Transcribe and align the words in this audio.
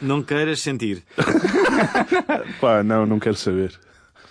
Não 0.00 0.22
queiras 0.22 0.60
sentir. 0.60 1.02
Pá, 2.60 2.82
não, 2.82 3.06
não 3.06 3.18
quero 3.18 3.36
saber. 3.36 3.72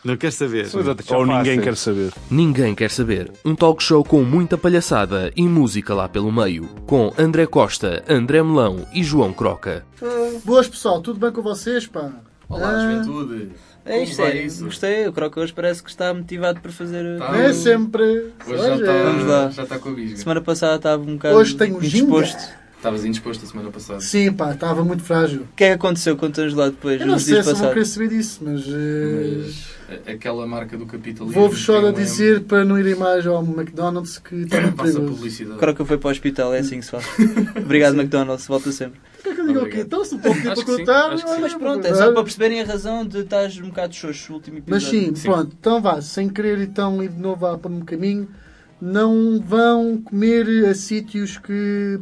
Não 0.04 0.16
queres 0.16 0.36
saber. 0.36 0.68
Ou 1.10 1.26
ninguém 1.26 1.60
quer 1.60 1.76
saber. 1.76 2.12
Ninguém 2.30 2.76
quer 2.76 2.92
saber. 2.92 3.32
Um 3.44 3.56
talk 3.56 3.82
show 3.82 4.04
com 4.04 4.24
muita 4.24 4.56
palhaçada 4.56 5.32
e 5.36 5.42
música 5.48 5.96
lá 5.96 6.08
pelo 6.08 6.32
meio. 6.32 6.68
Com 6.86 7.12
André 7.18 7.48
Costa, 7.48 8.04
André 8.08 8.44
Melão 8.44 8.86
e 8.94 9.04
João 9.04 9.34
Croca. 9.34 9.84
Boas 10.44 10.68
pessoal, 10.68 11.02
tudo 11.02 11.20
bem 11.20 11.32
com 11.32 11.42
vocês, 11.42 11.88
pá? 11.88 12.12
Olá, 12.48 12.70
Ah, 12.70 12.80
juventude. 12.82 13.50
É 13.84 14.04
isto, 14.04 14.22
é. 14.22 14.44
isso? 14.44 14.66
Gostei. 14.66 15.08
O 15.08 15.14
Croco 15.14 15.40
hoje 15.40 15.54
parece 15.54 15.82
que 15.82 15.90
está 15.90 16.14
motivado 16.14 16.60
para 16.60 16.72
fazer. 16.72 17.18
Tá. 17.18 17.38
É 17.38 17.54
sempre. 17.54 18.04
Hoje 18.04 18.32
já 18.48 18.74
Hoje 18.74 18.82
está, 18.82 18.92
é- 18.94 19.04
lá. 19.24 19.50
já 19.50 19.64
está 19.64 19.80
com 19.80 19.90
a 19.90 19.92
bisga. 19.94 20.18
Semana 20.18 20.42
passada 20.42 20.76
estava 20.76 21.02
um 21.02 21.14
bocado. 21.16 21.36
Hoje 21.36 21.56
tenho 21.56 21.82
ginga. 21.82 22.26
Estavas 22.86 23.04
indisposto 23.04 23.44
a 23.44 23.48
semana 23.48 23.72
passada. 23.72 24.00
Sim, 24.00 24.32
pá, 24.32 24.54
estava 24.54 24.86
muito 24.86 25.02
frágil. 25.02 25.42
O 25.42 25.56
que 25.56 25.64
é 25.64 25.68
que 25.70 25.74
aconteceu? 25.74 26.16
Conta-nos 26.16 26.54
lá 26.54 26.70
depois, 26.70 27.02
Eu 27.02 27.08
não 27.08 27.18
sei 27.18 27.42
se 27.42 27.52
vão 27.54 27.70
querer 27.70 27.86
saber 27.86 28.10
disso, 28.10 28.42
mas. 28.44 28.62
eh, 28.68 29.38
Mas 29.88 30.06
aquela 30.14 30.46
marca 30.46 30.78
do 30.78 30.86
capitalismo. 30.86 31.32
Vou-vos 31.42 31.60
só 31.62 31.88
a 31.88 31.92
dizer 31.92 32.42
para 32.42 32.64
não 32.64 32.78
irem 32.78 32.94
mais 32.94 33.26
ao 33.26 33.44
McDonald's 33.44 34.20
que 34.20 34.36
está 34.46 34.62
muito 34.62 34.76
Passa 34.76 34.92
perigoso. 34.92 35.12
O 35.14 35.16
publicidade. 35.16 35.58
Croco 35.60 35.84
foi 35.86 35.98
para 35.98 36.08
o 36.08 36.12
hospital, 36.12 36.54
é 36.54 36.60
assim 36.60 36.78
que 36.80 36.86
se 36.86 36.92
faz. 36.92 37.06
Obrigado, 37.58 37.96
McDonald's. 37.96 38.46
Volta 38.46 38.72
sempre. 38.72 39.00
Que 39.24 39.30
eu 39.30 39.48
diga 39.48 39.48
o 39.48 39.54
quê? 39.54 39.58
Obrigado. 39.82 39.86
Então, 39.88 40.06
se 40.06 40.12
não 40.14 40.20
pode 40.20 40.38
Acho 40.38 40.44
para 40.44 40.56
que 40.56 40.64
contar. 40.78 41.10
que 41.10 41.18
sim. 41.18 41.42
Mas 41.42 41.54
pronto, 41.56 41.88
é 41.88 41.94
só 41.96 42.12
para 42.14 42.24
perceberem 42.24 42.62
a 42.62 42.66
razão 42.66 43.04
de 43.04 43.18
estás 43.22 43.58
um 43.58 43.70
bocado 43.70 43.96
xoxo 43.96 44.30
no 44.32 44.36
último 44.38 44.62
Mas 44.68 44.84
episódio. 44.84 45.08
sim, 45.10 45.16
Sim. 45.16 45.28
pronto, 45.32 45.56
então 45.60 45.82
vá, 45.82 46.00
sem 46.02 46.30
querer 46.30 46.60
então 46.62 47.02
ir 47.02 47.10
de 47.10 47.20
novo 47.20 47.46
lá 47.46 47.58
para 47.58 47.72
um 47.72 47.82
caminho, 47.82 48.28
não 48.80 49.40
vão 49.44 50.00
comer 50.04 50.68
a 50.68 50.76
sítios 50.76 51.38
que 51.40 52.00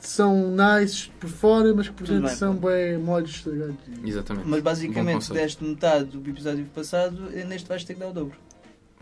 são 0.00 0.50
nice 0.54 1.08
por 1.20 1.28
fora, 1.28 1.74
mas 1.74 1.88
que 1.88 1.94
por 1.94 2.06
dentro 2.06 2.28
são 2.30 2.54
bem 2.54 2.98
molhos 2.98 3.30
estragados. 3.30 3.76
Exatamente. 4.04 4.48
Mas 4.48 4.62
basicamente 4.62 5.32
deste 5.32 5.64
metade 5.64 6.04
do 6.16 6.30
episódio 6.30 6.64
passado, 6.74 7.30
e 7.34 7.44
neste 7.44 7.68
vais 7.68 7.84
ter 7.84 7.94
que 7.94 8.00
dar 8.00 8.08
o 8.08 8.12
dobro. 8.12 8.36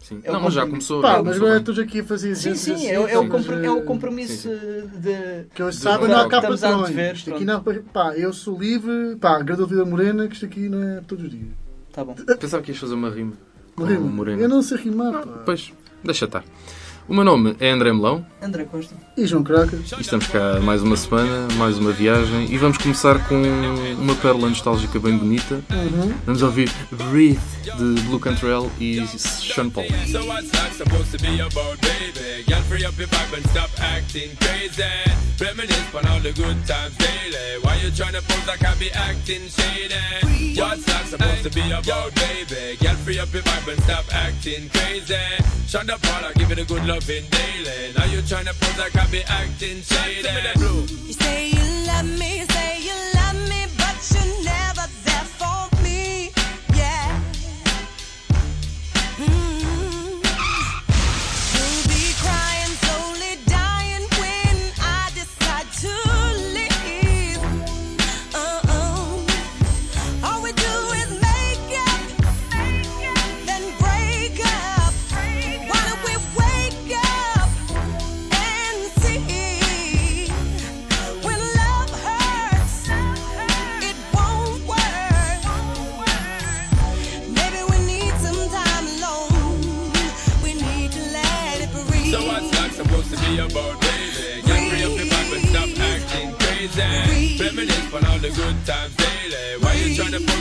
Sim. 0.03 0.21
É 0.23 0.31
o 0.31 0.35
não, 0.35 0.43
mas 0.43 0.55
já 0.55 0.67
começou. 0.67 1.01
Pá, 1.01 1.09
já 1.09 1.15
mas 1.15 1.23
começou 1.25 1.47
agora 1.47 1.59
estou 1.61 1.83
aqui 1.83 2.01
a 2.01 2.05
fazer 2.05 2.35
Sim, 2.37 2.55
sim, 2.55 2.87
é, 2.87 3.01
o- 3.01 3.09
é 3.09 3.19
o, 3.19 3.37
assim, 3.37 3.65
é 3.65 3.71
o 3.71 3.79
eh, 3.79 3.83
compromisso 3.83 4.49
de. 4.49 5.47
Que 5.55 5.63
eu 5.63 5.73
saiba, 5.73 6.07
não 6.07 6.21
há 6.21 7.13
Isto 7.13 7.35
aqui 7.35 7.45
não, 7.45 7.63
pá, 7.93 8.17
eu 8.17 8.33
sou 8.33 8.59
livre, 8.59 9.17
pá, 9.21 9.43
Grada 9.43 9.67
Vida 9.67 9.85
Morena, 9.85 10.29
que 10.29 10.35
isto 10.35 10.45
aqui 10.47 10.69
não 10.69 10.83
é 10.83 11.01
todos 11.01 11.25
os 11.25 11.31
dias. 11.31 11.49
Tá 11.93 12.05
bom. 12.05 12.15
Pensava 12.39 12.63
que 12.63 12.71
ias 12.71 12.79
fazer 12.79 12.95
uma 12.95 13.11
rima. 13.11 13.33
Com 13.75 13.83
Morena. 13.83 14.01
o 14.01 14.09
Moreno. 14.09 14.43
Eu 14.43 14.49
não 14.49 14.63
sei 14.63 14.79
rimar, 14.79 15.13
pá. 15.13 15.43
Pois, 15.45 15.73
deixa 16.05 16.27
estar. 16.27 16.45
O 17.09 17.15
meu 17.15 17.23
nome 17.23 17.55
é 17.61 17.71
André 17.71 17.93
Melão 17.93 18.27
André 18.43 18.65
Costa. 18.65 18.95
E 19.17 19.27
João 19.27 19.45
Croca? 19.45 19.77
e 19.77 20.01
estamos 20.01 20.27
cá 20.27 20.59
mais 20.61 20.83
uma 20.83 20.97
semana, 20.97 21.47
mais 21.55 21.79
uma 21.79 21.93
viagem 21.93 22.53
e 22.53 22.59
vamos 22.59 22.79
começar 22.79 23.29
com 23.29 23.41
uma 23.99 24.15
pérola 24.17 24.49
nostálgica 24.49 24.99
bem 24.99 25.17
bonita. 25.17 25.63
Uhum. 25.71 26.13
Vamos 26.27 26.43
ouvir 26.43 26.69
Breathe 26.91 27.39
de 27.63 28.03
Blue 28.03 28.19
Cantrell 28.19 28.71
e 28.81 29.07
Sean 29.07 29.71
Paul. 29.71 29.87
So 30.11 30.27
what's 30.27 30.57
loving 46.97 47.29
daily. 47.29 47.93
Now 47.95 48.07
you 48.07 48.21
tryna 48.23 48.59
pose 48.59 48.79
like 48.79 48.97
I 48.97 49.07
be 49.11 49.23
acting 49.25 49.83
shady. 49.83 50.29
You 51.07 51.13
say 51.13 51.51
you 51.51 51.87
love 51.87 52.07
me. 52.19 52.36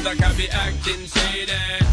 You 0.06 0.12
tryna 0.12 0.18
pose 0.18 0.22
like 0.22 0.24
I 0.24 0.38
be 0.38 0.50
acting 0.50 1.06
shady? 1.08 1.85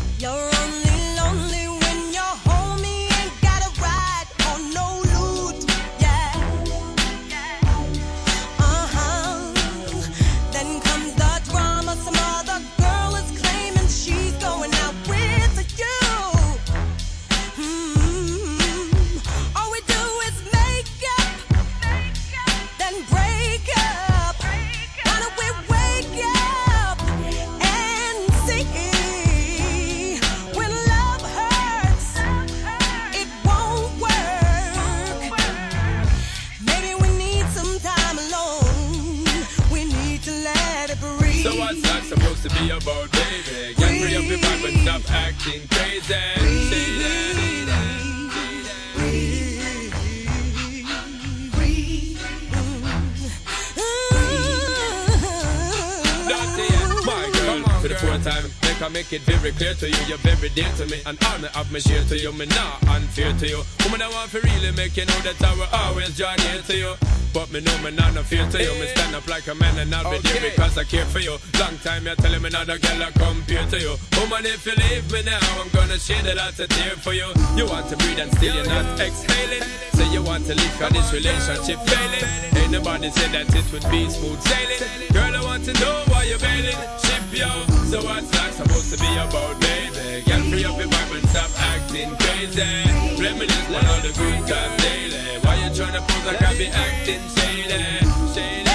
For 58.03 58.19
time, 58.19 58.51
make 58.63 58.83
I 58.83 58.89
make 58.89 59.13
it 59.13 59.23
very 59.23 59.53
clear 59.53 59.75
to 59.75 59.87
you, 59.87 60.03
you're 60.09 60.19
very 60.19 60.49
dear 60.51 60.71
to 60.79 60.87
me, 60.87 60.99
and 61.07 61.17
all 61.25 61.39
me 61.39 61.49
have 61.55 61.71
me 61.71 61.79
share 61.79 62.03
to 62.11 62.19
you, 62.19 62.33
me 62.33 62.47
not 62.47 62.83
unfair 62.89 63.33
to 63.39 63.47
you. 63.47 63.63
Woman, 63.85 64.03
I 64.03 64.11
want 64.11 64.31
to 64.33 64.41
really 64.41 64.73
make 64.73 64.97
you 64.97 65.07
know 65.07 65.21
that 65.23 65.39
I 65.39 65.55
will 65.55 65.71
always 65.73 66.17
join 66.19 66.39
here 66.51 66.63
to 66.63 66.77
you. 66.77 66.95
But 67.33 67.51
me 67.51 67.61
know 67.61 67.73
me 67.81 67.91
not 67.93 68.13
no 68.13 68.23
fear 68.23 68.45
to 68.45 68.63
you. 68.63 68.73
Me 68.77 68.87
stand 68.93 69.17
up 69.17 69.27
like 69.27 69.49
a 69.49 69.55
man 69.55 69.79
and 69.79 69.95
I'll 69.95 70.11
be 70.11 70.19
there 70.19 70.51
because 70.51 70.77
I 70.77 70.85
care 70.85 71.07
for 71.07 71.19
you. 71.19 71.39
Long 71.59 71.79
time 71.79 72.05
you're 72.05 72.15
telling 72.17 72.43
me 72.43 72.51
not 72.51 72.69
a 72.69 72.77
girl 72.79 73.03
I 73.03 73.11
compare 73.13 73.65
to 73.73 73.81
you. 73.81 73.97
Woman, 74.21 74.45
if 74.45 74.67
you 74.67 74.77
leave 74.77 75.11
me 75.11 75.23
now, 75.23 75.41
I'm 75.57 75.69
gonna 75.71 75.99
shed 75.99 76.27
a 76.27 76.35
lot 76.35 76.59
of 76.59 76.69
tear 76.69 76.93
for 77.01 77.15
you. 77.15 77.33
You 77.57 77.65
want 77.65 77.89
to 77.89 77.97
breathe 77.97 78.19
and 78.19 78.31
still 78.37 78.55
you're 78.55 78.67
not 78.67 79.01
exhaling. 79.01 79.65
Say 79.97 80.13
you 80.13 80.23
want 80.23 80.45
to 80.45 80.55
leave 80.55 80.77
cause 80.79 80.93
this 80.93 81.11
relationship 81.13 81.81
failing. 81.89 82.29
Ain't 82.63 82.73
nobody 82.73 83.09
said 83.11 83.33
that 83.33 83.49
it 83.49 83.65
would 83.73 83.89
be 83.91 84.11
smooth 84.11 84.41
sailing. 84.43 85.13
Girl, 85.13 85.32
to 85.65 85.73
know 85.75 86.03
why 86.09 86.25
you're 86.25 86.39
bailing. 86.39 86.75
Ship 87.05 87.23
yo. 87.31 87.49
So 87.87 88.03
what's 88.03 88.29
that 88.31 88.53
supposed 88.55 88.91
to 88.93 88.99
be 88.99 89.11
about, 89.15 89.61
baby? 89.61 90.23
Girl, 90.27 90.43
free 90.51 90.65
up 90.65 90.77
your 90.77 90.89
vibe 90.89 91.15
and 91.15 91.29
stop 91.31 91.51
acting 91.57 92.11
crazy. 92.17 93.23
Reminisce 93.23 93.69
on 93.71 93.87
all 93.87 94.01
the 94.01 94.13
good 94.19 94.47
times 94.49 94.83
daily. 94.83 95.39
Why 95.43 95.55
you 95.63 95.71
tryna 95.71 96.03
pose 96.09 96.27
like 96.27 96.43
I 96.43 96.57
be 96.59 96.67
acting 96.67 97.23
shady? 97.37 98.35
Shady. 98.35 98.72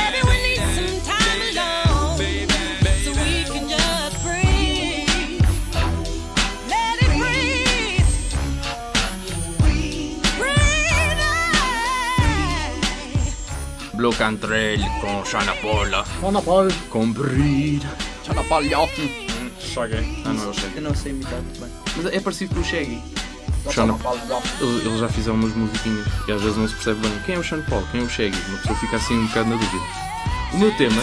Blue 13.98 14.14
Cantrell 14.14 14.80
com 15.02 15.26
Shana 15.26 15.56
Paula. 15.56 16.06
Ana 16.24 16.40
Paula. 16.40 16.72
Com 16.92 17.12
Breed. 17.12 17.82
Shana 18.24 18.44
Palhoff. 18.44 18.94
Shaggy. 19.60 20.22
Ah, 20.24 20.34
não 20.34 20.44
é 20.44 20.48
o 20.48 20.54
Shaggy. 20.54 20.76
Eu 20.76 20.82
não 20.84 20.94
sei 20.94 21.12
imitar 21.14 21.42
muito 21.42 21.60
bem. 21.60 21.70
Mas 21.96 22.06
é 22.14 22.20
parecido 22.20 22.54
com 22.54 22.62
o 22.62 22.64
Shaggy. 22.64 23.02
Sean, 23.74 23.98
eles, 24.62 24.86
eles 24.86 25.00
já 25.00 25.10
fizeram 25.10 25.36
umas 25.36 25.54
musiquinhas 25.56 26.06
e 26.28 26.32
às 26.32 26.42
vezes 26.42 26.58
não 26.58 26.68
se 26.68 26.76
percebe 26.76 27.00
bem 27.02 27.12
quem 27.26 27.36
é 27.36 27.40
o 27.40 27.44
Sean 27.44 27.62
Paul, 27.64 27.84
quem 27.92 28.02
é 28.02 28.04
o 28.04 28.10
Shaggy. 28.10 28.38
Uma 28.48 28.58
pessoa 28.60 28.80
fica 28.80 28.98
assim 28.98 29.16
um 29.16 29.26
bocado 29.26 29.50
na 29.50 29.56
dúvida. 29.56 29.84
O 30.54 30.58
meu 30.60 30.72
tema 30.78 31.02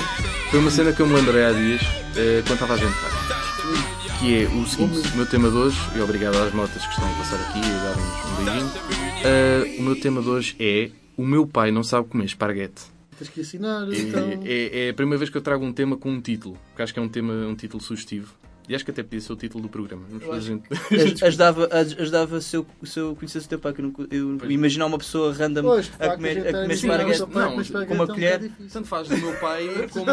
foi 0.50 0.60
uma 0.60 0.70
cena 0.70 0.92
que 0.92 1.00
eu 1.00 1.06
me 1.08 1.14
lembrei 1.14 1.44
há 1.44 1.52
dias 1.52 1.82
eh, 2.16 2.42
quando 2.46 2.62
estava 2.62 2.74
a 2.74 2.76
jantar. 2.76 3.10
Que 4.20 4.44
é 4.44 4.48
o 4.48 4.64
seguinte: 4.66 5.08
o 5.08 5.16
meu 5.16 5.26
tema 5.26 5.50
de 5.50 5.56
hoje, 5.56 5.78
e 5.96 6.00
obrigado 6.00 6.36
às 6.36 6.54
motas 6.54 6.86
que 6.86 6.92
estão 6.92 7.10
a 7.10 7.14
passar 7.16 7.40
aqui 7.40 7.58
e 7.58 7.64
a 7.64 7.82
dar-nos 7.82 8.38
um 8.38 8.44
beijinho. 8.44 8.72
Eh, 9.24 9.76
o 9.80 9.82
meu 9.82 10.00
tema 10.00 10.22
de 10.22 10.28
hoje 10.28 10.56
é 10.60 10.90
O 11.16 11.24
meu 11.24 11.46
pai 11.46 11.70
não 11.70 11.82
sabe 11.84 12.08
comer 12.08 12.24
esparguete. 12.24 12.82
Tens 13.16 13.28
que 13.30 13.40
assinar, 13.42 13.88
É, 13.92 13.96
então. 13.96 14.40
é- 14.44 14.86
é 14.86 14.90
a 14.90 14.94
primeira 14.94 15.18
vez 15.18 15.30
que 15.30 15.36
eu 15.36 15.42
trago 15.42 15.64
um 15.64 15.72
tema 15.72 15.96
com 15.96 16.10
um 16.10 16.20
título, 16.20 16.58
porque 16.70 16.82
acho 16.82 16.92
que 16.92 16.98
é 16.98 17.02
um 17.02 17.08
tema, 17.08 17.32
um 17.32 17.54
título 17.54 17.80
sugestivo. 17.82 18.34
E 18.66 18.74
acho 18.74 18.82
que 18.84 18.90
até 18.90 19.02
podia 19.02 19.20
ser 19.20 19.32
o 19.32 19.36
título 19.36 19.62
do 19.62 19.68
programa. 19.68 20.04
Fazer 20.20 20.40
gente. 20.40 20.64
Aj- 20.72 21.22
Ajudava, 21.28 21.68
aj- 21.70 22.00
ajudava 22.00 22.40
se 22.40 22.56
eu, 22.56 22.66
se 22.82 22.98
eu 22.98 23.14
conhecesse 23.14 23.44
o 23.44 23.48
teu 23.50 23.58
pai, 23.58 23.74
que 23.74 23.80
eu, 23.82 23.84
não, 23.84 24.06
eu 24.10 24.36
Pois. 24.38 24.50
imaginar 24.50 24.86
uma 24.86 24.96
pessoa 24.96 25.32
random 25.34 25.62
Pois, 25.62 25.92
a 25.98 26.16
comer, 26.16 26.38
a 26.38 26.44
tá 26.52 26.62
comer 26.62 26.74
esparguete. 26.74 27.18
Não, 27.20 27.28
com 27.86 27.94
uma 27.94 28.04
é 28.04 28.06
colher. 28.06 28.50
Tanto 28.72 28.88
faz 28.88 29.06
do 29.08 29.16
meu 29.18 29.34
pai 29.38 29.68
como. 29.92 30.06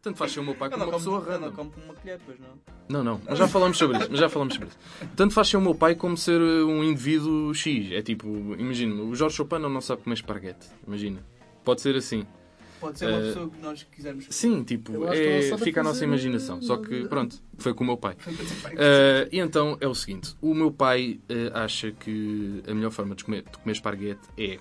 Tanto 0.00 0.16
faz 0.16 0.32
ser 0.32 0.40
o 0.40 0.44
meu 0.44 0.54
pai 0.54 0.70
como 0.70 0.84
uma 0.84 0.90
como, 0.92 0.98
pessoa 1.04 1.24
random. 1.24 1.52
como 1.52 1.70
com 1.70 1.80
uma 1.82 1.94
colher, 1.94 2.18
pois 2.24 2.38
não. 2.40 2.48
Não, 2.88 3.04
não, 3.04 3.20
mas 3.28 3.38
já 3.38 3.46
falamos 3.48 3.76
sobre 3.76 3.98
isso. 3.98 4.08
Mas 4.10 4.20
já 4.20 4.28
falamos 4.28 4.54
sobre 4.54 4.68
isso. 4.68 4.78
Tanto 5.14 5.34
faz 5.34 5.48
ser 5.48 5.56
o 5.58 5.60
meu 5.60 5.74
pai 5.74 5.94
como 5.94 6.16
ser 6.16 6.40
um 6.40 6.82
indivíduo 6.82 7.52
X. 7.54 7.92
É 7.92 8.00
tipo, 8.00 8.26
imagina, 8.58 9.02
o 9.02 9.14
Jorge 9.14 9.36
Chopin 9.36 9.58
não 9.58 9.80
sabe 9.80 10.02
comer 10.02 10.14
esparguete. 10.14 10.66
Imagina. 10.86 11.18
Pode 11.64 11.80
ser 11.82 11.94
assim. 11.96 12.24
Pode 12.86 12.98
ser 13.00 13.06
uma 13.08 13.18
Eh, 13.18 13.22
pessoa 13.22 13.50
que 13.50 13.60
nós 13.60 13.82
quisermos. 13.82 14.26
Sim, 14.30 14.62
tipo, 14.62 15.04
é, 15.06 15.58
fica 15.58 15.80
a 15.80 15.84
nossa 15.84 16.04
imaginação. 16.04 16.62
Só 16.62 16.76
que, 16.76 17.06
pronto, 17.08 17.42
foi 17.58 17.74
com 17.74 17.82
o 17.82 17.86
meu 17.86 17.96
pai. 17.96 18.16
Eh, 18.78 19.28
e 19.32 19.38
então 19.40 19.76
é 19.80 19.88
o 19.88 19.94
seguinte: 19.94 20.36
o 20.40 20.54
meu 20.54 20.70
pai 20.70 21.18
eh, 21.28 21.50
acha 21.52 21.90
que 21.90 22.62
a 22.68 22.74
melhor 22.74 22.90
forma 22.90 23.14
de 23.14 23.24
comer, 23.24 23.42
de 23.42 23.58
comer 23.58 23.72
esparguete 23.72 24.20
é 24.38 24.58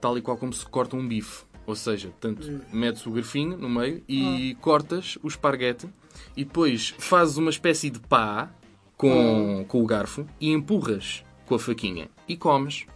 tal 0.00 0.18
e 0.18 0.20
qual 0.22 0.36
como 0.36 0.52
se 0.52 0.64
corta 0.66 0.94
um 0.96 1.06
bife. 1.06 1.44
Ou 1.66 1.74
seja, 1.74 2.12
tanto 2.20 2.60
metes 2.72 3.04
o 3.06 3.10
garfinho 3.10 3.56
no 3.56 3.68
meio 3.68 4.02
e 4.08 4.56
cortas 4.60 5.18
o 5.22 5.26
esparguete 5.26 5.88
e 6.36 6.44
depois 6.44 6.94
fazes 6.98 7.36
uma 7.38 7.50
espécie 7.50 7.90
de 7.90 7.98
pá 7.98 8.50
com, 8.96 9.64
com 9.66 9.82
o 9.82 9.86
garfo 9.86 10.26
e 10.40 10.52
empurras 10.52 11.24
com 11.44 11.54
a 11.54 11.58
faquinha 11.58 12.08
e 12.28 12.36
comes. 12.36 12.86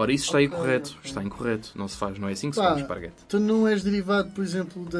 Ora, 0.00 0.12
isso 0.12 0.26
está 0.26 0.36
Ok, 0.38 0.46
incorreto. 0.46 0.90
ok. 0.90 1.00
Está 1.04 1.22
incorreto. 1.24 1.72
Não 1.74 1.88
se 1.88 1.96
faz, 1.96 2.16
não 2.20 2.28
é 2.28 2.32
assim 2.32 2.50
que 2.50 2.56
se 2.56 2.62
come 2.62 2.80
esparguete. 2.82 3.16
Tu 3.28 3.40
não 3.40 3.66
és 3.66 3.82
derivado, 3.82 4.30
por 4.30 4.44
exemplo, 4.44 4.84
da, 4.84 4.98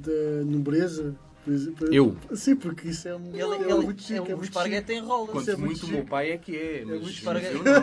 da 0.00 0.44
nobreza? 0.44 1.14
Por 1.42 1.54
exemplo, 1.54 1.88
Eu? 1.90 2.14
Sim, 2.34 2.54
porque 2.56 2.88
isso 2.88 3.08
é, 3.08 3.16
um, 3.16 3.30
Ele, 3.34 3.42
é 3.42 3.60
ele, 3.62 3.74
muito 3.82 4.02
chique. 4.02 4.12
é, 4.12 4.16
É 4.18 4.20
o 4.20 4.36
muito 4.36 4.44
esparguete 4.44 4.92
enrola. 4.92 5.24
Isso 5.24 5.32
Quanto 5.32 5.50
é 5.50 5.56
muito 5.56 5.68
muito 5.70 5.86
o 5.86 5.88
meu 5.88 6.04
pai 6.04 6.32
é 6.32 6.36
que 6.36 6.54
é. 6.54 6.82
Mas, 6.84 6.88
muito 6.88 7.02
mas 7.04 7.14
esparguete. 7.14 7.54
eu 7.54 7.62
não. 7.64 7.80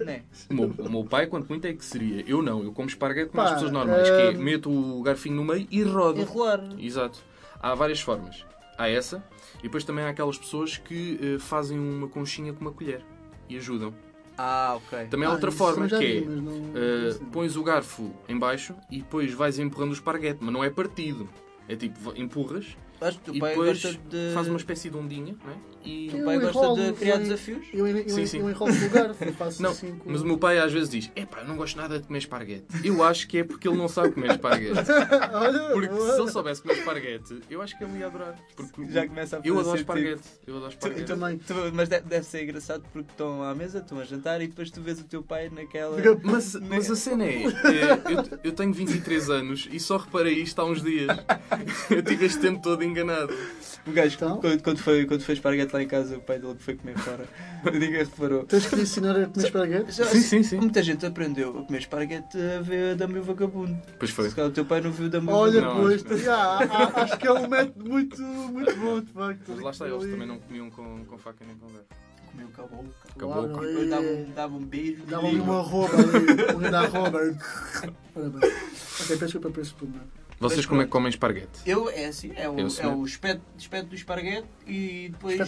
Né? 0.06 0.22
O 0.48 0.54
meu, 0.54 0.74
o 0.86 0.90
meu 0.90 1.04
pai, 1.04 1.26
quanto 1.26 1.46
muito 1.50 1.66
é 1.66 1.74
que 1.74 1.84
seria? 1.84 2.24
Eu 2.26 2.40
não, 2.40 2.64
eu 2.64 2.72
como 2.72 2.88
esparguete 2.88 3.30
como 3.32 3.42
Pá, 3.42 3.48
as 3.48 3.52
pessoas 3.54 3.70
normais, 3.70 4.08
que 4.08 4.22
é 4.22 4.30
hum, 4.30 4.38
meto 4.42 4.70
o 4.70 5.02
garfinho 5.02 5.36
no 5.36 5.44
meio 5.44 5.66
e 5.70 5.82
rodo. 5.82 6.22
Enrolar. 6.22 6.64
Exato. 6.78 7.18
Há 7.60 7.74
várias 7.74 8.00
formas. 8.00 8.46
Há 8.78 8.88
essa, 8.88 9.22
e 9.58 9.64
depois 9.64 9.84
também 9.84 10.04
há 10.04 10.08
aquelas 10.08 10.38
pessoas 10.38 10.78
que 10.78 11.18
eh, 11.22 11.38
fazem 11.38 11.78
uma 11.78 12.08
conchinha 12.08 12.52
com 12.54 12.62
uma 12.62 12.72
colher 12.72 13.02
e 13.48 13.56
ajudam. 13.58 13.92
Ah, 14.38 14.74
ok. 14.76 15.06
Também 15.06 15.26
há 15.26 15.30
Ah, 15.30 15.34
outra 15.34 15.50
forma, 15.50 15.88
que 15.88 15.96
vi, 15.96 16.16
é 16.18 16.20
não- 16.26 17.12
sei. 17.12 17.26
pões 17.32 17.56
o 17.56 17.62
garfo 17.62 18.12
em 18.28 18.38
baixo 18.38 18.74
e 18.90 18.98
depois 18.98 19.32
vais 19.32 19.58
empurrando 19.58 19.90
o 19.90 19.94
esparguete, 19.94 20.38
mas 20.42 20.52
não 20.52 20.62
é 20.62 20.70
partido. 20.70 21.28
É 21.68 21.74
tipo, 21.74 22.12
empurras 22.14 22.76
Acho 23.00 23.18
que 23.20 23.30
o 23.30 23.34
e 23.34 23.40
depois 23.40 23.82
gosta 23.82 23.98
de. 24.08 24.32
faz 24.34 24.46
uma 24.48 24.56
espécie 24.56 24.88
de 24.90 24.96
ondinha, 24.96 25.34
não 25.44 25.52
é? 25.52 25.56
E 25.86 26.10
O 26.12 26.16
Eu 26.18 26.24
pai 26.24 26.38
gosta 26.40 26.58
enrolo, 26.58 26.76
de 26.76 26.92
criar 26.94 27.16
desafios? 27.18 27.66
Eu, 27.72 27.86
eu, 27.86 28.08
Sim, 28.08 28.20
eu, 28.20 28.26
sim. 28.26 28.38
eu 28.40 28.50
enrolo 28.50 28.72
o 28.72 29.24
eu 29.24 29.32
faço 29.34 29.62
Não, 29.62 29.70
assim 29.70 29.92
com... 29.96 30.10
mas 30.10 30.20
o 30.22 30.26
meu 30.26 30.38
pai 30.38 30.58
às 30.58 30.72
vezes 30.72 30.88
diz: 30.88 31.10
Epá, 31.14 31.40
eu 31.40 31.48
não 31.48 31.56
gosto 31.56 31.76
nada 31.76 31.98
de 31.98 32.06
comer 32.06 32.18
esparguete. 32.18 32.64
Eu 32.84 33.02
acho 33.02 33.26
que 33.28 33.38
é 33.38 33.44
porque 33.44 33.68
ele 33.68 33.76
não 33.76 33.88
sabe 33.88 34.12
comer 34.12 34.30
esparguete. 34.32 34.74
Olha, 35.32 35.70
Porque 35.72 35.88
boa. 35.88 36.14
se 36.14 36.20
ele 36.20 36.30
soubesse 36.30 36.62
comer 36.62 36.78
esparguete, 36.78 37.40
eu 37.50 37.62
acho 37.62 37.76
que 37.78 37.84
ele 37.84 37.98
ia 37.98 38.06
adorar. 38.06 38.34
Porque 38.56 38.86
Já 38.90 39.06
começa 39.06 39.36
a 39.36 39.38
eu 39.38 39.42
fazer 39.42 39.50
adoro 39.52 39.64
sentido. 39.64 39.80
esparguete. 39.80 40.22
Eu 40.46 40.56
adoro 40.56 40.72
esparguete. 40.72 41.04
tu- 41.04 41.06
também. 41.14 41.38
tu- 41.38 41.54
mas 41.74 41.88
deve, 41.88 42.06
deve 42.08 42.26
ser 42.26 42.42
engraçado 42.42 42.82
porque 42.92 43.10
estão 43.10 43.42
à 43.42 43.54
mesa, 43.54 43.78
estão 43.78 43.98
a 44.00 44.04
jantar 44.04 44.40
e 44.42 44.46
depois 44.48 44.70
tu 44.70 44.80
vês 44.80 45.00
o 45.00 45.04
teu 45.04 45.22
pai 45.22 45.50
naquela. 45.50 45.96
Mas, 46.22 46.54
mas 46.54 46.90
a 46.90 46.96
cena 46.96 47.24
é, 47.24 47.44
é, 47.44 47.44
eu, 47.44 48.38
eu 48.44 48.52
tenho 48.52 48.72
23 48.72 49.30
anos 49.30 49.68
e 49.70 49.78
só 49.78 49.96
reparei 49.96 50.34
isto 50.34 50.58
há 50.60 50.64
uns 50.64 50.82
dias. 50.82 51.06
Eu 51.90 52.02
tive 52.02 52.26
este 52.26 52.40
tempo 52.40 52.60
todo 52.60 52.82
enganado. 52.82 53.32
O 53.86 53.92
gajo, 53.92 54.16
Então? 54.16 54.40
quando, 54.40 54.62
quando, 54.62 54.78
foi, 54.78 55.04
quando 55.06 55.22
foi 55.22 55.34
esparguete 55.34 55.75
lá 55.76 55.82
em 55.82 55.86
casa, 55.88 56.16
o 56.16 56.20
pai 56.20 56.38
dele 56.38 56.56
foi 56.58 56.74
comer 56.76 56.98
fora. 56.98 57.24
Ninguém 57.72 57.90
reparou. 58.04 58.44
Tens 58.44 58.66
que 58.66 58.76
lhe 58.76 58.82
ensinar 58.82 59.10
a 59.16 59.26
comer 59.26 59.46
esparguete? 59.46 59.92
Já- 59.92 60.04
Sim, 60.06 60.20
sim, 60.20 60.42
sim. 60.42 60.56
Muita 60.58 60.82
gente 60.82 61.04
aprendeu 61.06 61.58
a 61.58 61.62
comer 61.64 61.78
esparguete 61.78 62.36
a 62.40 62.60
ver 62.62 62.92
a 62.92 62.94
Dama 62.94 63.16
e 63.16 63.20
o 63.20 63.22
Vagabundo. 63.22 63.76
Pois 63.98 64.10
foi. 64.10 64.28
Se 64.30 64.34
calhar 64.34 64.50
o 64.50 64.52
teu 64.54 64.64
pai 64.64 64.80
não 64.80 64.90
viu 64.92 65.06
o 65.06 65.10
Dama 65.10 65.30
e 65.30 65.34
o 65.34 65.38
Olha, 65.38 65.60
Não, 65.60 65.76
pois, 65.76 65.94
acho 65.94 66.04
que 66.04 66.14
não. 66.26 66.32
ah, 66.32 66.58
ah, 66.70 67.02
acho 67.02 67.18
que 67.18 67.26
é 67.26 67.32
um 67.32 67.48
método 67.48 67.88
muito, 67.90 68.22
muito 68.22 68.76
bom, 68.76 69.00
de 69.00 69.12
facto. 69.12 69.42
Mas 69.48 69.60
lá 69.60 69.70
está, 69.70 69.88
eles 69.88 70.10
também 70.10 70.26
não 70.28 70.38
comiam 70.38 70.70
com, 70.70 71.04
com 71.04 71.18
faca 71.18 71.44
nem 71.46 71.56
com 71.56 71.66
garfo. 71.66 71.86
Comeu 72.32 72.48
cabolo. 72.48 72.94
Acabou. 73.14 73.34
Claro, 73.48 73.48
Depois 73.66 73.90
dava, 73.90 74.02
um- 74.02 74.30
dava 74.34 74.56
um 74.56 74.64
beijo. 74.64 75.02
Dava-lhe 75.06 75.40
uma 75.40 75.62
roupa 75.62 75.94
ali, 75.96 76.54
um. 76.54 77.36
Ora 78.14 78.30
bem. 78.30 78.50
Ok, 78.50 79.06
peço 79.08 79.16
desculpa 79.24 79.50
por 79.50 79.60
esse 79.62 79.72
problema. 79.74 80.04
Vocês 80.38 80.66
como 80.66 80.82
é 80.82 80.84
que 80.84 80.90
comem 80.90 81.08
esparguete? 81.08 81.60
Eu, 81.64 81.88
é 81.88 82.06
assim, 82.06 82.32
é 82.36 82.48
o, 82.48 82.58
Eu 82.58 82.66
é 82.80 82.86
o 82.88 83.04
espeto, 83.04 83.40
espeto 83.58 83.88
do 83.88 83.94
esparguete 83.94 84.46
e 84.66 85.08
depois, 85.10 85.38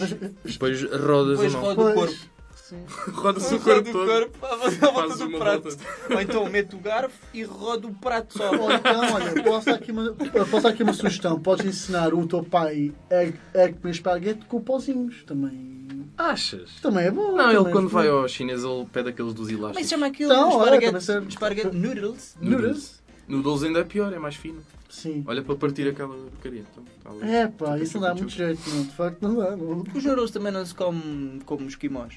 Depois 0.43 0.81
rodas 0.83 1.37
depois 1.39 1.55
a 1.55 1.57
mão. 1.59 1.75
roda 1.75 1.81
o 1.81 1.93
Pois, 1.93 1.95
corpo. 1.95 2.29
sim. 2.55 2.83
Rodas 3.13 3.51
o 3.51 3.59
corpo 3.59 3.89
o 3.89 3.91
todo. 3.93 4.05
corpo 4.07 4.45
à 4.45 4.55
volta- 4.91 5.17
do 5.17 5.37
prato. 5.37 5.77
Ou 6.11 6.21
então 6.21 6.49
mete 6.49 6.75
o 6.75 6.79
garfo 6.79 7.17
e 7.33 7.43
roda 7.43 7.87
o 7.87 7.93
prato 7.93 8.35
só. 8.37 8.49
Ou 8.55 8.71
então, 8.71 9.13
olha, 9.13 9.43
posso 9.43 9.65
dar 9.67 9.75
aqui 9.75 9.91
uma, 9.91 10.11
posso 10.49 10.61
dar 10.63 10.69
aqui 10.69 10.81
uma 10.83 10.93
sugestão. 10.93 11.39
Podes 11.39 11.65
ensinar 11.65 12.13
o 12.13 12.25
teu 12.27 12.43
pai 12.43 12.91
a, 13.11 13.63
a 13.65 13.73
comer 13.73 13.91
esparguete 13.91 14.45
com 14.45 14.59
pozinhos. 14.61 15.23
Também, 15.23 15.87
Achas? 16.17 16.71
também 16.81 17.05
é 17.05 17.11
bom. 17.11 17.35
Não, 17.35 17.49
ele 17.51 17.69
é 17.69 17.71
quando 17.71 17.89
vai 17.89 18.07
ao 18.07 18.27
chinês 18.27 18.63
ele 18.63 18.85
pede 18.91 19.09
aqueles 19.09 19.33
dos 19.35 19.51
Como 19.51 19.67
é 19.67 19.71
que 19.73 19.83
se 19.85 19.85
elásticos. 19.85 19.89
chama 19.89 20.05
aquilo? 20.07 20.31
Então, 20.31 20.49
olha, 20.57 20.75
esparguete, 20.97 21.27
esparguete 21.29 21.75
noodles. 21.75 22.35
Noodles? 22.41 22.99
Noodles 23.27 23.63
ainda 23.63 23.79
é 23.79 23.83
pior, 23.83 24.11
é 24.13 24.17
mais 24.19 24.35
fino. 24.35 24.61
Sim. 24.89 25.23
Olha 25.27 25.41
para 25.43 25.55
partir 25.55 25.87
aquela 25.87 26.15
porcaria. 26.15 26.63
Então, 26.71 26.83
tá. 27.19 27.25
É 27.27 27.47
pá, 27.47 27.77
isso 27.77 27.93
não 27.99 28.07
dá 28.07 28.15
muito 28.15 28.31
jeito, 28.31 28.61
não. 28.69 28.83
De 28.83 28.91
facto, 28.91 29.21
não 29.21 29.35
dá. 29.35 29.55
Não. 29.55 29.83
Os 29.93 30.03
noodles 30.03 30.31
também 30.31 30.51
não 30.51 30.65
se 30.65 30.73
come 30.73 31.39
como 31.45 31.67
esquimós. 31.67 32.15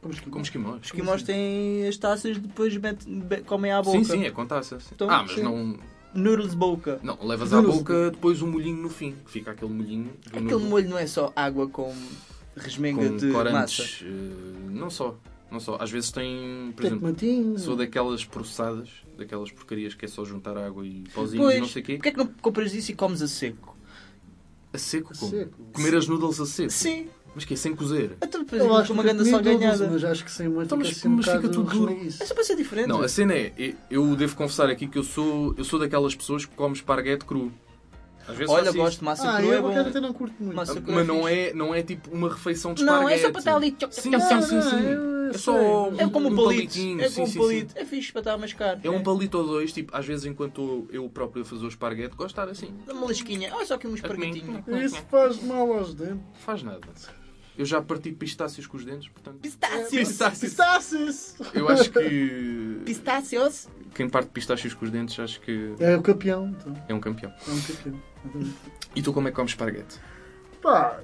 Como 0.00 0.12
esquimó. 0.12 0.32
Como 0.32 0.42
esquimós. 0.44 0.76
Os 0.80 0.86
esquimós 0.86 1.22
têm 1.22 1.86
as 1.86 1.96
taças 1.96 2.36
depois 2.38 2.76
mete, 2.76 3.08
be- 3.08 3.42
comem 3.42 3.70
à 3.70 3.80
boca. 3.80 3.96
Sim, 3.98 4.04
sim, 4.04 4.24
é 4.24 4.30
com 4.32 4.44
taça. 4.44 4.78
Então, 4.92 5.08
ah, 5.08 5.22
mas 5.22 5.32
sim. 5.36 5.42
não, 5.44 5.78
Noodles 6.12 6.54
boca. 6.54 6.98
não. 7.04 7.16
Levas 7.24 7.52
à 7.52 7.56
Noodles. 7.62 7.78
boca 7.78 8.10
depois 8.10 8.42
um 8.42 8.50
molhinho 8.50 8.82
no 8.82 8.88
fim. 8.90 9.14
Fica 9.26 9.52
aquele 9.52 9.72
molhinho. 9.72 10.10
Aquele 10.26 10.42
noodle 10.50 10.68
molho 10.68 10.88
não 10.88 10.98
é 10.98 11.06
só 11.06 11.32
água 11.36 11.68
com 11.68 11.94
resmenga 12.56 13.08
com 13.08 13.16
de 13.16 13.26
massa. 13.26 13.32
corantes. 13.44 14.04
eh, 14.04 14.70
não 14.70 14.90
só. 14.90 15.16
Não 15.52 15.60
só. 15.60 15.76
Às 15.80 15.90
vezes 15.90 16.10
tem, 16.10 16.72
por 16.74 16.82
Tem 16.82 16.96
exemplo, 16.98 17.58
sou 17.60 17.76
daquelas 17.76 18.24
processadas, 18.24 18.88
daquelas 19.22 19.50
porcarias 19.50 19.94
que 19.94 20.04
é 20.04 20.08
só 20.08 20.24
juntar 20.24 20.56
água 20.56 20.86
e 20.86 21.04
pauzinhos 21.14 21.44
Pois, 21.46 21.56
e 21.56 21.60
não 21.60 21.68
sei 21.68 21.82
o 21.82 21.84
quê. 21.84 21.94
porquê 21.94 22.08
é 22.08 22.12
que 22.12 22.18
não 22.18 22.26
compras 22.26 22.74
isso 22.74 22.90
e 22.92 22.94
comes 22.94 23.22
a 23.22 23.28
seco? 23.28 23.76
A 24.72 24.78
seco 24.78 25.12
como? 25.18 25.30
Seco. 25.30 25.62
Comer 25.72 25.94
as 25.96 26.06
noodles 26.08 26.40
a 26.40 26.46
seco? 26.46 26.70
Sim. 26.70 27.08
Mas 27.34 27.46
que 27.46 27.54
é 27.54 27.56
sem 27.56 27.74
cozer? 27.74 28.16
Então 28.22 28.42
depois 28.42 28.60
Eu 28.62 28.68
com 28.68 28.76
acho 28.76 28.92
uma 28.92 29.02
grande 29.02 29.24
salganhada. 29.24 29.88
Mas 29.90 30.04
acho 30.04 30.22
que 30.24 30.30
sem 30.30 30.48
muito 30.48 30.66
Então, 30.66 30.76
mas- 30.78 30.88
fica 30.88 30.98
assim 31.00 31.08
um 31.08 31.16
mas 31.16 31.24
fica 31.24 31.36
bocado 31.38 31.54
tudo 31.54 31.70
duro. 31.70 31.86
resmeguiço. 31.86 32.22
É 32.22 32.26
só 32.26 32.34
para 32.34 32.44
ser 32.44 32.56
diferente. 32.56 32.88
Não, 32.88 33.00
a 33.00 33.08
cena 33.08 33.32
é, 33.34 33.52
eu- 33.56 33.74
eu 33.90 34.16
devo 34.16 34.36
confessar 34.36 34.68
aqui 34.68 34.86
que 34.86 34.98
eu 34.98 35.02
sou, 35.02 35.54
eu 35.56 35.64
sou 35.64 35.78
daquelas 35.78 36.14
pessoas 36.14 36.44
que 36.44 36.54
come 36.54 36.74
esparguete 36.74 37.24
cru. 37.24 37.50
Às 38.28 38.36
vezes 38.36 38.52
Olha, 38.52 38.70
gosto 38.70 38.88
isso. 38.90 38.98
de 39.00 39.04
massa 39.04 39.30
Ah, 39.30 39.38
crua, 39.38 39.54
é 39.54 39.58
eu 39.58 39.68
acaso 39.68 39.88
até 39.88 40.00
não 40.00 40.12
curto 40.12 40.34
muito. 40.40 40.54
Massa 40.56 40.78
Ah, 40.78 40.80
crua 40.82 40.94
Mas 40.94 41.06
não 41.08 41.26
é, 41.26 41.52
não 41.54 41.74
é 41.74 41.82
tipo 41.82 42.10
uma 42.14 42.28
refeição 42.28 42.72
de 42.74 42.84
Não, 42.84 42.92
esparguete. 43.08 43.20
é 43.20 43.22
só 43.26 43.30
para 43.32 43.38
estar 43.40 43.56
ali. 43.56 43.76
Sim, 43.90 44.20
sim, 44.20 44.42
sim, 44.42 44.62
sim. 44.62 45.21
Eu 45.32 45.38
É 45.38 45.38
só 45.38 45.92
É 45.98 46.08
como 46.08 46.28
um 46.28 46.32
um 46.32 46.36
palito. 46.36 46.44
palitinho. 46.44 47.00
É 47.00 47.08
sim, 47.08 47.14
como 47.14 47.26
um 47.26 47.30
sim, 47.30 47.38
palito. 47.38 47.74
É 47.76 47.84
fixe 47.84 48.12
para 48.12 48.20
estar 48.20 48.32
a 48.34 48.38
mascar. 48.38 48.80
É 48.82 48.90
um 48.90 49.02
palito 49.02 49.38
ou 49.38 49.46
dois, 49.46 49.72
tipo, 49.72 49.96
às 49.96 50.04
vezes 50.06 50.24
enquanto 50.26 50.86
eu 50.90 51.08
próprio 51.08 51.42
a 51.42 51.44
fazer 51.44 51.64
o 51.64 51.68
esparguete, 51.68 52.14
gosto 52.16 52.34
de 52.34 52.40
estar 52.40 52.48
assim. 52.48 52.74
Dá 52.86 52.92
uma 52.92 53.06
lasquinha. 53.06 53.50
Olha 53.54 53.66
só 53.66 53.74
aqui 53.74 53.86
um 53.86 53.94
esparguetinho. 53.94 54.64
Isso 54.84 54.96
faz 55.10 55.42
mal 55.42 55.72
aos 55.72 55.94
dentes. 55.94 56.20
Faz 56.44 56.62
nada. 56.62 56.80
Eu 57.58 57.66
já 57.66 57.82
parti 57.82 58.10
pistácios 58.12 58.66
com 58.66 58.78
os 58.78 58.84
dentes, 58.84 59.08
portanto. 59.08 59.36
Pistácios. 59.40 59.90
Pistácios. 59.90 60.40
Pistácios! 60.40 61.34
Eu 61.52 61.68
acho 61.68 61.90
que 61.90 62.80
Pistácios. 62.86 63.68
quem 63.94 64.08
parte 64.08 64.30
pistácios 64.30 64.72
com 64.72 64.86
os 64.86 64.90
dentes, 64.90 65.20
acho 65.20 65.38
que 65.42 65.74
É 65.78 65.94
o 65.94 66.00
campeão, 66.00 66.48
então. 66.48 66.74
é 66.88 66.94
um 66.94 67.00
campeão. 67.00 67.30
É 67.46 67.50
um 67.50 67.60
campeão. 67.60 68.00
E 68.96 69.02
tu 69.02 69.12
como 69.12 69.28
é 69.28 69.30
que 69.30 69.36
comes 69.36 69.52
esparguete? 69.52 70.00
Pá, 70.62 70.98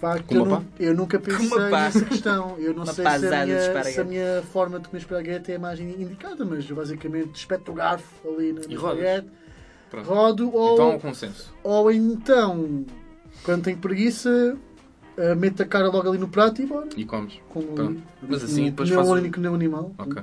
facto, 0.00 0.34
eu, 0.34 0.64
eu 0.78 0.94
nunca 0.94 1.18
pensei 1.20 1.58
nessa 1.70 2.04
questão. 2.04 2.56
Eu 2.58 2.72
não 2.74 2.84
Uma 2.84 2.92
sei 2.92 3.04
se 3.18 3.26
a, 3.26 3.44
minha, 3.44 3.84
se 3.84 4.00
a 4.00 4.04
minha 4.04 4.42
forma 4.52 4.80
de 4.80 4.88
comer 4.88 5.00
esparguete 5.00 5.52
é 5.52 5.56
a 5.56 5.58
mais 5.58 5.78
indicada, 5.78 6.44
mas 6.44 6.64
basicamente 6.70 7.34
espeto 7.36 7.70
o 7.70 7.74
garfo 7.74 8.28
ali 8.28 8.54
E 8.68 8.74
esparguete, 8.74 9.28
Pronto. 9.90 10.06
rodo 10.08 10.54
ou, 10.54 10.72
Então 10.74 10.90
um 10.96 10.98
consenso. 11.00 11.52
ou 11.62 11.90
então, 11.92 12.84
quando 13.42 13.64
tenho 13.64 13.78
preguiça, 13.78 14.56
eh, 15.16 15.34
meto 15.34 15.62
a 15.62 15.66
cara 15.66 15.88
logo 15.90 16.08
ali 16.08 16.18
no 16.18 16.28
prato 16.28 16.62
e 16.62 16.66
bora. 16.66 16.88
E 16.96 17.04
comes. 17.04 17.38
Com 17.48 17.60
Pronto. 17.62 17.82
ali, 17.90 18.02
Mas 18.22 18.42
assim, 18.44 18.62
um 18.62 18.70
depois 18.70 18.88
fazes- 18.88 19.12
único, 19.12 19.34
pneu 19.34 19.54
animal. 19.54 19.92
Ok. 19.98 20.22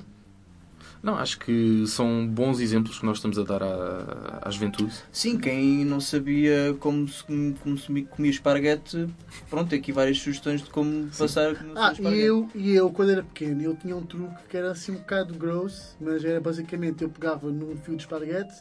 Não, 1.02 1.16
acho 1.16 1.40
que 1.40 1.86
são 1.88 2.28
bons 2.28 2.60
exemplos 2.60 3.00
que 3.00 3.06
nós 3.06 3.18
estamos 3.18 3.38
a 3.40 3.44
dar 3.44 3.62
à, 3.64 4.40
à 4.44 4.50
juventude. 4.52 4.94
Sim, 5.12 5.38
quem 5.38 5.86
não 5.86 6.00
sabia 6.00 6.76
como 6.80 7.08
se 7.08 7.24
como 7.62 7.78
se 7.78 8.04
comia 8.06 8.32
esparguete, 8.32 9.08
pronto, 9.50 9.70
tem 9.70 9.80
aqui 9.80 9.92
várias 9.92 10.18
sugestões 10.20 10.62
de 10.64 10.70
como 10.70 11.08
passar 11.18 11.54
no 11.64 11.78
Ah, 11.78 11.90
e 11.90 11.94
esparguete. 11.94 12.24
eu, 12.26 12.50
e 12.56 12.76
eu, 12.76 12.90
quando 12.90 13.12
era 13.12 13.24
pequeno, 13.24 13.62
eu 13.62 13.76
tinha 13.76 13.96
um 13.96 14.04
truque 14.04 14.36
que 14.50 14.58
era 14.58 14.72
assim 14.72 14.92
um 14.94 14.96
bocado 14.96 15.34
gross, 15.36 15.96
mas 16.02 16.26
era 16.26 16.42
basicamente 16.42 17.04
eu 17.04 17.10
pegava 17.10 17.50
num 17.52 17.78
fio 17.78 17.96
de 17.96 18.02
esparguete, 18.04 18.56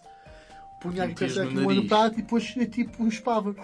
punha 0.81 1.05
aqui, 1.05 1.25
aqui 1.25 1.39
no 1.39 1.45
no, 1.47 1.61
no 1.63 1.67
nariz. 1.69 1.89
prato 1.89 2.19
e 2.19 2.23
depois 2.23 2.55
eu, 2.57 2.67
tipo 2.71 3.07
espava. 3.09 3.55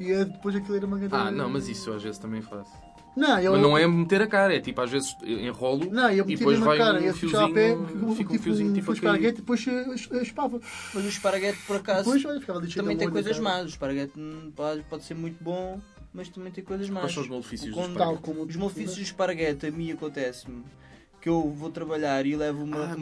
E 0.00 0.10
eh, 0.12 0.24
depois 0.24 0.54
aquilo 0.56 0.76
era 0.76 0.86
uma 0.86 0.96
grande. 0.98 1.14
Ah, 1.14 1.30
não, 1.30 1.48
mas 1.50 1.68
isso 1.68 1.90
eu 1.90 1.94
às 1.94 2.02
vezes 2.02 2.18
também 2.18 2.40
faço. 2.40 2.72
Não, 3.18 3.40
eu, 3.40 3.52
Mas 3.52 3.60
não 3.62 3.76
é 3.76 3.84
meter 3.86 4.22
a 4.22 4.28
cara, 4.28 4.54
é 4.54 4.60
tipo, 4.60 4.80
às 4.80 4.90
vezes 4.90 5.16
enrolo 5.22 5.90
Não, 5.90 6.08
eu 6.08 6.24
e 6.28 6.36
depois 6.36 6.56
vai 6.60 6.78
cara, 6.78 7.00
um 7.00 7.02
eu 7.02 7.12
puxava 7.12 7.46
a 7.46 7.52
pé, 7.52 7.76
fiozinho, 7.76 8.10
fica 8.12 8.32
um 8.32 8.32
tipo, 8.32 8.38
fiozinho 8.38 8.72
tipo 8.72 8.92
esparguete 8.92 9.34
e 9.34 9.40
depois 9.40 9.66
espava. 10.22 10.60
Mas 10.94 11.04
o 11.04 11.08
esparguete, 11.08 11.58
por 11.66 11.76
acaso, 11.76 12.14
Depois, 12.14 12.74
também 12.74 12.96
tem 12.96 13.10
coisas 13.10 13.40
más. 13.40 13.64
O 13.64 13.68
esparguete 13.68 14.12
hum, 14.16 14.52
pode, 14.54 15.04
ser 15.04 15.14
muito 15.14 15.42
bom, 15.42 15.80
mas 16.14 16.28
também 16.28 16.52
tem 16.52 16.62
coisas 16.62 16.88
más. 16.88 17.02
Quais 17.02 17.14
são 17.14 17.22
os 17.24 17.28
malefícios 17.28 17.74
do 17.74 17.80
esparguete? 17.80 18.22
Como 18.22 18.42
Os 18.44 18.56
malefícios 18.56 18.96
do 18.96 19.02
esparguete, 19.02 19.66
a 19.66 19.70
mim 19.72 19.90
acontece-me 19.90 20.62
que 21.20 21.28
eu 21.28 21.50
vou 21.50 21.70
trabalhar 21.70 22.24
e 22.24 22.36
levo, 22.36 22.62
uma, 22.62 22.92
Ah, 22.92 22.96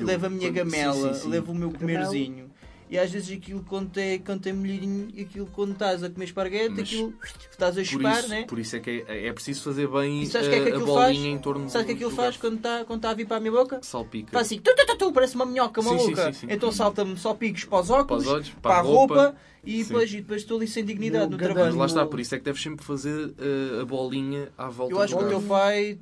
levo 0.00 0.26
a 0.26 0.30
minha 0.30 0.48
Sim, 0.48 0.54
gamela, 0.54 1.12
sim, 1.12 1.20
sim. 1.20 1.28
levo 1.28 1.52
o 1.52 1.54
meu 1.54 1.70
Gamela. 1.70 2.06
comerzinho. 2.06 2.50
E 2.90 2.98
às 2.98 3.10
vezes 3.10 3.36
aquilo 3.36 3.62
quando 3.68 3.90
tem, 3.90 4.18
quando 4.20 4.40
tem 4.40 4.52
molhinho, 4.52 5.08
aquilo 5.20 5.46
quando 5.48 5.72
estás 5.72 6.02
a 6.02 6.08
comer 6.08 6.24
esparguete, 6.24 6.70
Mas 6.70 6.80
aquilo 6.80 7.14
estás 7.50 7.76
a 7.76 7.84
chupar, 7.84 8.18
isso, 8.20 8.28
né? 8.30 8.44
por 8.44 8.58
isso 8.58 8.76
é 8.76 8.80
que 8.80 9.04
é, 9.06 9.26
é 9.26 9.32
preciso 9.32 9.62
fazer 9.62 9.86
bem 9.88 10.22
E 10.22 10.26
o 10.26 10.30
que 10.30 10.36
é 10.38 10.60
que 10.60 10.68
a, 10.72 10.76
a 10.76 10.80
bolinha 10.80 10.94
faz? 10.94 11.18
em 11.18 11.38
torno 11.38 11.68
Sabes 11.68 11.84
o 11.84 11.86
que 11.86 11.92
do- 11.92 11.96
aquilo 11.96 12.10
faz 12.10 12.36
quando 12.38 12.56
está 12.56 12.84
quando 12.86 13.00
tá 13.02 13.10
a 13.10 13.14
vir 13.14 13.26
para 13.26 13.36
a 13.36 13.40
minha 13.40 13.52
boca? 13.52 13.80
Salpica. 13.82 14.32
Faz 14.32 14.46
assim, 14.46 14.58
tu, 14.58 14.74
tu, 14.74 14.86
tu, 14.86 14.96
tu, 14.96 15.12
parece 15.12 15.34
uma 15.34 15.44
minhoca 15.44 15.82
Sim, 15.82 15.88
sim, 15.88 15.96
maluca. 15.96 16.24
sim, 16.24 16.32
sim. 16.32 16.46
Então 16.50 16.72
salta-me 16.72 17.16
só 17.18 17.34
picos 17.34 17.64
para 17.66 17.80
os 17.80 17.90
óculos, 17.90 18.06
Para 18.06 18.16
os 18.16 18.26
olhos, 18.28 18.48
para, 18.62 18.76
a 18.76 18.80
roupa, 18.80 19.34
e, 19.64 19.82
Sim. 19.82 19.84
depois, 19.88 20.12
e 20.12 20.16
depois 20.22 20.40
estou 20.42 20.56
ali 20.56 20.66
sem 20.66 20.82
dignidade 20.84 21.26
No 21.26 21.32
no 21.32 21.38
trabalho. 21.38 21.66
Mas 21.66 21.76
lá 21.76 21.86
está, 21.86 22.06
por 22.06 22.18
isso 22.20 22.34
é 22.34 22.38
que 22.38 22.44
deves 22.44 22.62
sempre 22.62 22.84
fazer 22.86 23.26
uh, 23.26 23.80
a 23.82 23.84
bolinha 23.84 24.48
à 24.56 24.68
volta 24.70 24.94
Eu 24.94 25.00
acho 25.02 25.14
do 25.14 25.18
que 25.18 25.24
o 25.24 25.28
teu 25.28 25.42
pai 25.42 25.98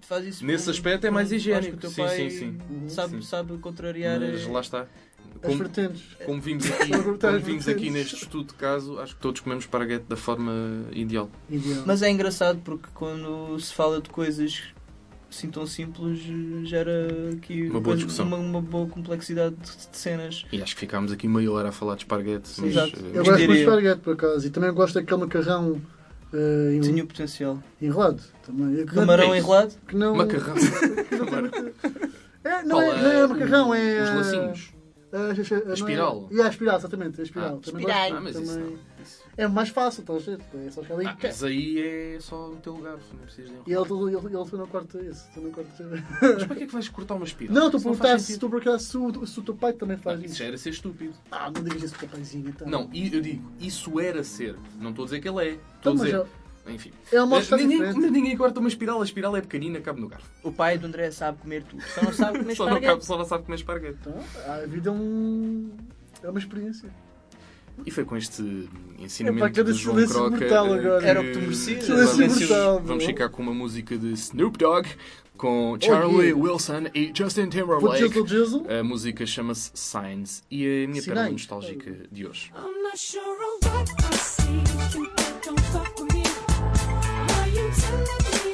faz 0.00 0.24
isso. 0.24 0.44
Nesse 0.46 0.64
com- 0.64 0.70
aspecto 0.70 1.06
é 1.06 1.10
mais 1.10 1.30
higiênico. 1.30 1.58
Acho 1.60 1.70
que 1.70 1.76
o 1.76 1.80
teu 1.80 1.90
Sim, 1.90 2.02
pai 2.02 2.30
sim, 2.30 2.30
sim. 2.30 2.88
Sabe, 2.88 3.16
Sim. 3.16 3.22
sabe 3.22 3.58
contrariar. 3.58 4.18
Mas 4.20 4.42
eh, 4.44 4.50
lá 4.50 4.60
está. 4.60 4.86
As 5.42 5.46
Como, 5.48 5.58
vertentes. 5.58 6.02
como 6.26 6.40
vimos 6.40 6.70
aqui, 6.70 6.90
como 6.90 7.40
vimos 7.40 7.66
aqui 7.68 7.88
neste 7.90 8.14
estudo 8.14 8.48
de 8.48 8.54
caso, 8.54 8.98
acho 9.00 9.14
que 9.14 9.20
todos 9.22 9.40
comemos 9.40 9.64
esparguete 9.64 10.04
da 10.06 10.16
forma 10.16 10.52
ideal. 10.92 11.30
Ideal. 11.48 11.82
Mas 11.86 12.02
é 12.02 12.10
engraçado 12.10 12.60
porque 12.62 12.88
quando 12.92 13.58
se 13.58 13.72
fala 13.72 14.02
de 14.02 14.10
coisas 14.10 14.62
assim 15.30 15.48
tão 15.48 15.64
simples, 15.66 16.20
eh, 16.28 16.66
gera 16.66 17.08
aqui 17.32 17.68
Uma 17.70 17.80
boa 17.80 17.96
discussão. 17.96 18.26
uma, 18.26 18.36
uma 18.36 18.60
boa 18.60 18.86
complexidade 18.88 19.54
de, 19.54 19.88
de 19.90 19.96
cenas. 19.96 20.44
E 20.52 20.60
acho 20.60 20.74
que 20.74 20.80
ficámos 20.80 21.10
aqui 21.12 21.26
meia 21.26 21.50
hora 21.52 21.68
a 21.70 21.72
falar 21.72 21.94
de 21.94 22.02
esparguete. 22.02 22.50
mas, 22.58 22.70
Exato. 22.72 22.98
eh, 22.98 23.10
Eu 23.14 23.24
gosto 23.24 23.46
de 23.46 23.52
esparguete, 23.60 24.00
por 24.00 24.12
acaso. 24.14 24.46
E 24.46 24.50
também 24.50 24.72
gosto 24.74 24.94
daquele 24.94 25.20
macarrão 25.20 25.80
eh, 26.34 26.72
en- 26.74 26.80
Tinha 26.80 27.02
o 27.02 27.06
potencial. 27.06 27.62
enrolado. 27.80 28.20
Também. 28.44 28.84
Que 28.84 28.94
Camarão 28.94 29.32
é 29.32 29.38
enrolado? 29.38 29.72
Que 29.88 29.96
não, 29.96 30.14
Macarrão. 30.16 30.54
É, 32.42 32.62
não, 32.62 32.80
é, 32.80 33.02
não 33.02 33.10
é 33.10 33.26
macarrão, 33.26 33.74
é. 33.74 34.02
Os 34.02 34.08
eh, 34.08 34.14
lacinhos. 34.14 34.72
A- 35.12 35.16
a- 35.16 35.20
a- 35.30 35.64
não 35.64 35.70
é- 35.70 35.74
espiral. 35.74 36.28
E 36.30 36.40
a 36.40 36.48
espiral, 36.48 36.76
exatamente. 36.78 37.20
A 37.20 37.24
espiral. 37.24 37.56
Ah, 37.60 37.64
também 37.64 37.80
espiral. 37.86 38.00
gosto, 38.00 38.14
Ah, 38.16 38.20
mas 38.20 38.36
isso 38.36 38.52
também- 38.54 38.70
não. 38.70 38.78
Isso- 39.02 39.20
É 39.36 39.48
mais 39.48 39.68
fácil, 39.70 40.00
estás 40.02 40.28
a 40.28 40.36
ver? 40.36 40.40
É 40.66 40.70
só 40.70 40.80
ali. 40.92 41.06
Ah, 41.06 41.16
mas 41.22 41.42
aí 41.44 41.80
é 41.80 42.18
só 42.20 42.48
o 42.50 42.76
garfo, 42.78 43.04
não 43.14 43.20
precisas 43.24 43.50
de 43.50 43.56
E 43.70 43.72
ele, 43.72 43.82
ele, 43.92 44.16
ele, 44.16 44.36
ele 44.36 44.56
não 44.58 44.66
corta 44.66 44.98
isso. 45.00 45.24
tu 45.32 45.40
não 45.40 45.50
corta- 45.50 45.70
Mas 46.20 46.44
para 46.44 46.56
que 46.56 46.62
é 46.64 46.66
que 46.66 46.72
vais 46.72 46.88
cortar 46.90 47.14
uma 47.14 47.24
espiral? 47.24 47.54
Não, 47.54 47.66
estou 47.66 47.78
a 47.78 47.80
Isso 47.80 47.88
perguntar 47.88 48.08
faz 48.08 48.22
se 48.22 48.38
tu 48.38 48.50
por 48.50 48.60
acaso 48.60 48.84
se 49.26 49.38
o- 49.38 49.42
teu 49.42 49.54
pai 49.54 49.72
também 49.72 49.96
faz 49.96 50.18
Não, 50.18 50.24
Isso 50.24 50.34
isso. 50.34 50.42
já 50.42 50.48
era 50.48 50.58
ser 50.58 50.70
estúpido. 50.70 51.14
Ah, 51.30 51.50
não 51.50 51.62
digas 51.62 51.82
isso 51.84 51.94
para 51.94 52.04
o 52.04 52.08
teu 52.08 52.08
paizinho 52.18 52.48
então. 52.50 52.68
Não, 52.68 52.90
eu 52.92 53.20
digo, 53.22 53.50
isso 53.58 53.98
era 53.98 54.22
ser. 54.22 54.56
Não 54.78 54.90
estou 54.90 55.04
a 55.04 55.06
dizer 55.06 55.20
que 55.20 55.28
ele 55.28 55.38
é. 55.44 55.50
Estou 55.52 55.62
Então, 55.80 55.92
a 55.92 55.94
mas 55.96 56.04
dizer. 56.06 56.18
é- 56.20 56.39
Enfim. 56.74 56.92
é 57.12 57.22
uma 57.22 57.36
Eh, 57.36 57.40
opção 57.40 57.58
ninguém, 57.58 57.78
diferente. 57.78 58.10
ninguém 58.10 58.36
corta 58.36 58.60
uma 58.60 58.68
espiral, 58.68 59.00
a 59.00 59.04
espiral 59.04 59.36
é 59.36 59.40
pequenina, 59.40 59.80
cabe 59.80 60.00
no 60.00 60.08
garfo. 60.08 60.26
O 60.42 60.52
pai 60.52 60.78
do 60.78 60.86
André 60.86 61.10
sabe 61.10 61.38
comer 61.38 61.62
tudo, 61.64 61.82
só 61.94 62.02
não 62.02 62.12
sabe 62.12 62.38
comer 62.38 62.54
Só 62.56 62.70
não, 62.70 62.80
cabe, 62.80 63.04
só 63.04 63.18
não 63.18 63.24
sabe 63.24 63.44
comer 63.44 63.56
esparguete. 63.56 63.98
Então, 64.00 64.14
a 64.46 64.66
vida 64.66 64.88
é 64.90 64.92
um. 64.92 65.70
É 66.22 66.28
uma 66.30 66.38
experiência. 66.38 66.88
E 67.86 67.90
foi 67.90 68.04
com 68.04 68.14
este 68.16 68.42
Epá, 68.42 69.04
ensinamento 69.04 69.54
cada 69.54 69.72
de 69.72 69.78
João 69.78 69.94
silêncio 69.96 70.16
Croca 70.16 70.36
que 70.38 71.06
Era 71.06 71.20
o 71.20 71.24
que 71.24 71.32
tu 71.32 71.38
merecias. 71.40 71.84
Silêncio 71.84 72.16
vamos, 72.18 72.38
brutal, 72.38 72.80
vamos 72.84 73.04
ficar 73.04 73.28
com 73.30 73.42
uma 73.42 73.54
música 73.54 73.96
de 73.96 74.12
Snoop 74.12 74.58
Dogg 74.58 74.86
com 75.38 75.78
Charlie 75.80 76.14
Oh, 76.14 76.20
yeah. 76.22 76.38
Wilson 76.42 76.82
e 76.94 77.10
Justin 77.16 77.48
Timberlake. 77.48 78.02
jizzle 78.08 78.26
jizzle. 78.26 78.66
A 78.68 78.84
música 78.84 79.24
chama-se 79.24 79.70
Signs 79.72 80.42
e 80.50 80.84
a 80.84 80.88
minha 80.88 81.00
Sinais. 81.00 81.32
nostálgica 81.32 81.90
de 82.12 82.26
hoje. 82.26 82.52
I'm 82.54 82.82
not 82.82 82.98
sure 82.98 83.30
Soon 87.72 88.04
to 88.04 88.49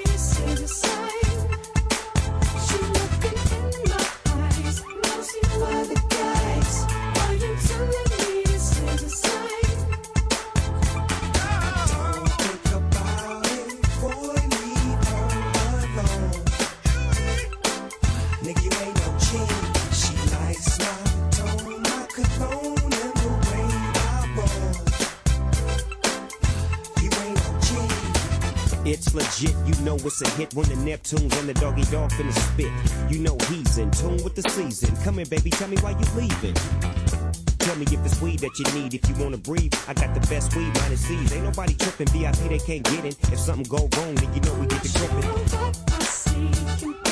It's 28.97 29.13
legit, 29.15 29.55
you 29.67 29.75
know 29.85 29.97
it's 29.97 30.23
a 30.23 30.31
hit 30.31 30.55
when 30.55 30.67
the 30.71 30.75
Neptunes 30.77 31.39
and 31.39 31.47
the 31.47 31.53
doggy 31.53 31.83
dog 31.93 32.11
finna 32.13 32.33
spit. 32.33 32.73
You 33.13 33.19
know 33.19 33.37
he's 33.51 33.77
in 33.77 33.91
tune 33.91 34.25
with 34.25 34.35
the 34.35 34.49
season. 34.49 34.97
Come 35.05 35.17
here, 35.17 35.27
baby, 35.27 35.51
tell 35.51 35.69
me 35.69 35.77
why 35.83 35.91
you 35.91 36.07
leaving. 36.17 36.55
Tell 37.59 37.77
me 37.77 37.85
if 37.85 38.03
it's 38.07 38.23
weed 38.23 38.39
that 38.39 38.59
you 38.59 38.65
need, 38.81 38.95
if 38.95 39.07
you 39.07 39.15
wanna 39.23 39.37
breathe. 39.37 39.75
I 39.87 39.93
got 39.93 40.15
the 40.15 40.27
best 40.29 40.57
weed, 40.57 40.73
minus 40.81 41.03
C's. 41.03 41.31
Ain't 41.35 41.45
nobody 41.45 41.75
tripping, 41.75 42.09
VIP 42.09 42.49
they 42.49 42.59
can't 42.59 42.85
get 42.85 43.05
in. 43.05 43.13
If 43.31 43.39
something 43.39 43.65
go 43.65 43.87
wrong, 43.99 44.15
then 44.15 44.33
you 44.33 44.41
know 44.41 44.55
we 44.55 44.67
get 44.67 44.83
the 44.83 44.89
gripping. 46.83 47.06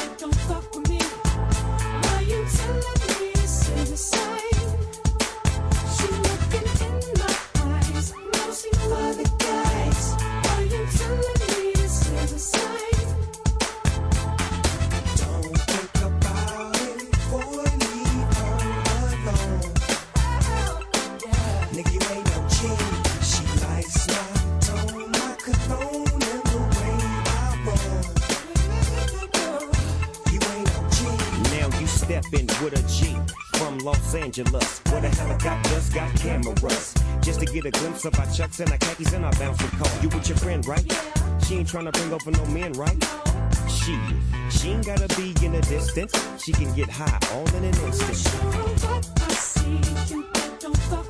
Angeles, 34.14 34.80
where 34.90 35.00
the 35.00 35.09
helicopters 35.09 35.90
got 35.90 36.14
cameras. 36.16 36.94
Just 37.21 37.40
to 37.40 37.47
get 37.47 37.64
a 37.64 37.71
glimpse 37.71 38.04
of 38.04 38.18
our 38.18 38.26
chucks 38.26 38.61
and 38.61 38.71
our 38.71 38.78
khakis 38.78 39.12
and 39.12 39.25
our 39.25 39.33
bouncing 39.33 39.68
car. 39.71 39.90
You 40.02 40.09
with 40.09 40.28
your 40.28 40.38
friend, 40.38 40.66
right? 40.66 40.85
Yeah. 40.87 41.38
She 41.40 41.56
ain't 41.56 41.68
trying 41.68 41.87
to 41.87 41.92
bring 41.92 42.12
over 42.12 42.30
no 42.30 42.44
men, 42.47 42.73
right? 42.73 42.97
No. 43.00 43.68
She, 43.68 43.99
she 44.50 44.71
ain't 44.71 44.87
gotta 44.87 45.09
be 45.16 45.35
in 45.44 45.52
the 45.52 45.61
distance. 45.68 46.12
She 46.42 46.52
can 46.52 46.73
get 46.75 46.88
high 46.88 47.18
all 47.33 47.49
in 47.56 47.64
an 47.64 47.75
instant. 47.85 48.11
I 49.21 49.33
see. 49.35 49.80
Don't 50.61 50.76
fuck 50.76 51.03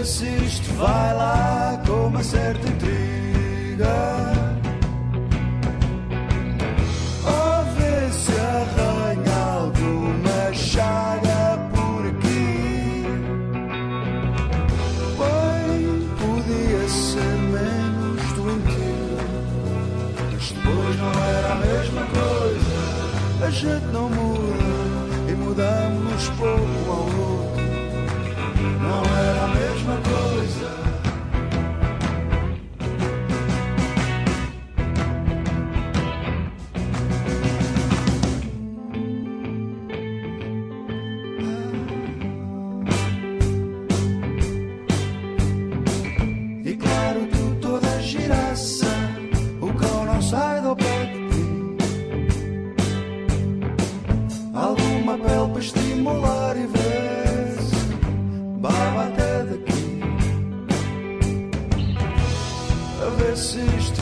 Se 0.02 0.26
isto 0.26 0.74
vai 0.74 1.14
lá 1.14 1.82
com 1.86 2.08
uma 2.08 2.24
certa 2.24 2.68
intriga. 2.68 3.88
Ou 7.26 7.66
ver 7.76 8.12
se 8.12 8.32
arranha 8.32 9.38
alguma 9.60 10.54
chaga 10.54 11.60
por 11.74 12.08
aqui. 12.08 13.06
Bem, 15.20 16.10
podia 16.18 16.90
ser 16.90 17.38
menos 17.52 18.34
doentio, 18.34 19.18
mas 20.32 20.52
depois 20.52 20.96
não 20.98 21.14
era 21.24 21.52
a 21.52 21.56
mesma 21.56 22.02
coisa. 22.02 23.46
A 23.46 23.50
gente 23.52 23.86
não 23.94 24.10
muda 24.10 24.29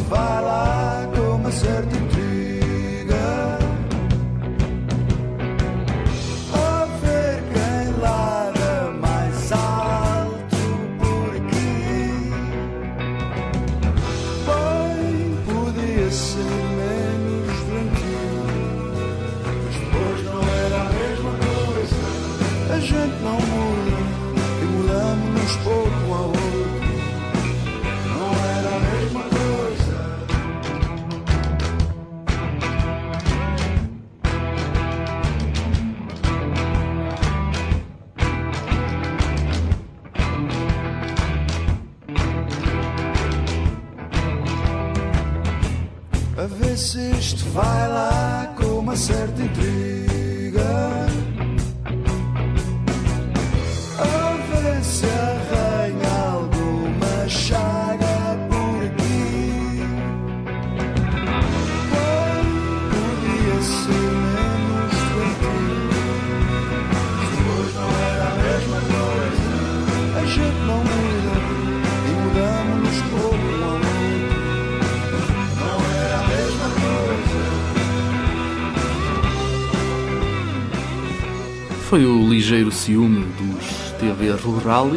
se 0.09 0.76
A 46.37 46.45
ver 46.45 46.77
se 46.77 46.99
isto 47.17 47.43
vai 47.49 47.89
lá 47.89 48.53
com 48.55 48.77
uma 48.77 48.95
certa 48.95 49.41
intriga. 49.41 50.61
Foi 81.89 82.05
o 82.05 82.27
ligeiro 82.29 82.71
ciúme 82.71 83.25
dos 83.37 83.91
TV 83.99 84.31
Rural 84.31 84.89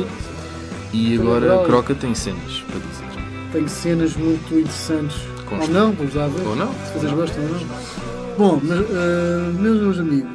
e 0.92 1.14
agora 1.16 1.60
a 1.60 1.64
Croca 1.64 1.94
tem 1.94 2.14
cenas 2.14 2.60
para 2.66 2.78
dizer. 2.80 3.50
Tenho 3.52 3.68
cenas 3.68 4.16
muito 4.16 4.54
interessantes. 4.54 5.16
Consta. 5.48 5.66
Ou 5.66 5.68
não, 5.72 5.92
vamos 5.92 6.14
lá 6.14 6.26
ver. 6.28 6.46
Ou 6.46 6.56
não. 6.56 6.72
Se 6.72 6.92
vocês 6.98 7.12
gostam 7.12 7.42
ou 7.44 7.50
não. 7.50 8.36
Bom, 8.38 8.60
mas, 8.62 8.80
eh, 8.80 9.52
meus, 9.60 9.80
meus 9.82 9.98
amigos, 9.98 10.30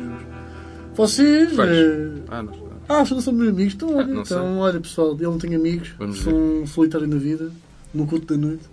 vocês. 0.95 1.57
Eh, 1.59 2.09
Ah, 2.29 2.43
não. 2.43 2.53
ah, 2.87 3.05
são, 3.05 3.19
são 3.19 3.33
meus 3.33 3.49
amigos. 3.49 3.73
Então, 3.73 3.95
olha, 3.95 4.07
não 4.07 4.25
sei. 4.25 4.37
então, 4.37 4.57
olha 4.59 4.79
pessoal, 4.79 5.17
eu 5.19 5.31
não 5.31 5.37
tenho 5.37 5.57
amigos. 5.57 5.89
Vamos 5.97 6.19
sou 6.19 6.33
um 6.33 6.67
solitário 6.67 7.07
na 7.07 7.17
vida, 7.17 7.51
no 7.93 8.05
culto 8.07 8.33
da 8.33 8.47
noite. 8.47 8.63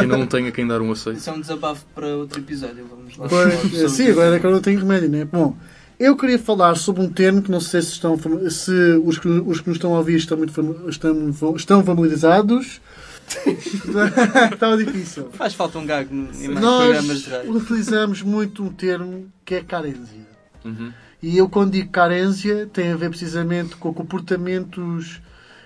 Eu 0.00 0.06
não 0.08 0.26
tenho 0.26 0.48
a 0.48 0.52
quem 0.52 0.66
dar 0.66 0.80
um 0.80 0.90
aceito. 0.92 1.18
Isso 1.18 1.30
é 1.30 1.32
um 1.32 1.40
desabafo 1.40 1.84
para 1.94 2.06
outro 2.08 2.38
episódio. 2.40 2.84
Vamos 2.88 3.16
lá. 3.16 3.26
Pois, 3.28 3.54
sobre 3.72 3.88
sim, 3.88 4.10
agora 4.10 4.36
é 4.36 4.38
que 4.40 4.46
eu 4.46 4.50
não 4.52 4.60
tenho 4.60 4.78
remédio, 4.80 5.08
né? 5.08 5.24
Bom, 5.24 5.56
Eu 5.98 6.16
queria 6.16 6.38
falar 6.38 6.76
sobre 6.76 7.02
um 7.02 7.10
termo 7.10 7.42
que 7.42 7.50
não 7.50 7.60
sei 7.60 7.82
se, 7.82 7.92
estão, 7.92 8.16
se 8.50 8.72
os, 9.04 9.18
que, 9.18 9.28
os 9.28 9.60
que 9.60 9.68
nos 9.68 9.76
estão 9.76 9.94
a 9.94 9.98
ouvir 9.98 10.16
estão, 10.16 10.38
muito 10.38 10.88
estão, 10.88 11.56
estão 11.56 11.84
familiarizados. 11.84 12.80
Estava 14.52 14.76
difícil. 14.78 15.28
Faz 15.32 15.52
falta 15.52 15.78
um 15.78 15.84
gago 15.84 16.14
em 16.14 16.48
mais 16.48 16.60
Nós 16.60 16.84
programas 16.84 17.20
de 17.20 17.30
rádio. 17.30 17.56
utilizamos 17.56 18.22
muito 18.22 18.62
um 18.62 18.72
termo 18.72 19.30
que 19.44 19.56
é 19.56 19.62
carência. 19.62 20.26
Uhum. 20.64 20.92
E 21.22 21.36
eu, 21.36 21.48
quando 21.48 21.72
digo 21.72 21.90
carência, 21.90 22.66
tem 22.72 22.90
a 22.90 22.96
ver 22.96 23.10
precisamente 23.10 23.76
com 23.76 23.92
comportamentos 23.92 25.20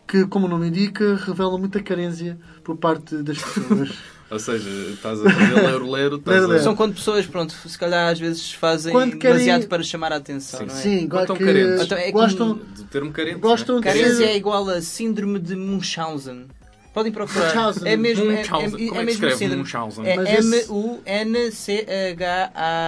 que, 0.09 0.27
como 0.27 0.47
o 0.47 0.49
nome 0.49 0.68
indica, 0.68 1.14
revelam 1.14 1.59
muita 1.59 1.81
carência 1.81 2.38
por 2.64 2.77
parte 2.77 3.16
das 3.23 3.38
pessoas. 3.38 3.90
Ou 4.33 4.38
seja, 4.38 4.71
estás 4.95 5.21
a 5.25 5.31
fazer 5.31 5.55
lero-lero, 5.55 6.16
estás. 6.16 6.62
São 6.62 6.75
quando 6.75 6.95
pessoas, 6.95 7.27
pronto, 7.27 7.53
se 7.53 7.79
calhar 7.79 8.11
às 8.11 8.18
vezes 8.18 8.51
fazem 8.53 8.90
Quando 8.92 9.18
querem- 9.18 9.37
demasiado 9.37 9.68
para 9.68 9.83
chamar 9.83 10.11
a 10.12 10.16
atenção, 10.16 10.61
Sim. 10.61 10.66
não 10.66 10.75
é? 10.75 10.79
Sim, 10.79 11.09
Ou 11.12 11.27
tão 11.27 11.37
que 11.37 11.45
carentes. 11.45 11.83
Então 11.85 11.99
é 11.99 12.11
gostam, 12.11 12.55
do 12.55 12.85
termo 12.85 13.12
carente. 13.12 13.38
gostam 13.40 13.77
de 13.77 13.83
Carência 13.83 14.14
ser... 14.16 14.25
é 14.25 14.37
igual 14.37 14.66
a 14.71 14.81
síndrome 14.81 15.38
de 15.38 15.55
Munchausen. 15.55 16.47
Podem 16.95 17.11
procurar. 17.12 17.47
Munchausen. 17.47 17.88
É 17.88 17.97
mesmo, 17.97 18.31
é, 18.31 18.35
é, 18.35 18.38
Munchausen. 18.38 18.66
é, 18.66 18.71
Como 18.71 18.83
é 18.83 18.87
que 18.88 18.95
mesmo 18.97 19.11
escreve 19.11 19.37
síndrome. 19.37 19.62
Munchausen? 19.62 20.07
É 20.07 20.14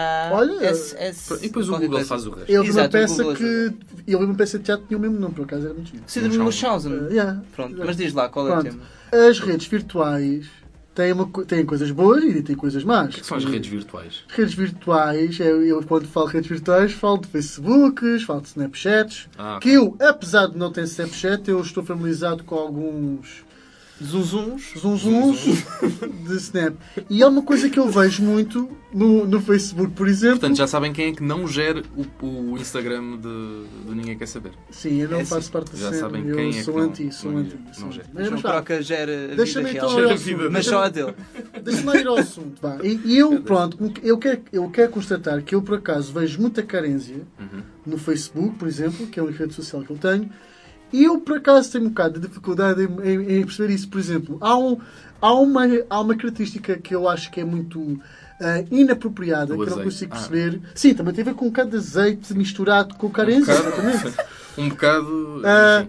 M-U-N-C-H-A-S-S. 0.05 1.35
E 1.35 1.41
depois 1.49 1.69
o 1.69 1.73
Google 1.73 1.91
coisa. 1.91 2.07
faz 2.07 2.27
o 2.27 2.31
resto. 2.31 2.51
Eu 2.53 2.63
vi 2.65 2.71
uma 2.71 2.89
peça 2.89 3.35
que... 3.35 3.73
Eu 4.07 4.19
vi 4.19 4.25
uma 4.27 4.35
peça 4.35 4.59
de 4.59 4.65
teatro 4.65 4.83
que 4.83 4.89
tinha 4.89 4.99
o 4.99 5.01
mesmo 5.01 5.19
nome, 5.19 5.35
por 5.35 5.45
acaso, 5.45 5.65
era 5.67 5.75
muito 5.75 5.91
giro. 5.91 6.03
Síndrome 6.07 6.37
de 6.37 6.43
Munchausen. 6.43 6.93
Uh, 6.93 7.11
yeah. 7.11 7.41
Pronto, 7.55 7.77
mas 7.85 7.97
diz 7.97 8.13
lá 8.13 8.29
qual 8.29 8.49
é 8.49 8.59
o 8.59 8.63
tema. 8.63 8.81
As 9.11 9.39
redes 9.41 9.67
virtuais 9.69 10.47
têm, 10.95 11.13
uma, 11.13 11.27
têm 11.45 11.67
coisas 11.67 11.91
boas 11.91 12.23
e 12.25 12.43
têm 12.43 12.57
coisas 12.57 12.85
más. 12.85 13.07
O 13.07 13.09
que 13.11 13.17
é 13.19 13.21
que 13.21 13.27
são 13.27 13.37
as 13.37 13.45
redes 13.45 13.69
virtuais? 13.71 14.25
Redes 14.29 14.55
virtuais, 14.55 15.41
eu, 15.41 15.63
eu 15.63 15.83
quando 15.83 16.07
falo 16.07 16.27
redes 16.27 16.49
virtuais 16.49 16.93
falo 16.93 17.19
de 17.19 17.29
Facebooks, 17.29 18.23
falo 18.23 18.41
de 18.41 18.49
Snapchats, 18.49 19.29
Ah, 19.37 19.59
que 19.61 19.71
eu, 19.71 19.97
apesar 20.01 20.47
de 20.47 20.57
não 20.57 20.71
ter 20.71 20.85
Snapchat, 20.85 21.49
eu 21.51 21.61
estou 21.61 21.85
familiarizado 21.85 22.45
com 22.45 22.55
alguns 22.55 23.44
Zunzuns. 24.03 24.73
zunzuns 24.77 25.45
de 26.27 26.35
Snap. 26.37 26.75
E 27.09 27.23
é 27.23 27.27
uma 27.27 27.43
coisa 27.43 27.69
que 27.71 27.79
eu 27.79 27.89
vejo 27.89 28.23
muito 28.23 28.69
no, 28.93 29.25
no 29.27 29.41
Facebook, 29.41 29.93
por 29.93 30.09
exemplo. 30.09 30.41
Portanto, 30.41 30.57
já 30.59 30.67
sabem 30.67 30.93
quem 30.93 31.11
é 31.11 31.13
que 31.13 31.23
não 31.23 31.47
gera 31.47 31.83
o, 32.21 32.27
o 32.53 32.59
Instagram 32.59 33.17
de, 33.19 33.65
de 33.89 33.95
Ninguém 33.95 34.19
Quer 34.19 34.27
Saber. 34.27 34.53
Sim, 34.71 35.01
eu 35.03 35.09
não 35.09 35.21
É, 35.21 35.25
faço 35.25 35.47
sim. 35.47 35.53
parte 35.53 35.73
da 35.73 35.79
Já 35.79 35.93
sabem 35.93 36.27
eu 36.27 36.35
quem 36.37 36.49
é 36.49 36.53
que 36.53 36.63
sou 36.65 36.75
não- 36.75 36.83
anti, 36.85 37.13
sou 37.15 37.31
não- 37.33 37.39
anti. 37.39 37.57
não 37.67 37.75
sou 37.75 37.93
gera. 37.93 38.07
Mas, 38.13 38.29
vá, 38.29 38.51
Croca 38.53 38.83
gera 38.83 39.13
a 39.13 39.21
vida 39.29 39.37
Deixa-me 39.37 39.71
real. 39.71 39.87
então 39.87 40.01
ir 40.01 40.05
ao 40.07 40.11
assunto. 40.15 40.51
Mas 40.51 40.67
só 40.67 40.83
a 40.85 40.89
dele. 40.89 41.15
Deixa-me 41.63 41.97
ir 42.01 42.07
ao 42.07 42.19
assunto. 42.19 42.61
Vá. 42.61 42.79
E, 42.83 43.01
e 43.05 43.19
eu, 43.19 43.41
pronto, 43.43 43.79
eu 44.03 44.19
quero, 44.19 44.43
eu 44.53 44.69
quero 44.71 44.91
constatar 44.91 45.43
que 45.43 45.55
eu, 45.55 45.63
por 45.63 45.79
acaso, 45.79 46.13
vejo 46.13 46.41
muita 46.41 46.63
carência 46.63 47.17
Uhum. 47.39 47.63
no 47.87 47.99
Facebook, 47.99 48.57
por 48.57 48.67
exemplo, 48.67 49.07
que 49.07 49.21
é 49.21 49.23
uma 49.23 49.31
rede 49.33 49.55
social 49.55 49.83
que 49.83 49.91
eu 49.91 49.97
tenho, 49.99 50.29
e 50.97 51.05
eu, 51.05 51.19
por 51.21 51.37
acaso, 51.39 51.73
tenho 51.73 51.85
um 51.85 51.89
bocado 51.89 52.21
de 52.21 52.29
dificuldade 52.29 52.83
em, 52.83 53.09
em- 53.09 53.39
em 53.41 53.45
perceber 53.45 53.73
isso. 53.75 53.89
Por 53.89 53.99
exemplo, 53.99 54.39
há, 54.41 54.57
um, 54.57 54.79
há, 55.21 55.33
uma, 55.35 55.63
há 55.91 56.01
uma 56.01 56.17
característica 56.17 56.77
que 56.77 56.95
eu 56.95 57.09
acho 57.09 57.31
que 57.31 57.41
é 57.41 57.45
muito 57.45 58.01
ah, 58.41 58.65
inapropriada, 58.71 59.55
Do 59.57 59.65
que 59.65 59.71
eu 59.73 59.77
não 59.77 59.85
consigo 59.85 60.13
Ah. 60.15 60.17
perceber. 60.17 60.61
Sim, 60.75 60.95
também 60.95 61.13
tem 61.15 61.23
a 61.23 61.25
ver 61.27 61.35
com 61.35 61.47
um 61.47 61.49
bocado 61.49 61.71
de 61.71 61.77
azeite 61.77 62.33
misturado 62.35 62.95
com 62.95 63.09
carência, 63.11 63.53
Um 63.55 63.57
bocado. 63.65 63.89
exatamente. 63.89 64.17
Um 64.59 64.69
bocado. 64.69 65.43
Ah, 65.45 65.87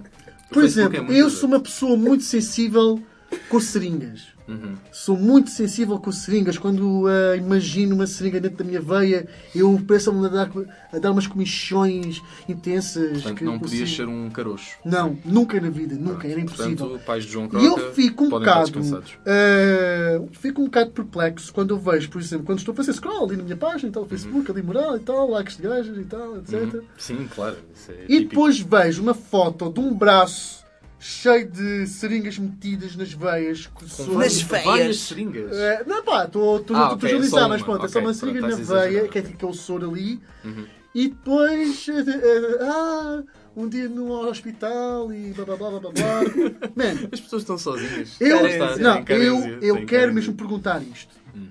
o 0.49 0.53
Por 0.53 0.61
Facebook 0.63 0.95
exemplo, 0.97 1.13
é 1.13 1.21
eu 1.21 1.29
sou 1.29 1.49
uma 1.49 1.59
pessoa 1.59 1.95
muito 1.97 2.23
sensível 2.23 3.01
com 3.49 3.59
seringas. 3.59 4.34
Uhum. 4.47 4.75
Sou 4.91 5.17
muito 5.17 5.49
sensível 5.49 5.97
com 5.99 6.11
seringas. 6.11 6.57
Quando 6.57 7.05
ah, 7.07 7.35
imagino 7.35 7.95
uma 7.95 8.07
seringa 8.07 8.39
dentro 8.39 8.57
da 8.57 8.63
minha 8.63 8.81
veia, 8.81 9.27
eu 9.53 9.81
peço-me 9.87 10.25
a 10.25 10.29
dar, 10.29 10.51
a 10.93 10.99
dar 10.99 11.11
umas 11.11 11.27
comichões 11.27 12.21
intensas. 12.47 13.23
Portanto, 13.23 13.37
que 13.37 13.43
não 13.43 13.59
podias 13.59 13.89
ser 13.89 14.07
um 14.07 14.29
caroço. 14.29 14.77
Não, 14.83 15.17
nunca 15.25 15.59
na 15.59 15.69
vida, 15.69 15.95
nunca, 15.95 16.27
era 16.27 16.39
impossível. 16.39 16.89
Portanto, 16.89 17.05
pais 17.05 17.25
de 17.25 17.31
João 17.31 17.45
E 17.45 17.49
Croca 17.49 17.65
eu 17.65 17.93
fico 17.93 18.23
um 18.23 18.29
bocado. 18.29 18.79
ah, 19.25 20.25
fico 20.31 20.61
um 20.61 20.65
bocado 20.65 20.91
perplexo 20.91 21.53
quando 21.53 21.73
eu 21.73 21.79
vejo, 21.79 22.09
por 22.09 22.21
exemplo, 22.21 22.45
quando 22.45 22.59
estou 22.59 22.73
a 22.73 22.75
fazer 22.75 22.93
scroll 22.93 23.25
ali 23.25 23.37
na 23.37 23.43
minha 23.43 23.57
página, 23.57 23.89
e 23.89 23.91
tal, 23.91 24.05
Facebook, 24.05 24.49
ali 24.51 24.61
moral 24.61 24.97
e 24.97 24.99
tal, 24.99 25.29
likes 25.29 25.57
de 25.57 25.63
gajas 25.63 25.97
e 25.97 26.03
tal, 26.03 26.37
etc. 26.37 26.73
Uhum. 26.73 26.81
Sim, 26.97 27.27
claro. 27.33 27.57
Isso 27.73 27.91
é 27.91 28.05
E 28.07 28.19
depois 28.21 28.59
vejo 28.59 29.01
uma 29.01 29.13
foto 29.13 29.71
de 29.71 29.79
um 29.79 29.93
braço 29.93 30.64
cheio 31.07 31.47
de 31.47 31.85
seringas 31.85 32.39
metidas 32.39 32.95
nas 32.95 33.13
veias. 33.13 33.69
Nas 34.15 34.41
veias. 34.41 34.65
várias 34.65 34.99
seringas. 35.01 35.55
É, 35.55 35.83
não, 35.85 36.03
pá, 36.03 36.25
estou 36.25 36.65
Ah, 36.73 36.77
a 36.79 36.91
ok, 36.93 37.07
visualizar, 37.07 37.41
só 37.43 37.49
mas 37.49 37.61
pronto, 37.61 37.85
é 37.85 37.87
só 37.87 37.99
Ok, 37.99 38.07
uma 38.07 38.13
seringa 38.15 38.39
pronto, 38.39 38.55
na 38.55 38.61
estás 38.63 38.79
a 38.81 38.85
veia, 38.87 39.07
que 39.07 39.17
é 39.19 39.21
aquele 39.21 39.53
soro 39.53 39.91
ali, 39.91 40.19
Uhum. 40.43 40.65
e 40.95 41.09
depois, 41.09 41.87
eh, 41.89 41.93
eh, 42.09 42.57
ah, 42.61 43.23
um 43.55 43.69
dia 43.69 43.87
no 43.87 44.11
hospital 44.27 45.13
e 45.13 45.31
blá 45.33 45.45
blá 45.45 45.55
blá 45.57 45.69
blá 45.69 45.79
blá 45.79 45.91
blá. 45.91 46.21
Man, 46.75 47.07
As 47.11 47.19
pessoas 47.21 47.43
estão 47.43 47.57
sozinhas. 47.59 48.19
eu, 48.19 48.41
não, 48.79 49.03
eu, 49.07 49.37
eu 49.61 49.75
quero 49.75 49.85
carência. 49.85 50.11
mesmo 50.13 50.33
perguntar 50.33 50.81
isto. 50.81 51.13
Hum. 51.35 51.49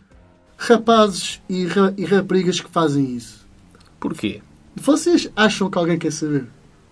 Rapazes 0.59 1.41
e, 1.49 1.65
ra- 1.67 1.95
e 1.97 2.05
raparigas 2.05 2.61
que 2.61 2.69
fazem 2.71 3.15
isso, 3.15 3.47
Porquê? 4.01 4.43
vocês 4.75 5.31
acham 5.37 5.71
que 5.71 5.79
alguém 5.79 5.97
quer 5.99 6.11
saber? 6.13 6.47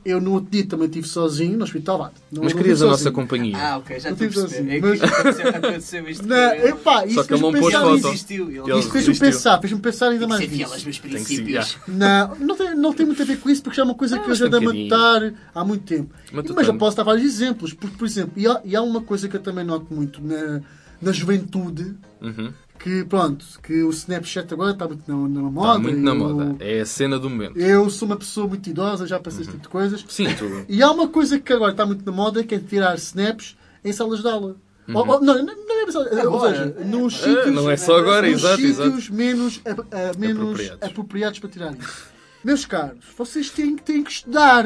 Eu 0.04 0.20
no 0.20 0.32
outro 0.32 0.50
dia 0.50 0.66
também 0.66 0.86
estive 0.86 1.06
sozinho 1.06 1.56
no 1.56 1.62
hospital. 1.64 1.96
vá, 1.98 2.10
Não, 2.30 2.42
Mas 2.42 2.52
querias 2.52 2.82
a 2.82 2.86
nossa 2.86 3.10
companhia. 3.12 3.56
Ah, 3.56 3.78
ok, 3.78 4.00
já 4.00 4.10
estou 4.10 4.26
a 4.26 4.30
tive 4.30 4.40
perceber. 4.40 4.76
É 4.76 4.80
mas- 4.80 4.98
que 5.00 5.06
aconteceu, 5.06 5.48
aconteceu 5.48 6.08
isto. 6.08 6.26
Não, 6.26 6.54
epá, 6.54 7.06
isso 7.06 7.14
Só 7.14 7.22
que 7.24 7.34
ele 7.34 7.42
não 7.42 7.52
pôs 7.52 7.64
pensar 7.66 7.80
foto. 7.84 8.08
Existiu. 8.08 8.48
Ele 8.50 8.78
Isso 8.80 8.90
fez-me 8.90 9.18
pensar, 9.18 9.60
fez-me 9.60 9.80
pensar 9.80 10.08
ainda 10.08 10.26
mais 10.26 10.40
que 10.40 10.48
ser 10.50 10.56
fiel 10.56 10.72
aos 10.72 10.84
meus 10.84 10.98
princípios. 10.98 11.78
Não, 11.86 12.34
não 12.36 12.56
tem, 12.56 12.74
não 12.74 12.92
tem 12.92 13.06
muito 13.06 13.22
a 13.22 13.24
ver 13.24 13.38
com 13.38 13.48
isso, 13.48 13.62
porque 13.62 13.76
já 13.76 13.82
é 13.82 13.84
uma 13.84 13.94
coisa 13.94 14.16
que 14.18 14.24
eu 14.24 14.28
mas 14.28 14.38
já 14.38 14.46
ando 14.46 14.56
a 14.56 14.60
matar 14.60 15.34
há 15.54 15.64
muito 15.64 15.84
tempo. 15.84 16.12
Mas 16.32 16.50
Mas 16.50 16.66
eu 16.68 16.74
posso 16.78 16.96
dar 16.96 17.04
vários 17.04 17.24
exemplos, 17.24 17.72
porque, 17.72 17.96
por 17.96 18.06
exemplo, 18.06 18.32
e 18.36 18.46
há, 18.46 18.60
e 18.64 18.74
há 18.74 18.82
uma 18.82 19.02
coisa 19.02 19.28
que 19.28 19.36
eu 19.36 19.40
também 19.40 19.64
noto 19.64 19.86
muito 19.94 20.20
na, 20.20 20.60
na 21.00 21.12
juventude, 21.12 21.94
Uhum. 22.20 22.52
Que 22.82 23.04
pronto, 23.04 23.44
que 23.62 23.82
o 23.82 23.90
Snapchat 23.90 24.52
agora 24.52 24.72
está 24.72 24.86
muito 24.88 25.02
na, 25.06 25.28
na 25.28 25.40
moda. 25.50 25.68
Está 25.68 25.78
muito 25.78 26.00
na 26.00 26.10
eu- 26.10 26.16
moda. 26.16 26.56
É 26.64 26.80
a 26.80 26.86
cena 26.86 27.18
do 27.18 27.30
momento. 27.30 27.58
Eu 27.58 27.88
sou 27.90 28.06
uma 28.06 28.16
pessoa 28.16 28.46
muito 28.48 28.68
idosa, 28.68 29.06
já 29.06 29.18
passei 29.20 29.42
este 29.42 29.52
tipo 29.52 29.62
de 29.62 29.68
coisas. 29.68 30.04
Sim, 30.08 30.26
tu. 30.34 30.64
E 30.68 30.82
há 30.82 30.90
uma 30.90 31.08
coisa 31.08 31.38
que 31.38 31.52
agora 31.52 31.72
está 31.72 31.86
muito 31.86 32.04
na 32.04 32.12
moda, 32.12 32.42
que 32.42 32.54
é 32.54 32.58
tirar 32.58 32.94
snaps 32.96 33.56
em 33.84 33.92
salas 33.92 34.20
de 34.20 34.28
aula. 34.28 34.56
Ou- 34.92 35.06
ou- 35.08 35.20
não, 35.20 35.34
não, 35.36 35.44
não 35.44 35.82
é 35.82 36.26
ou 36.26 36.36
Agora. 36.36 36.74
seja, 36.74 36.84
nos 36.86 37.14
Ah, 37.14 37.24
sítios, 37.24 37.54
não 37.54 37.70
é 37.70 37.76
só 37.76 37.96
agora, 37.98 38.28
nos 38.28 38.40
exato, 38.40 38.56
sítios 38.62 38.78
exato. 38.80 39.14
menos, 39.14 39.60
a- 39.64 39.70
a- 40.10 40.18
menos 40.18 40.40
Apropriados. 40.42 40.82
apropriados. 40.88 41.38
para 41.38 41.48
tirar 41.50 41.72
isso. 41.78 42.06
Meus 42.44 42.66
caros, 42.66 43.04
vocês 43.16 43.48
têm, 43.50 43.76
que- 43.76 43.82
têm 43.84 44.02
que 44.02 44.10
estudar. 44.10 44.64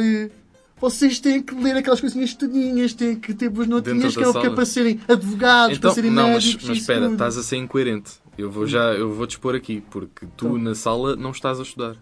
Vocês 0.79 1.19
têm 1.19 1.43
que 1.43 1.55
ler 1.55 1.77
aquelas 1.77 2.01
coisinhas 2.01 2.35
todinhas, 2.35 2.93
têm 2.93 3.17
que 3.17 3.33
ter 3.33 3.49
boas 3.49 3.67
notinhas, 3.67 4.15
que 4.15 4.23
é 4.23 4.29
o 4.29 4.33
que 4.33 4.47
é 4.47 4.51
para 4.51 4.67
serem 4.67 5.01
advogados, 5.09 5.79
Então, 5.79 5.91
para 5.91 5.95
serem 5.95 6.11
não, 6.11 6.29
mas, 6.35 6.45
médicos. 6.45 6.65
mas 6.69 6.77
isso 6.77 6.83
espera, 6.83 7.03
tudo. 7.03 7.13
estás 7.15 7.39
a 7.39 7.43
ser 7.43 7.57
incoerente. 7.57 8.13
Eu 8.37 8.51
vou 8.51 8.67
já, 8.67 8.93
eu 8.93 9.11
vou 9.13 9.27
te 9.27 9.31
expor 9.31 9.55
aqui, 9.55 9.83
porque 9.91 10.27
tu 10.37 10.47
Então. 10.49 10.59
na 10.59 10.75
sala 10.75 11.17
não 11.17 11.31
estás 11.31 11.59
a 11.59 11.63
estudar. 11.63 11.97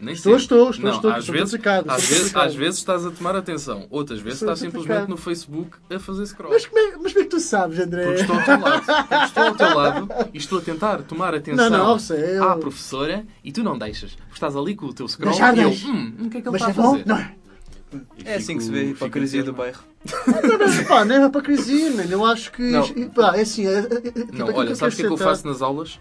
Nem 0.00 0.12
Estou, 0.14 0.36
estou, 0.36 0.70
estou, 0.70 0.84
não, 0.90 0.96
estou, 0.96 1.10
às 1.10 1.18
estou 1.20 1.34
vezes, 1.34 1.54
às, 1.54 2.04
vezes, 2.04 2.36
às 2.36 2.54
vezes 2.54 2.78
estás 2.80 3.06
a 3.06 3.10
tomar 3.12 3.34
atenção, 3.36 3.86
outras 3.90 4.18
vezes 4.20 4.40
Estou 4.42 4.52
estás 4.52 4.58
simplesmente 4.72 5.08
no 5.08 5.16
Facebook 5.16 5.76
a 5.88 5.98
fazer 6.00 6.26
scroll. 6.26 6.52
Mas 6.52 6.66
como, 6.66 6.78
é, 6.78 6.96
mas 7.00 7.12
como 7.12 7.20
é 7.24 7.28
que 7.28 7.30
tu 7.30 7.40
sabes, 7.40 7.78
André? 7.78 8.04
Porque 8.04 8.20
estou 8.20 8.36
ao 8.36 8.42
teu 8.44 8.60
lado. 8.60 8.84
Estou 9.24 9.42
ao 9.44 9.54
teu 9.54 9.74
lado 9.76 10.08
e 10.34 10.38
estou 10.38 10.58
a 10.58 10.62
tentar 10.62 11.02
tomar 11.02 11.34
atenção 11.34 11.70
Não, 11.70 11.78
não, 11.90 11.98
sei, 11.98 12.38
eu- 12.38 12.44
à 12.48 12.56
professora 12.56 13.24
e 13.42 13.50
tu 13.52 13.62
não 13.62 13.78
deixas. 13.78 14.14
Porque 14.14 14.34
estás 14.34 14.56
ali 14.56 14.74
com 14.74 14.86
o 14.86 14.92
teu 14.92 15.06
scroll 15.08 15.30
Mas 15.30 15.38
já 15.38 15.54
e 15.54 15.60
eu, 15.62 15.70
hum, 15.70 16.12
o 16.26 16.30
que 16.30 16.38
é 16.38 16.40
que 16.42 16.48
ele 16.48 16.58
Mas 16.58 16.60
está 16.62 16.66
a 16.66 16.70
é 16.70 16.72
bom? 16.74 16.90
fazer? 16.92 17.06
Não 17.06 17.43
é? 18.24 18.32
É 18.32 18.34
assim 18.36 18.56
que 18.56 18.64
se 18.64 18.70
vê 18.70 18.80
a 18.80 18.84
hipocrisia 18.84 19.42
do 19.42 19.52
bairro. 19.52 19.82
Não, 20.26 20.58
mas, 20.58 20.80
pá, 20.86 21.04
não 21.04 21.24
é 21.24 21.26
hipocrisia, 21.26 21.90
mano. 21.90 22.10
Eu 22.10 22.24
acho 22.24 22.52
que. 22.52 22.62
Não. 22.62 23.08
Pá, 23.10 23.36
é 23.36 23.42
assim. 23.42 23.66
É, 23.66 23.70
é, 23.72 23.78
é, 23.78 23.82
tipo, 23.82 24.36
Não, 24.36 24.46
aquilo 24.46 24.58
olha, 24.58 24.74
sabes 24.74 24.94
o 24.94 24.96
que 24.96 25.02
é 25.02 25.06
que 25.06 25.12
eu 25.12 25.16
faço 25.16 25.46
nas 25.46 25.62
aulas? 25.62 26.00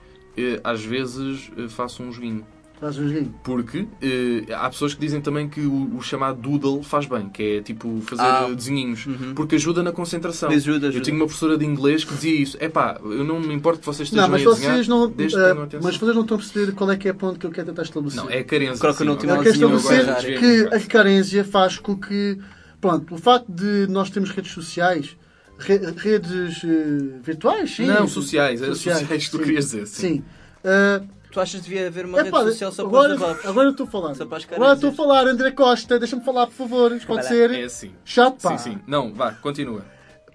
Às 0.64 0.84
vezes 0.84 1.52
eh, 1.58 1.68
faço 1.70 2.02
um 2.02 2.12
joguinho. 2.12 2.46
Faz 2.84 2.98
um 2.98 3.08
joguinho. 3.08 3.34
Porque 3.44 3.88
eh, 4.02 4.54
há 4.54 4.70
pessoas 4.70 4.94
que 4.94 5.00
dizem 5.00 5.22
também 5.22 5.48
que 5.48 5.62
o, 5.62 5.96
o 5.96 6.02
chamado 6.02 6.42
doodle 6.42 6.84
faz 6.84 7.06
bem, 7.06 7.30
que 7.30 7.58
é 7.58 7.62
tipo 7.62 8.02
fazer 8.06 8.22
Ah. 8.22 8.48
eh, 8.50 8.54
desenhinhos, 8.56 9.06
Uhum. 9.06 9.34
porque 9.34 9.56
ajuda 9.56 9.82
na 9.82 9.94
concentração. 9.94 10.50
Ajuda, 10.50 10.88
Eu 10.88 10.90
ajuda. 10.90 11.04
tinha 11.06 11.16
uma 11.16 11.26
professora 11.26 11.58
de 11.58 11.66
inglês 11.66 12.04
que 12.04 12.14
dizia 12.14 12.36
isso: 12.36 12.58
é 12.60 12.68
pá, 12.68 13.00
eu 13.02 13.24
não 13.24 13.40
me 13.40 13.54
importo 13.54 13.80
que 13.80 13.86
vocês 13.86 14.12
Não, 14.12 14.26
estejam 14.26 14.30
mas 14.32 14.42
aí 14.42 14.48
a 14.48 14.52
desenhar, 14.52 14.76
vocês 14.76 14.88
não. 14.90 15.12
que 15.12 15.24
atenção. 15.24 15.80
mas 15.82 15.96
vocês 15.98 16.14
não 16.16 16.22
estão 16.24 16.36
a 16.36 16.40
perceber 16.40 16.72
qual 16.74 16.92
é 16.92 16.98
que 16.98 17.08
é 17.08 17.12
a 17.12 17.14
ponto 17.14 17.40
que 17.40 17.46
eu 17.46 17.52
quero 17.52 17.68
tentar 17.68 17.84
estabelecer. 17.84 18.22
Não, 18.22 18.30
é 18.30 18.40
a 18.40 18.44
carência. 18.44 18.78
Croca 18.80 18.98
sim, 18.98 19.04
no 19.06 19.14
ok. 19.14 19.30
último 19.30 19.40
Eu 19.40 19.44
quero 19.54 19.80
estabelecer 19.80 20.40
que 20.70 20.76
a 20.76 20.80
carência 20.82 21.44
faz 21.46 21.78
com 21.78 21.96
que. 21.96 22.38
Pronto, 22.82 23.16
o 23.16 23.18
facto 23.18 23.50
de 23.50 23.88
nós 23.88 24.10
termos 24.10 24.30
redes 24.32 24.52
sociais, 24.52 25.16
re- 25.58 25.80
redes 25.96 26.62
eh, 26.66 27.20
virtuais, 27.24 27.74
sim. 27.74 27.86
Não, 27.88 28.10
sociais, 28.10 28.62
era 28.62 28.76
sociais 28.76 29.24
que 29.26 29.32
tu 29.32 29.38
sim. 29.38 29.44
querias 29.44 29.66
dizer, 29.68 29.88
sim. 29.88 30.02
Sim. 30.16 30.24
Ah, 30.66 31.02
Tu 31.34 31.40
achas 31.40 31.62
que 31.62 31.68
devia 31.68 31.88
haver 31.88 32.06
uma 32.06 32.20
epá, 32.22 32.40
rede 32.40 32.52
social 32.52 32.72
só 32.72 32.88
para 32.88 32.92
os 32.92 33.06
agora, 33.06 33.14
arrobos? 33.16 33.46
agora 33.48 33.68
eu 33.68 33.72
estou 33.72 33.88
a 33.88 33.90
falar. 33.90 34.16
Para 34.16 34.38
Agora 34.56 34.74
estou 34.76 34.90
a 34.92 34.94
falar, 34.94 35.28
André 35.28 35.50
Costa, 35.52 35.98
deixa-me 35.98 36.24
falar, 36.24 36.46
por 36.46 36.54
favor. 36.54 36.96
Pode 37.08 37.26
ser 37.26 37.50
É 37.52 37.64
assim. 37.64 37.92
chato, 38.06 38.40
pá. 38.40 38.56
Sim, 38.56 38.72
sim. 38.74 38.80
Não, 38.86 39.12
vá, 39.12 39.32
continua. 39.32 39.84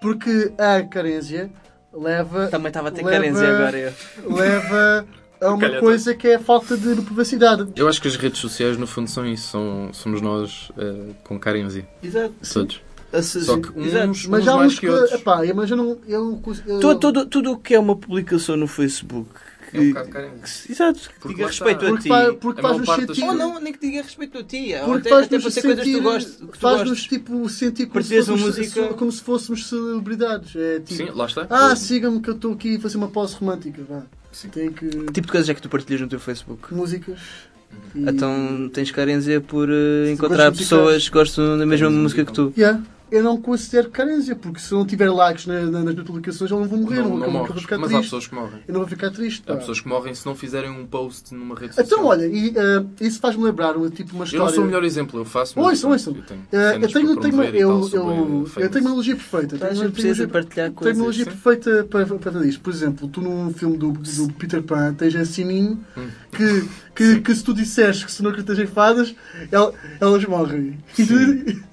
Porque 0.01 0.51
a 0.57 0.83
carência 0.83 1.49
leva. 1.93 2.47
Também 2.49 2.67
estava 2.67 2.89
a 2.89 2.91
ter 2.91 3.03
leva- 3.05 3.11
carência 3.11 3.47
agora. 3.49 3.77
Eu. 3.79 4.35
leva 4.35 5.05
há 5.41 5.49
uma 5.49 5.59
Calhar 5.59 5.79
coisa 5.79 6.13
que 6.13 6.27
é 6.27 6.35
a 6.35 6.39
falta 6.39 6.75
de 6.77 7.01
privacidade. 7.01 7.65
Eu 7.77 7.87
acho 7.87 8.01
que 8.01 8.09
as 8.09 8.17
redes 8.17 8.39
sociais, 8.39 8.77
no 8.77 8.85
fundo, 8.85 9.09
são 9.09 9.25
isso. 9.25 9.47
São, 9.51 9.89
somos 9.93 10.19
nós 10.21 10.69
eh, 10.77 11.13
com 11.23 11.39
Z. 11.69 11.85
Exato. 12.03 12.33
Todos. 12.53 12.81
Assim, 13.11 13.41
Só 13.41 13.57
que 13.57 13.79
exato. 13.79 14.09
uns, 14.09 14.27
Mas 14.27 14.43
uns 14.43 14.47
há 14.49 14.55
mais 14.57 14.73
uns 14.73 14.79
que 14.79 14.85
que. 14.85 14.91
outros. 14.91 15.11
Epá, 15.13 15.41
mas 15.55 15.71
eu 15.71 15.77
não. 15.77 15.97
Eu, 16.07 16.41
eu, 16.67 16.99
tudo 17.25 17.51
o 17.53 17.57
que 17.57 17.73
é 17.73 17.79
uma 17.79 17.95
publicação 17.95 18.55
no 18.57 18.67
Facebook. 18.67 19.29
Que, 19.69 19.77
É 19.77 19.81
um 19.81 19.89
bocado 19.93 20.29
se- 20.45 20.71
exato, 20.71 20.99
que 20.99 21.19
Porque 21.19 21.35
diga 21.35 21.47
respeito 21.47 21.85
a 21.85 21.89
porque, 21.89 22.03
ti. 22.09 22.37
porque 22.41 22.61
maior 22.61 22.83
faz-nos 22.85 23.07
sentir. 23.15 23.23
Ou 23.23 23.33
não, 23.35 23.59
nem 23.59 23.71
que 23.73 23.79
diga 23.79 24.01
respeito 24.01 24.37
a 24.39 24.43
ti. 24.43 24.73
Porque 24.85 25.09
faz-nos 25.09 25.53
sentir. 25.53 26.01
Faz-nos 26.59 27.03
tipo 27.07 27.49
sentir 27.49 27.85
como 27.87 28.03
se, 28.03 28.31
música- 28.31 28.87
como 28.93 29.11
se 29.11 29.21
fôssemos 29.21 29.67
celebridades. 29.67 30.55
É 30.55 30.79
tipo. 30.79 30.93
Sim, 30.95 31.09
lá 31.13 31.25
está. 31.25 31.45
Ah, 31.49 31.75
sigam-me 31.75 32.19
que 32.21 32.29
eu 32.29 32.35
estou 32.35 32.53
aqui 32.53 32.75
a 32.77 32.79
fazer 32.79 32.97
uma 32.97 33.09
pose 33.09 33.35
romântica. 33.35 33.81
Vá. 33.87 34.01
Tem 34.51 34.71
que. 34.71 34.87
Que 34.89 35.13
tipo 35.13 35.27
de 35.27 35.31
coisas 35.31 35.49
é 35.49 35.53
que 35.53 35.61
tu 35.61 35.69
partilhas 35.69 36.01
no 36.01 36.07
teu 36.07 36.19
Facebook? 36.19 36.73
Músicas. 36.73 37.19
E- 37.93 37.99
Então 38.09 38.69
tens 38.73 38.89
carência 38.91 39.39
por 39.41 39.69
eh, 39.69 40.11
encontrar 40.11 40.51
pessoas 40.51 41.07
que 41.07 41.13
gostam 41.13 41.57
da 41.57 41.65
mesma 41.65 41.89
música 41.89 42.25
que 42.25 42.33
tu. 42.33 42.51
Yeah. 42.57 42.81
Eu 43.11 43.23
não 43.23 43.41
considero 43.41 43.89
carência, 43.89 44.35
porque 44.35 44.59
se 44.59 44.71
eu 44.71 44.79
não 44.79 44.85
tiver 44.85 45.09
likes 45.09 45.45
na- 45.47 45.61
na- 45.61 45.83
nas 45.83 45.95
publicações, 45.95 46.51
eu 46.51 46.59
não 46.59 46.67
vou 46.67 46.79
morrer, 46.79 46.97
Não, 47.01 47.17
não, 47.17 47.31
morres. 47.31 47.51
vou 47.53 47.61
ficar 47.61 47.77
Mas 47.77 47.93
há 47.93 48.01
pessoas 48.01 48.27
que 48.27 48.35
morrem. 48.35 48.59
Eu 48.67 48.73
não 48.73 48.81
vou 48.81 48.89
ficar 48.89 49.09
triste. 49.11 49.43
Há 49.47 49.55
pessoas 49.55 49.79
que 49.81 49.87
morrem 49.87 50.13
se 50.13 50.25
não 50.25 50.35
fizerem 50.35 50.69
um 50.69 50.85
post 50.85 51.33
numa 51.33 51.55
rede 51.55 51.73
social. 51.75 51.85
Então, 51.99 52.05
olha, 52.05 52.25
e, 52.27 52.53
eh, 52.55 52.85
isso 53.01 53.19
faz-me 53.19 53.43
lembrar 53.43 53.75
uma, 53.75 53.89
tipo, 53.89 54.11
uma 54.13 54.21
Eu 54.23 54.25
história. 54.25 54.45
não 54.45 54.53
sou 54.53 54.63
o 54.63 54.67
melhor 54.67 54.83
exemplo, 54.83 55.19
eu 55.19 55.25
faço. 55.25 55.59
Ouçam, 55.59 55.91
ouçam. 55.91 56.15
Eu 56.15 56.21
tenho, 56.23 56.41
Eh, 56.51 56.75
eu 56.81 56.87
tenho, 56.91 57.17
tenho, 57.19 57.43
eu, 57.43 57.89
eu, 57.93 58.47
eu 58.57 58.69
tenho 58.69 58.83
uma 58.83 58.89
analogia 58.91 59.15
perfeita. 59.15 59.55
A 59.55 59.69
Tenho 59.69 59.91
precisa 59.91 60.15
tenho 60.15 60.27
uma- 60.27 60.33
partilhar 60.33 60.55
tenho 60.67 60.71
uma 60.71 60.75
coisas. 60.81 60.97
analogia 60.97 61.23
sim. 61.25 61.31
perfeita 61.31 61.83
para, 61.89 62.05
para 62.05 62.19
fazer 62.31 62.47
isto. 62.47 62.61
Por 62.61 62.73
exemplo, 62.73 63.07
tu 63.07 63.21
num 63.21 63.51
filme 63.53 63.77
do, 63.77 63.91
do 63.91 64.33
Peter 64.33 64.61
Pan 64.61 64.93
tens 64.93 65.15
a 65.15 65.25
Sininho 65.25 65.79
Hum. 65.97 66.07
que, 66.31 66.69
que, 66.95 67.21
que 67.21 67.35
se 67.35 67.43
tu 67.43 67.53
disseres 67.53 68.03
que 68.03 68.11
se 68.11 68.21
não 68.21 68.29
acreditas 68.29 68.59
em 68.59 68.67
fadas, 68.67 69.15
el- 69.51 69.73
elas 69.99 70.25
morrem. 70.25 70.77
E 70.97 71.05
tu- 71.05 71.68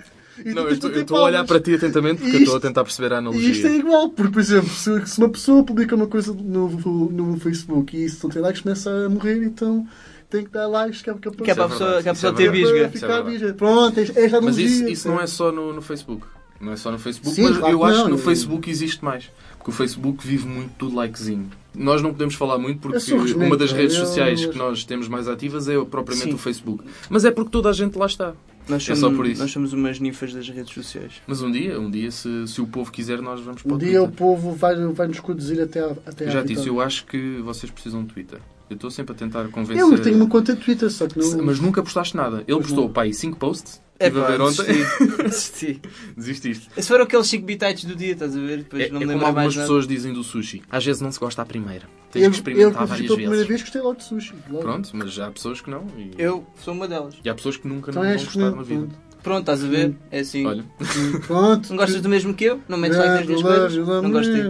e 0.50 0.54
Não, 0.54 0.62
eu 0.64 0.70
estou, 0.72 0.90
eu 0.90 1.16
a 1.16 1.22
olhar 1.24 1.44
para 1.44 1.60
ti 1.60 1.74
atentamente 1.74 2.16
porque 2.22 2.30
E 2.30 2.34
eu 2.34 2.38
estou 2.40 2.54
a 2.54 2.58
isto- 2.58 2.66
tentar 2.68 2.84
perceber 2.84 3.12
a 3.12 3.16
E 3.16 3.18
analogia. 3.18 3.50
isto 3.50 3.66
é 3.66 3.76
igual, 3.76 4.08
porque, 4.10 4.32
por 4.32 4.40
exemplo, 4.40 4.68
se, 4.70 5.06
se 5.06 5.18
uma 5.18 5.28
pessoa 5.28 5.64
publica 5.64 5.94
uma 5.94 6.06
coisa 6.06 6.32
no, 6.32 6.68
no 7.10 7.36
Facebook 7.40 7.96
e 7.96 8.04
isso 8.04 8.20
não 8.22 8.30
tem 8.30 8.40
likes, 8.42 8.62
começa 8.62 8.90
a 8.90 9.08
morrer, 9.08 9.42
então 9.44 9.86
tem 10.30 10.44
que 10.44 10.50
dar 10.50 10.66
likes, 10.66 11.02
que 11.02 11.10
é 11.10 11.12
porque 11.14 11.30
Que 11.44 11.50
é 11.50 11.54
para 11.54 11.64
a 11.64 11.66
é 11.66 11.70
pessoa, 11.70 11.86
verdade, 11.90 12.02
que 12.04 12.08
a 12.08 12.12
é 12.12 12.14
pessoa 12.14 12.32
ter 12.32 12.50
bisga. 12.52 12.78
É 12.78 12.88
Ficar 12.88 13.20
virgem. 13.22 13.52
Pronto, 13.54 14.00
esta 14.00 14.20
esta 14.20 14.40
Mas 14.40 14.56
isso, 14.58 14.66
analogia, 14.74 14.92
isso 14.92 15.08
não 15.08 15.20
é 15.20 15.26
só 15.26 15.52
no, 15.52 15.72
no 15.72 15.82
Facebook. 15.82 16.26
Não 16.60 16.72
é 16.72 16.76
só 16.76 16.90
no 16.90 16.98
Facebook, 16.98 17.36
Sim, 17.36 17.42
mas 17.42 17.58
claro 17.58 17.74
eu 17.74 17.78
que 17.80 17.84
acho 17.84 17.96
não. 17.98 18.04
que 18.06 18.10
no 18.12 18.18
Facebook 18.18 18.70
existe 18.70 19.04
mais. 19.04 19.30
Porque 19.58 19.70
o 19.70 19.74
Facebook 19.74 20.26
vive 20.26 20.46
muito 20.46 20.88
do 20.88 20.94
likezinho. 20.94 21.50
Nós 21.74 22.00
não 22.00 22.12
podemos 22.12 22.34
falar 22.34 22.56
muito 22.56 22.80
porque 22.80 23.12
uma 23.34 23.56
das 23.58 23.72
redes 23.72 23.94
sociais 23.96 24.46
que 24.46 24.56
nós 24.56 24.82
temos 24.84 25.06
mais 25.06 25.28
ativas 25.28 25.68
é 25.68 25.74
propriamente 25.84 26.28
Sim. 26.30 26.34
o 26.34 26.38
Facebook. 26.38 26.82
Mas 27.10 27.24
é 27.26 27.30
porque 27.30 27.50
toda 27.50 27.68
a 27.68 27.72
gente 27.74 27.98
lá 27.98 28.06
está. 28.06 28.32
Nós 28.68 28.82
É 28.82 28.94
somos, 28.94 29.00
só 29.00 29.10
por 29.10 29.26
isso. 29.26 29.40
nós 29.40 29.50
somos 29.52 29.72
umas 29.72 30.00
ninfas 30.00 30.32
das 30.34 30.48
redes 30.48 30.72
sociais. 30.72 31.14
Mas 31.26 31.40
um 31.42 31.50
dia, 31.50 31.78
um 31.80 31.90
dia, 31.90 32.10
se, 32.10 32.46
se 32.48 32.60
o 32.60 32.66
povo 32.66 32.90
quiser, 32.90 33.22
nós 33.22 33.40
vamos 33.40 33.62
para 33.62 33.72
Um 33.72 33.76
o 33.76 33.78
dia 33.78 34.02
o 34.02 34.10
povo 34.10 34.52
vai, 34.52 34.74
vai 34.92 35.06
nos 35.06 35.20
conduzir 35.20 35.60
até, 35.60 35.80
a, 35.80 35.90
até 36.06 36.26
à 36.26 36.30
já 36.30 36.42
disse, 36.42 36.66
eu 36.66 36.80
acho 36.80 37.06
que 37.06 37.38
vocês 37.42 37.70
precisam 37.70 38.02
de 38.04 38.12
Twitter. 38.12 38.40
Eu 38.68 38.74
estou 38.74 38.90
sempre 38.90 39.14
a 39.14 39.16
tentar 39.16 39.46
convencer. 39.48 39.80
Eu 39.80 40.02
tenho 40.02 40.16
uma 40.16 40.28
conta 40.28 40.54
de 40.54 40.60
Twitter, 40.60 40.90
só 40.90 41.06
que 41.06 41.16
não. 41.18 41.44
Mas 41.44 41.60
nunca 41.60 41.82
postaste 41.82 42.16
nada. 42.16 42.42
Ele 42.48 42.58
postou, 42.58 42.84
não. 42.86 42.92
pá, 42.92 43.10
5 43.10 43.36
posts. 43.38 43.80
É 43.98 44.06
Estive 44.08 44.20
a 44.20 44.24
pá, 44.24 44.30
ver 44.32 44.40
ontem. 44.42 44.64
desisti. 44.66 45.06
desisti. 45.24 45.80
Desististe. 46.16 46.68
Esses 46.76 46.86
foram 46.88 47.04
aqueles 47.04 47.26
5 47.28 47.46
bitites 47.46 47.84
do 47.84 47.96
dia, 47.96 48.12
estás 48.12 48.36
a 48.36 48.40
ver? 48.40 48.58
Depois 48.58 48.82
É, 48.82 48.88
não 48.90 48.96
é 48.96 49.00
me 49.00 49.06
como 49.06 49.10
lembro 49.12 49.16
mais 49.22 49.26
algumas 49.36 49.56
nada. 49.56 49.66
pessoas 49.66 49.86
dizem 49.88 50.12
do 50.12 50.22
sushi. 50.22 50.62
Às 50.70 50.84
vezes 50.84 51.00
não 51.00 51.10
se 51.10 51.18
gosta 51.18 51.40
à 51.42 51.46
primeira. 51.46 51.84
Tens 52.12 52.22
eu, 52.24 52.30
que 52.30 52.36
eu, 52.36 52.38
experimentar 52.38 52.72
quando 52.74 52.88
várias 52.88 53.06
pela 53.06 53.16
primeira 53.16 53.36
vezes. 53.36 53.48
vez, 53.48 53.60
gostei 53.62 53.80
logo 53.82 53.96
de 53.96 54.04
sushi. 54.04 54.34
Logo. 54.50 54.62
Pronto, 54.62 54.90
mas 54.92 55.18
há 55.18 55.30
pessoas 55.30 55.60
que 55.60 55.70
não. 55.70 55.86
E, 55.96 56.10
Eu 56.18 56.46
sou 56.62 56.74
uma 56.74 56.86
delas. 56.86 57.14
e 57.24 57.28
há 57.28 57.34
pessoas 57.34 57.56
que 57.56 57.66
nunca 57.66 57.90
Então 57.90 58.02
não 58.02 58.10
vão 58.14 58.24
gostar 58.24 58.50
na 58.50 58.62
vida. 58.62 58.88
Pronto, 59.22 59.40
estás 59.40 59.64
a 59.64 59.66
ver? 59.66 59.94
É 60.10 60.20
assim. 60.20 60.46
Olha, 60.46 60.64
Pronto. 61.26 61.70
Não 61.70 61.76
gostas 61.76 62.00
do 62.02 62.08
mesmo 62.08 62.34
que 62.34 62.44
eu? 62.44 62.60
Não 62.68 62.76
metes 62.78 62.96
like 62.98 63.10
nas 63.14 63.26
minhas 63.26 63.42
coisas? 63.42 63.76
Não 63.88 64.10
gosto 64.10 64.32
de 64.32 64.42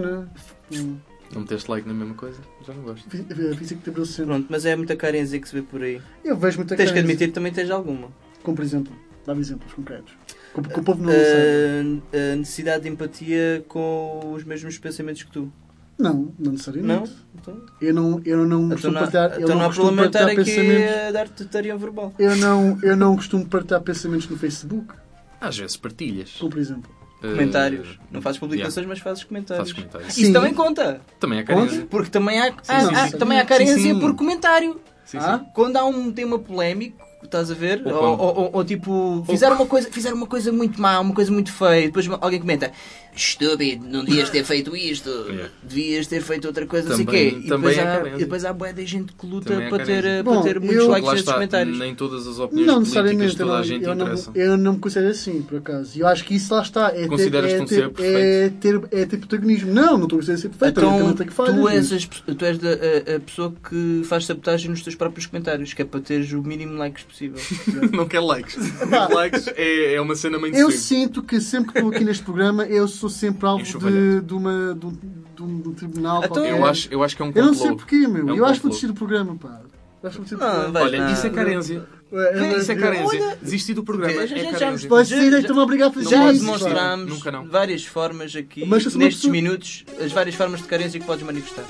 ti. 0.77 0.97
Não 1.33 1.41
meteste 1.41 1.69
like 1.71 1.87
na 1.87 1.93
mesma 1.93 2.13
coisa? 2.13 2.37
Já 2.65 2.73
não 2.73 2.83
gosto. 2.83 3.09
Físico 3.09 3.91
de 3.91 4.05
sempre. 4.07 4.25
Pronto, 4.25 4.47
mas 4.49 4.65
é 4.65 4.75
muita 4.75 4.95
carência 4.95 5.39
que 5.39 5.47
se 5.47 5.55
vê 5.55 5.61
por 5.61 5.81
aí. 5.81 6.01
Eu 6.23 6.37
vejo 6.37 6.57
muita 6.57 6.75
Tens 6.75 6.85
que 6.89 6.93
carência. 6.93 6.99
admitir 7.01 7.27
que 7.29 7.33
também 7.33 7.51
tens 7.51 7.69
alguma. 7.71 8.09
Como 8.43 8.55
por 8.55 8.63
exemplo, 8.63 8.93
dá-me 9.27 9.41
exemplos 9.41 9.71
concretos. 9.73 10.13
O- 10.55 10.61
que 10.63 10.79
o 10.79 10.83
povo 10.83 11.03
não 11.03 11.11
sabe. 11.11 12.01
a, 12.13 12.33
a 12.33 12.35
necessidade 12.37 12.83
de 12.83 12.89
empatia 12.89 13.63
com 13.67 14.31
os 14.33 14.43
mesmos 14.43 14.77
pensamentos 14.79 15.21
que 15.23 15.31
tu. 15.31 15.51
Não, 15.99 16.31
não 16.39 16.51
necessariamente. 16.53 17.11
Não? 17.11 17.17
Então, 17.41 17.65
Eu 17.81 17.93
não, 17.93 18.21
eu 18.23 18.45
não 18.45 18.65
então 18.65 18.69
costumo 18.71 18.93
não, 18.93 18.99
há- 18.99 19.03
partilhar, 19.03 19.31
eu 19.31 19.35
então 19.37 19.49
não 19.49 19.55
não 19.57 19.61
há 19.63 19.67
costumo 19.67 19.87
problema 19.87 20.07
estar 20.07 20.19
partilhar 20.25 20.41
aqui 20.41 20.55
pensamentos. 20.55 21.07
a 21.07 21.11
dar-te 21.11 21.45
tarião 21.45 21.77
verbal. 21.77 22.13
Eu 22.17 22.35
não, 22.37 22.79
eu 22.81 22.95
não 22.95 23.15
costumo 23.15 23.45
partilhar 23.45 23.81
pensamentos 23.81 24.27
no 24.29 24.37
Facebook, 24.37 24.93
Às 25.41 25.57
vezes 25.57 25.75
partilhas. 25.77 26.31
como 26.39 26.51
por 26.51 26.59
exemplo. 26.59 26.91
Eh, 27.23 27.31
Comentários. 27.31 27.99
Não 28.11 28.21
fazes 28.21 28.39
publicações, 28.39 28.75
yeah, 28.75 28.89
mas 28.89 28.99
fazes 28.99 29.23
comentários. 29.23 29.57
Fazes 29.69 29.73
comentários. 29.73 30.13
Sim. 30.13 30.21
Isso 30.21 30.33
também 30.33 30.53
conta. 30.53 31.01
Também 31.19 31.39
é 31.39 31.43
carência. 31.43 31.87
Porque 31.89 32.11
também 32.11 32.39
há, 32.39 32.53
há- 32.67 32.79
sim, 32.85 32.95
há- 32.95 33.07
sim. 33.09 33.17
também 33.17 33.39
há 33.39 33.45
carência 33.45 33.75
sim. 33.81 33.99
por 33.99 34.15
comentário. 34.15 34.79
Sim, 35.03 35.17
Ah? 35.19 35.39
Quando 35.55 35.77
há 35.77 35.85
um 35.85 36.11
tema 36.11 36.37
polémico, 36.37 37.03
estás 37.23 37.49
a 37.51 37.53
ver? 37.53 37.81
Ou 37.85 37.93
Ou, 37.93 38.19
ou- 38.19 38.49
ou- 38.53 38.65
tipo, 38.65 39.23
fizeram 39.29 39.55
uma, 39.55 39.65
coisa, 39.65 39.89
fizeram 39.91 40.15
uma 40.17 40.27
coisa 40.27 40.51
muito 40.51 40.79
má, 40.81 40.99
uma 40.99 41.13
coisa 41.13 41.31
muito 41.31 41.51
feia, 41.51 41.87
depois 41.87 42.07
alguém 42.21 42.39
comenta. 42.39 42.71
Estúpido, 43.15 43.83
não 43.89 44.05
devias 44.05 44.29
ter 44.29 44.43
feito 44.43 44.75
isto, 44.77 45.09
Yeah. 45.27 45.49
devias 45.63 46.05
ter 46.05 46.21
feito 46.21 46.45
outra 46.45 46.67
coisa, 46.67 46.89
não 46.89 46.95
sei 46.95 47.03
o 47.03 47.07
Também- 47.07 47.31
quê. 47.31 47.37
E 47.39 47.47
também 47.49 47.73
depois, 47.73 47.77
é 47.77 47.81
há, 47.81 48.07
e 48.15 48.17
depois 48.19 48.45
há 48.45 48.53
bué 48.53 48.73
de 48.73 48.85
gente 48.85 49.11
que 49.13 49.25
luta 49.25 49.49
Também 49.49 49.65
é 49.65 49.69
para 49.69 49.83
ter, 49.83 50.03
carência. 50.03 50.23
para 50.23 50.33
Bom, 50.33 50.41
ter 50.43 50.59
muitos 50.59 50.77
eu- 50.77 50.87
likes 50.89 51.11
nesses 51.13 51.31
comentários. 51.33 51.79
nem 51.79 51.95
todas 51.95 52.27
as 52.27 52.37
opiniões 52.37 52.67
Não 52.67 52.83
políticas 52.83 53.33
toda 53.35 53.51
não, 53.51 53.57
a 53.57 53.63
gente 53.63 53.83
eu, 53.85 53.95
não, 53.95 54.15
eu 54.35 54.57
não 54.57 54.73
me 54.73 54.79
considero 54.79 55.09
assim, 55.11 55.41
por 55.41 55.57
acaso. 55.57 55.99
Eu 55.99 56.05
acho 56.07 56.23
que 56.25 56.35
isso 56.35 56.53
lá 56.53 56.61
está. 56.61 56.89
É 56.89 56.91
ter, 56.91 57.07
Consideras-te 57.07 57.55
é 57.55 57.61
um 57.61 57.65
ter, 57.65 57.75
ser 57.75 58.05
é 58.05 58.49
ter, 58.49 58.81
é 58.91 59.05
ter 59.07 59.17
protagonismo. 59.17 59.73
Não, 59.73 59.97
não 59.97 60.03
estou 60.03 60.17
a 60.17 60.19
considerar 60.19 60.37
ser 60.37 60.49
perfeito. 60.49 60.79
Então, 60.79 61.13
também 61.15 61.33
falhas, 61.33 61.55
tu 61.55 61.67
és, 61.69 61.93
as- 61.93 62.05
tu 62.05 62.45
és 62.45 62.57
da- 62.59 62.69
a, 62.69 63.15
a 63.15 63.19
pessoa 63.19 63.51
que 63.67 64.01
faz 64.05 64.25
sabotagem 64.27 64.69
nos 64.69 64.83
teus 64.83 64.95
próprios 64.95 65.25
comentários, 65.25 65.73
que 65.73 65.81
é 65.81 65.85
para 65.85 65.99
teres 66.01 66.31
o 66.33 66.43
mínimo 66.43 66.77
likes 66.77 67.03
possível. 67.07 67.39
Não 67.91 68.07
quer 68.07 68.19
likes. 68.19 68.57
Epá. 68.81 69.07
likes 69.07 69.47
é, 69.55 69.93
é 69.95 70.01
uma 70.01 70.15
cena 70.15 70.35
Eu 70.37 70.41
mainstream. 70.41 70.71
sinto 70.71 71.23
que 71.23 71.39
sempre 71.41 71.71
que 71.71 71.79
estou 71.79 71.91
aqui 71.93 72.03
neste 72.03 72.23
programa, 72.23 72.65
eu 72.65 72.87
sou 72.87 73.09
sempre 73.09 73.47
alvo 73.47 73.63
de, 73.63 74.21
de, 74.21 74.33
uma, 74.33 74.75
de, 74.79 74.85
um, 74.85 74.91
de 74.91 75.43
um- 75.43 75.61
de 75.61 75.69
um 75.69 75.73
tribunal. 75.73 76.23
Então. 76.23 76.45
Eu 76.45 76.65
acho, 76.65 76.87
eu 76.91 77.03
acho 77.03 77.15
que 77.15 77.21
é 77.21 77.25
um 77.25 77.31
Eu 77.33 77.45
não 77.45 77.53
complô. 77.53 77.67
sei 77.67 77.75
porquê, 77.75 78.07
meu. 78.07 78.29
É 78.29 78.33
um 78.33 78.35
eu 78.37 78.45
acho 78.45 78.53
que 78.55 78.59
complô. 78.59 78.61
vou 78.61 78.69
desistir 78.69 78.87
do 78.87 78.93
programa, 78.93 79.35
pá. 79.35 79.61
Eu 80.03 80.09
acho 80.09 80.19
que 80.21 80.25
vou 80.29 80.37
desistir 80.39 80.65
do 80.67 80.71
Não, 80.73 80.81
Olha, 80.81 81.05
não. 81.05 81.13
isso 81.13 81.25
é 81.27 81.29
carência. 81.29 81.87
É, 82.09 82.57
Isso 82.57 82.71
é 82.71 82.75
é, 82.75 82.77
carência. 82.77 83.19
Olha, 83.21 83.37
Desistir 83.41 83.73
do 83.73 83.83
programa 83.83 84.13
já- 84.13 84.23
é 84.23 84.27
já- 84.27 84.51
já- 84.51 84.59
carência. 84.59 84.87
Vai 84.89 85.03
Já- 85.03 85.17
ser, 85.17 85.29
já- 85.31 85.39
então 85.41 85.57
obrigado 85.57 85.91
por 85.93 86.03
Já 86.03 86.31
isso, 86.31 86.45
demonstramos 86.45 87.09
Nunca 87.09 87.31
não. 87.31 87.45
várias 87.49 87.83
formas 87.85 88.33
aqui, 88.33 88.61
eu 88.61 88.67
nestes 88.67 88.93
pessoa- 88.93 89.31
minutos, 89.31 89.83
as 89.99 90.13
várias 90.13 90.33
formas 90.35 90.61
de 90.61 90.67
carência 90.67 90.97
que 90.99 91.05
podes 91.05 91.25
manifestar. 91.25 91.65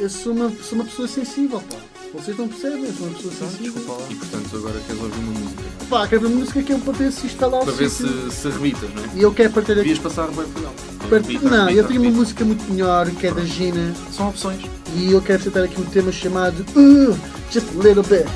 Eu 0.00 0.08
sou 0.10 0.32
uma, 0.32 0.50
sou 0.50 0.74
uma 0.78 0.84
pessoa 0.84 1.06
sensível, 1.06 1.60
pá. 1.60 1.76
Vocês 2.12 2.36
não 2.36 2.46
percebem, 2.46 2.92
sou 2.92 3.06
uma 3.06 3.14
pessoa 3.16 3.32
sensível. 3.34 3.72
Desculpa 3.72 4.02
lá. 4.02 4.06
E 4.10 4.14
portanto 4.14 4.56
agora 4.56 4.80
queres 4.86 5.02
ouvir 5.02 5.18
uma 5.18 5.40
música. 5.40 5.62
é? 5.62 5.84
Pá, 5.86 6.06
quero 6.08 6.20
ver 6.22 6.28
música 6.28 6.62
que 6.62 6.72
é 6.72 6.78
para 6.78 6.92
ver 6.92 7.12
se 7.12 7.26
isto 7.26 7.34
está 7.34 7.46
lá 7.46 7.58
ao 7.58 7.64
Para 7.64 7.72
ver 7.74 7.90
sítio. 7.90 8.30
se, 8.30 8.36
se 8.36 8.48
rebitas, 8.50 8.90
não 8.94 9.02
é? 9.02 9.08
E 9.16 9.22
eu 9.22 9.32
quero 9.32 9.50
partilhar 9.52 9.78
aqui. 9.80 9.88
Devias 9.88 9.98
passar 10.12 10.26
bem 10.30 10.44
final. 10.46 10.74
Part- 11.08 11.26
Rebita, 11.26 11.48
Não, 11.48 11.70
eu 11.70 11.86
tenho 11.86 12.02
uma 12.02 12.10
música 12.10 12.44
muito 12.44 12.70
melhor 12.70 13.10
que 13.10 13.26
é 13.26 13.32
da 13.32 13.44
Gina 13.44 13.94
São 14.14 14.28
opções. 14.28 14.60
e 14.94 15.10
eu 15.12 15.20
quero 15.22 15.38
apresentar 15.40 15.64
aqui 15.64 15.80
um 15.80 15.84
tema 15.86 16.12
chamado 16.12 16.60
uh, 16.76 17.18
Just 17.50 17.66
a 17.68 17.82
Little 17.82 18.02
Bit. 18.04 18.26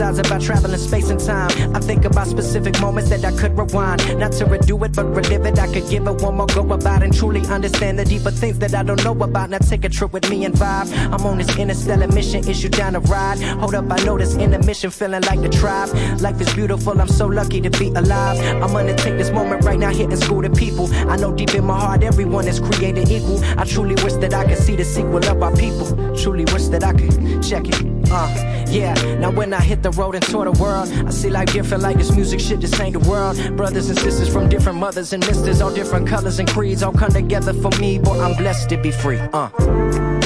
Fantasize 0.00 0.26
about 0.26 0.40
traveling 0.40 0.78
space 0.78 1.10
and 1.10 1.20
time. 1.20 1.50
I 1.74 1.80
think 1.80 2.04
about 2.04 2.26
specific 2.26 2.80
moments 2.80 3.10
that 3.10 3.24
I 3.24 3.32
could 3.36 3.56
rewind. 3.58 4.18
Not 4.18 4.32
to 4.32 4.44
redo 4.44 4.84
it, 4.84 4.94
but 4.94 5.04
relive 5.06 5.46
it. 5.46 5.58
I 5.58 5.66
could 5.72 5.88
give 5.88 6.06
it 6.06 6.22
one 6.22 6.36
more 6.36 6.46
go 6.46 6.72
about 6.72 7.02
and 7.02 7.14
truly 7.14 7.40
understand 7.46 7.98
the 7.98 8.04
deeper 8.04 8.30
things 8.30 8.58
that 8.58 8.74
I 8.74 8.82
don't 8.82 9.02
know 9.04 9.12
about. 9.12 9.50
Now 9.50 9.58
take 9.58 9.84
a 9.84 9.88
trip 9.88 10.12
with 10.12 10.28
me 10.30 10.44
and 10.44 10.54
vibe. 10.54 10.90
I'm 11.12 11.26
on 11.26 11.38
this 11.38 11.56
interstellar 11.56 12.08
mission, 12.08 12.48
issue 12.48 12.68
down 12.68 12.94
the 12.94 13.00
ride. 13.00 13.40
Hold 13.60 13.74
up, 13.74 13.90
I 13.90 14.02
know 14.04 14.18
this 14.18 14.36
intermission, 14.36 14.90
feeling 14.90 15.22
like 15.22 15.40
the 15.40 15.48
tribe. 15.48 15.90
Life 16.20 16.40
is 16.40 16.52
beautiful, 16.54 17.00
I'm 17.00 17.08
so 17.08 17.26
lucky 17.26 17.60
to 17.60 17.70
be 17.70 17.88
alive. 17.88 18.38
I'm 18.62 18.72
gonna 18.72 18.96
take 18.96 19.16
this 19.16 19.30
moment 19.30 19.64
right 19.64 19.78
now, 19.78 19.90
hitting 19.90 20.16
school 20.16 20.42
to 20.42 20.50
people. 20.50 20.88
I 21.08 21.16
know 21.16 21.32
deep 21.34 21.54
in 21.54 21.64
my 21.64 21.78
heart, 21.78 22.02
everyone 22.02 22.48
is 22.48 22.60
created 22.60 23.10
equal. 23.10 23.42
I 23.58 23.64
truly 23.64 23.94
wish 24.02 24.14
that 24.14 24.34
I 24.34 24.44
could 24.46 24.58
see 24.58 24.76
the 24.76 24.84
sequel 24.84 25.18
of 25.18 25.42
our 25.42 25.54
people. 25.56 25.86
Truly 26.16 26.44
wish 26.52 26.68
that 26.68 26.84
I 26.84 26.92
could 26.92 27.42
check 27.42 27.68
it. 27.68 28.00
Uh, 28.12 28.28
yeah. 28.68 28.94
Now 29.20 29.30
when 29.30 29.52
I 29.54 29.60
hit 29.60 29.82
the 29.82 29.89
road 29.92 30.14
and 30.14 30.24
tour 30.24 30.44
the 30.44 30.52
world, 30.62 30.88
I 31.06 31.10
see 31.10 31.30
life 31.30 31.52
different. 31.52 31.82
Like 31.82 31.96
this 31.96 32.12
music 32.12 32.40
shit 32.40 32.60
just 32.60 32.80
ain't 32.80 32.92
the 33.00 33.08
world. 33.08 33.36
Brothers 33.56 33.88
and 33.88 33.98
sisters 33.98 34.32
from 34.32 34.48
different 34.48 34.78
mothers 34.78 35.12
and 35.12 35.26
misters, 35.26 35.60
all 35.60 35.72
different 35.72 36.06
colors 36.08 36.38
and 36.38 36.48
creeds, 36.48 36.82
all 36.82 36.92
come 36.92 37.12
together 37.12 37.52
for 37.54 37.70
me. 37.80 37.98
Boy, 37.98 38.20
I'm 38.20 38.36
blessed 38.36 38.68
to 38.70 38.76
be 38.76 38.90
free. 38.90 39.18
Uh. 39.32 40.19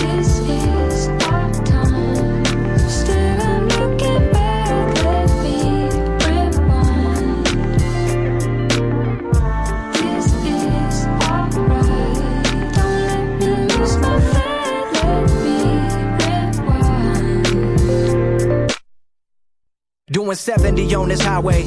Doing 20.24 20.36
70 20.36 20.94
on 20.94 21.08
this 21.10 21.20
highway. 21.20 21.64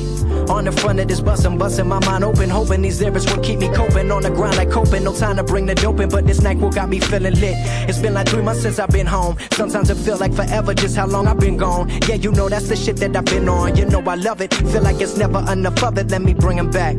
On 0.50 0.66
the 0.66 0.72
front 0.72 1.00
of 1.00 1.08
this 1.08 1.20
bus, 1.20 1.46
I'm 1.46 1.60
busting 1.60 1.88
my 1.88 2.04
mind 2.04 2.24
open, 2.24 2.50
hoping 2.50 2.82
these 2.82 3.00
lyrics 3.00 3.32
will 3.32 3.44
keep 3.44 3.60
me 3.60 3.68
coping. 3.68 4.10
On 4.10 4.24
the 4.24 4.32
grind, 4.32 4.58
like 4.58 4.72
coping, 4.72 5.04
no 5.04 5.14
time 5.14 5.36
to 5.36 5.44
bring 5.44 5.68
the 5.68 5.76
dope 5.76 6.00
in, 6.00 6.10
but 6.10 6.26
this 6.26 6.42
night 6.42 6.58
will 6.58 6.72
got 6.72 6.90
me 6.90 7.00
feeling 7.00 7.36
lit. 7.36 7.54
It's 7.88 8.00
been 8.00 8.16
like 8.16 8.30
three 8.30 8.42
months 8.42 8.64
since 8.64 8.80
I've 8.80 8.90
been 8.90 9.06
home. 9.06 9.38
Sometimes 9.52 9.92
it 9.92 9.98
feel 9.98 10.18
like 10.18 10.34
forever, 10.34 10.74
just 10.74 10.96
how 10.96 11.06
long 11.06 11.28
I've 11.28 11.40
been 11.40 11.56
gone. 11.56 11.88
Yeah, 12.08 12.16
you 12.16 12.32
know 12.32 12.50
that's 12.50 12.68
the 12.68 12.76
shit 12.76 12.98
that 12.98 13.16
I've 13.16 13.26
been 13.26 13.48
on. 13.48 13.76
You 13.76 13.86
know 13.86 14.02
I 14.02 14.16
love 14.16 14.42
it, 14.42 14.52
feel 14.56 14.82
like 14.82 15.00
it's 15.02 15.18
never 15.18 15.46
enough 15.52 15.84
of 15.84 15.96
it. 16.00 16.10
Let 16.10 16.24
me 16.24 16.34
bring 16.34 16.58
'em 16.58 16.72
back. 16.72 16.96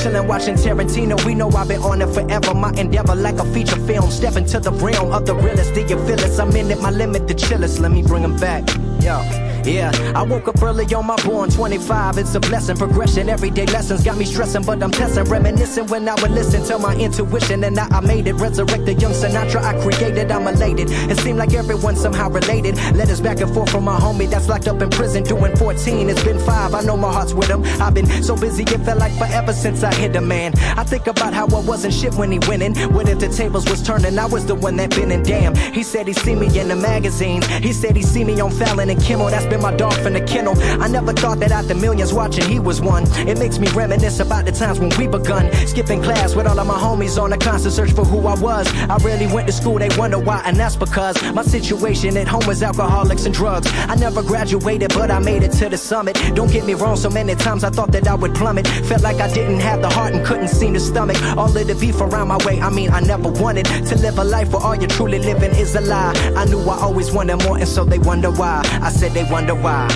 Chillin' 0.00 0.26
watching 0.26 0.54
Tarantino, 0.54 1.22
we 1.26 1.34
know 1.34 1.50
I've 1.50 1.68
been 1.68 1.82
on 1.82 2.00
it 2.00 2.08
forever. 2.14 2.54
My 2.54 2.72
endeavor 2.78 3.14
like 3.14 3.38
a 3.38 3.44
feature 3.52 3.76
film, 3.86 4.10
step 4.10 4.36
into 4.36 4.58
the 4.58 4.72
realm 4.72 5.12
of 5.12 5.26
the 5.26 5.34
realest. 5.34 5.74
Feel 5.74 5.98
this? 6.16 6.38
I'm 6.38 6.56
in 6.56 6.70
it, 6.70 6.80
my 6.80 6.90
limit, 6.90 7.28
the 7.28 7.34
chillest. 7.34 7.78
Let 7.78 7.92
me 7.92 8.02
bring 8.02 8.24
'em 8.24 8.38
back. 8.38 8.62
Yo. 9.02 9.20
Yeah, 9.64 9.90
I 10.14 10.22
woke 10.22 10.46
up 10.46 10.62
early 10.62 10.84
on 10.94 11.06
my 11.06 11.16
born 11.24 11.48
25. 11.48 12.18
It's 12.18 12.34
a 12.34 12.40
blessing, 12.40 12.76
progression, 12.76 13.30
everyday 13.30 13.64
lessons 13.66 14.04
got 14.04 14.18
me 14.18 14.26
stressing, 14.26 14.62
but 14.62 14.82
I'm 14.82 14.90
testing, 14.90 15.24
reminiscing 15.24 15.86
when 15.86 16.06
I 16.06 16.14
would 16.20 16.32
listen 16.32 16.62
to 16.64 16.78
my 16.78 16.94
intuition, 16.94 17.64
and 17.64 17.74
now 17.74 17.88
I 17.90 18.00
made 18.00 18.26
it. 18.26 18.34
Resurrect 18.34 18.84
the 18.84 18.92
young 18.92 19.12
Sinatra 19.12 19.62
I 19.62 19.80
created. 19.80 20.30
I'm 20.30 20.46
elated. 20.46 20.90
It 20.90 21.18
seemed 21.18 21.38
like 21.38 21.54
everyone 21.54 21.96
somehow 21.96 22.28
related. 22.28 22.76
Letters 22.94 23.22
back 23.22 23.40
and 23.40 23.52
forth 23.54 23.70
from 23.70 23.84
my 23.84 23.98
homie 23.98 24.28
that's 24.28 24.48
locked 24.48 24.68
up 24.68 24.82
in 24.82 24.90
prison, 24.90 25.22
doing 25.22 25.56
14. 25.56 26.10
It's 26.10 26.22
been 26.22 26.38
five. 26.40 26.74
I 26.74 26.82
know 26.82 26.98
my 26.98 27.10
heart's 27.10 27.32
with 27.32 27.48
him. 27.48 27.64
I've 27.80 27.94
been 27.94 28.22
so 28.22 28.36
busy, 28.36 28.64
it 28.64 28.80
felt 28.84 28.98
like 28.98 29.16
forever 29.16 29.54
since 29.54 29.82
I 29.82 29.94
hit 29.94 30.14
a 30.16 30.20
man. 30.20 30.52
I 30.76 30.84
think 30.84 31.06
about 31.06 31.32
how 31.32 31.46
I 31.46 31.60
wasn't 31.60 31.94
shit 31.94 32.12
when 32.14 32.30
he 32.30 32.38
winning. 32.40 32.74
When 32.92 33.08
if 33.08 33.18
the 33.18 33.28
tables 33.28 33.68
was 33.70 33.82
turning, 33.82 34.18
I 34.18 34.26
was 34.26 34.44
the 34.44 34.54
one 34.54 34.76
that 34.76 34.90
been 34.90 35.10
in. 35.10 35.22
Damn, 35.22 35.54
he 35.54 35.82
said 35.82 36.06
he 36.06 36.12
see 36.12 36.34
me 36.34 36.46
in 36.58 36.68
the 36.68 36.76
magazines. 36.76 37.46
He 37.46 37.72
said 37.72 37.96
he 37.96 38.02
see 38.02 38.24
me 38.24 38.38
on 38.40 38.50
Fallon 38.50 38.90
and 38.90 39.02
Kimmel. 39.02 39.30
That's 39.30 39.53
been 39.54 39.62
my 39.62 39.76
dog 39.76 39.94
from 40.02 40.12
the 40.12 40.20
kennel. 40.20 40.54
I 40.82 40.88
never 40.88 41.12
thought 41.12 41.38
that 41.40 41.52
out 41.52 41.66
the 41.66 41.74
millions 41.74 42.12
watching, 42.12 42.44
he 42.44 42.58
was 42.58 42.80
one. 42.80 43.04
It 43.28 43.38
makes 43.38 43.58
me 43.58 43.68
reminisce 43.68 44.18
about 44.20 44.44
the 44.46 44.52
times 44.52 44.80
when 44.80 44.90
we 44.98 45.06
begun. 45.06 45.52
Skipping 45.66 46.02
class 46.02 46.34
with 46.34 46.46
all 46.46 46.58
of 46.58 46.66
my 46.66 46.74
homies 46.74 47.20
on 47.22 47.32
a 47.32 47.38
constant 47.38 47.74
search 47.74 47.92
for 47.92 48.04
who 48.04 48.26
I 48.26 48.34
was. 48.40 48.66
I 48.90 48.96
rarely 48.96 49.26
went 49.26 49.46
to 49.46 49.52
school, 49.52 49.78
they 49.78 49.90
wonder 49.96 50.18
why, 50.18 50.42
and 50.44 50.56
that's 50.56 50.76
because 50.76 51.16
my 51.32 51.42
situation 51.42 52.16
at 52.16 52.26
home 52.26 52.46
was 52.46 52.62
alcoholics 52.62 53.26
and 53.26 53.34
drugs. 53.34 53.68
I 53.72 53.94
never 53.94 54.22
graduated, 54.22 54.92
but 54.94 55.10
I 55.10 55.18
made 55.20 55.42
it 55.42 55.52
to 55.60 55.68
the 55.68 55.78
summit. 55.78 56.16
Don't 56.34 56.50
get 56.50 56.64
me 56.64 56.74
wrong, 56.74 56.96
so 56.96 57.10
many 57.10 57.34
times 57.34 57.62
I 57.62 57.70
thought 57.70 57.92
that 57.92 58.08
I 58.08 58.14
would 58.14 58.34
plummet. 58.34 58.66
Felt 58.88 59.02
like 59.02 59.20
I 59.20 59.32
didn't 59.32 59.60
have 59.60 59.80
the 59.82 59.88
heart 59.88 60.14
and 60.14 60.26
couldn't 60.26 60.48
seem 60.48 60.74
to 60.74 60.80
stomach 60.80 61.20
all 61.36 61.56
of 61.56 61.66
the 61.66 61.74
beef 61.74 62.00
around 62.00 62.28
my 62.28 62.38
way. 62.44 62.60
I 62.60 62.70
mean, 62.70 62.90
I 62.90 63.00
never 63.00 63.28
wanted 63.28 63.66
to 63.66 63.94
live 63.96 64.18
a 64.18 64.24
life 64.24 64.52
where 64.52 64.62
all 64.62 64.74
you're 64.74 64.88
truly 64.88 65.18
living 65.18 65.52
is 65.52 65.74
a 65.76 65.80
lie. 65.80 66.14
I 66.36 66.44
knew 66.46 66.60
I 66.60 66.76
always 66.78 67.12
wanted 67.12 67.36
more, 67.44 67.58
and 67.58 67.68
so 67.68 67.84
they 67.84 67.98
wonder 67.98 68.30
why. 68.30 68.62
I 68.82 68.90
said 68.90 69.12
they 69.12 69.24
wonder 69.24 69.43
why. 69.52 69.86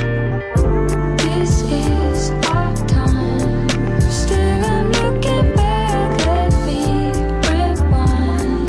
This 1.19 1.63
is 1.63 2.31
our 2.49 2.75
time. 2.87 3.69
Still 4.11 4.65
I'm 4.65 4.91
looking 4.93 5.55
back. 5.55 6.27
Let 6.27 6.53
me 6.67 7.13
rewind. 7.49 8.69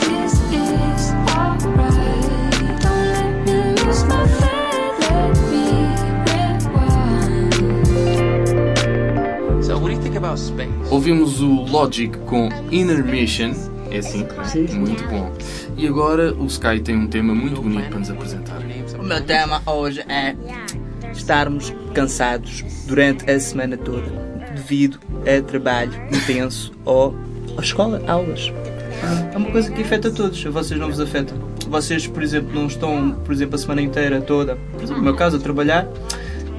This 0.00 0.34
is 0.52 1.12
alright. 1.36 1.60
Don't 2.80 3.08
let 3.12 3.32
me 3.46 3.56
lose 3.82 4.02
my 4.04 4.24
faith. 4.40 4.96
Let 5.10 5.36
me 5.50 5.64
rewind. 9.52 9.64
So, 9.64 9.72
what 9.78 9.88
do 9.88 9.94
you 9.94 10.02
think 10.02 10.16
about 10.16 10.38
space? 10.38 10.70
Ouvimos 10.90 11.40
o 11.40 11.64
Logic 11.64 12.16
com 12.26 12.48
Intermission. 12.70 13.52
É 13.90 13.98
assim, 13.98 14.24
é? 14.24 14.44
Sim, 14.44 14.66
sim. 14.66 14.78
muito 14.78 15.04
bom. 15.08 15.30
E 15.76 15.86
agora 15.86 16.34
o 16.34 16.46
Sky 16.46 16.80
tem 16.80 16.96
um 16.96 17.06
tema 17.06 17.34
muito 17.34 17.60
bonito 17.60 17.88
para 17.88 17.98
nos 17.98 18.10
apresentar. 18.10 18.60
O 18.98 19.02
meu 19.02 19.22
tema 19.22 19.62
hoje 19.66 20.00
é 20.08 20.36
estarmos 21.12 21.72
cansados 21.94 22.64
durante 22.86 23.28
a 23.30 23.38
semana 23.40 23.76
toda 23.76 24.32
devido 24.54 25.00
a 25.26 25.42
trabalho 25.42 25.92
intenso 26.12 26.72
ou 26.84 27.16
a 27.56 27.60
escola, 27.60 28.02
aulas. 28.06 28.52
É 29.32 29.36
uma 29.36 29.50
coisa 29.50 29.70
que 29.70 29.82
afeta 29.82 30.10
todos, 30.10 30.44
a 30.46 30.50
vocês 30.50 30.78
não 30.78 30.88
vos 30.88 31.00
afeta. 31.00 31.34
Vocês, 31.68 32.06
por 32.06 32.22
exemplo, 32.22 32.54
não 32.54 32.66
estão, 32.66 33.12
por 33.24 33.32
exemplo, 33.32 33.56
a 33.56 33.58
semana 33.58 33.82
inteira 33.82 34.20
toda, 34.20 34.56
por 34.72 34.82
exemplo, 34.82 34.98
no 34.98 35.02
meu 35.02 35.16
caso, 35.16 35.38
a 35.38 35.40
trabalhar, 35.40 35.88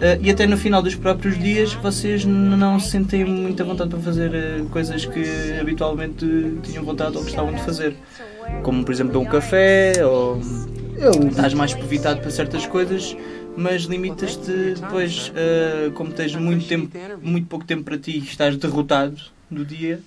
eh, 0.02 0.20
e 0.22 0.30
até 0.30 0.46
no 0.48 0.58
final 0.58 0.82
dos 0.82 0.96
próprios 0.96 1.38
dias 1.38 1.74
vocês 1.74 2.26
não 2.26 2.80
sentem 2.80 3.24
muita 3.24 3.64
vontade 3.64 3.90
para 3.90 4.00
fazer 4.00 4.34
eh, 4.34 4.64
coisas 4.70 5.06
que 5.06 5.24
habitualmente 5.60 6.26
tinham 6.64 6.84
vontade 6.84 7.16
ou 7.16 7.24
gostavam 7.24 7.54
de 7.54 7.62
fazer. 7.62 7.96
Como, 8.62 8.84
por 8.86 8.94
exemplo, 8.94 9.14
beber 9.14 9.28
um 9.28 9.32
café 9.32 10.06
ou 10.06 10.40
Eu, 10.98 11.28
estás 11.28 11.54
mais 11.54 11.74
evitado 11.74 12.22
para 12.22 12.30
certas 12.30 12.66
coisas, 12.66 13.16
mas 13.58 13.84
limitas-te 13.84 14.76
depois, 14.80 15.32
eh, 15.36 15.92
como 15.96 16.12
tens 16.12 16.36
muito 16.36 16.68
tempo, 16.68 16.98
muito 17.22 17.48
pouco 17.48 17.66
tempo 17.66 17.84
para 17.84 17.98
ti 17.98 18.12
e 18.12 18.20
estás 18.20 18.56
derrotado 18.56 19.18
do 19.50 19.66
dia, 19.66 20.00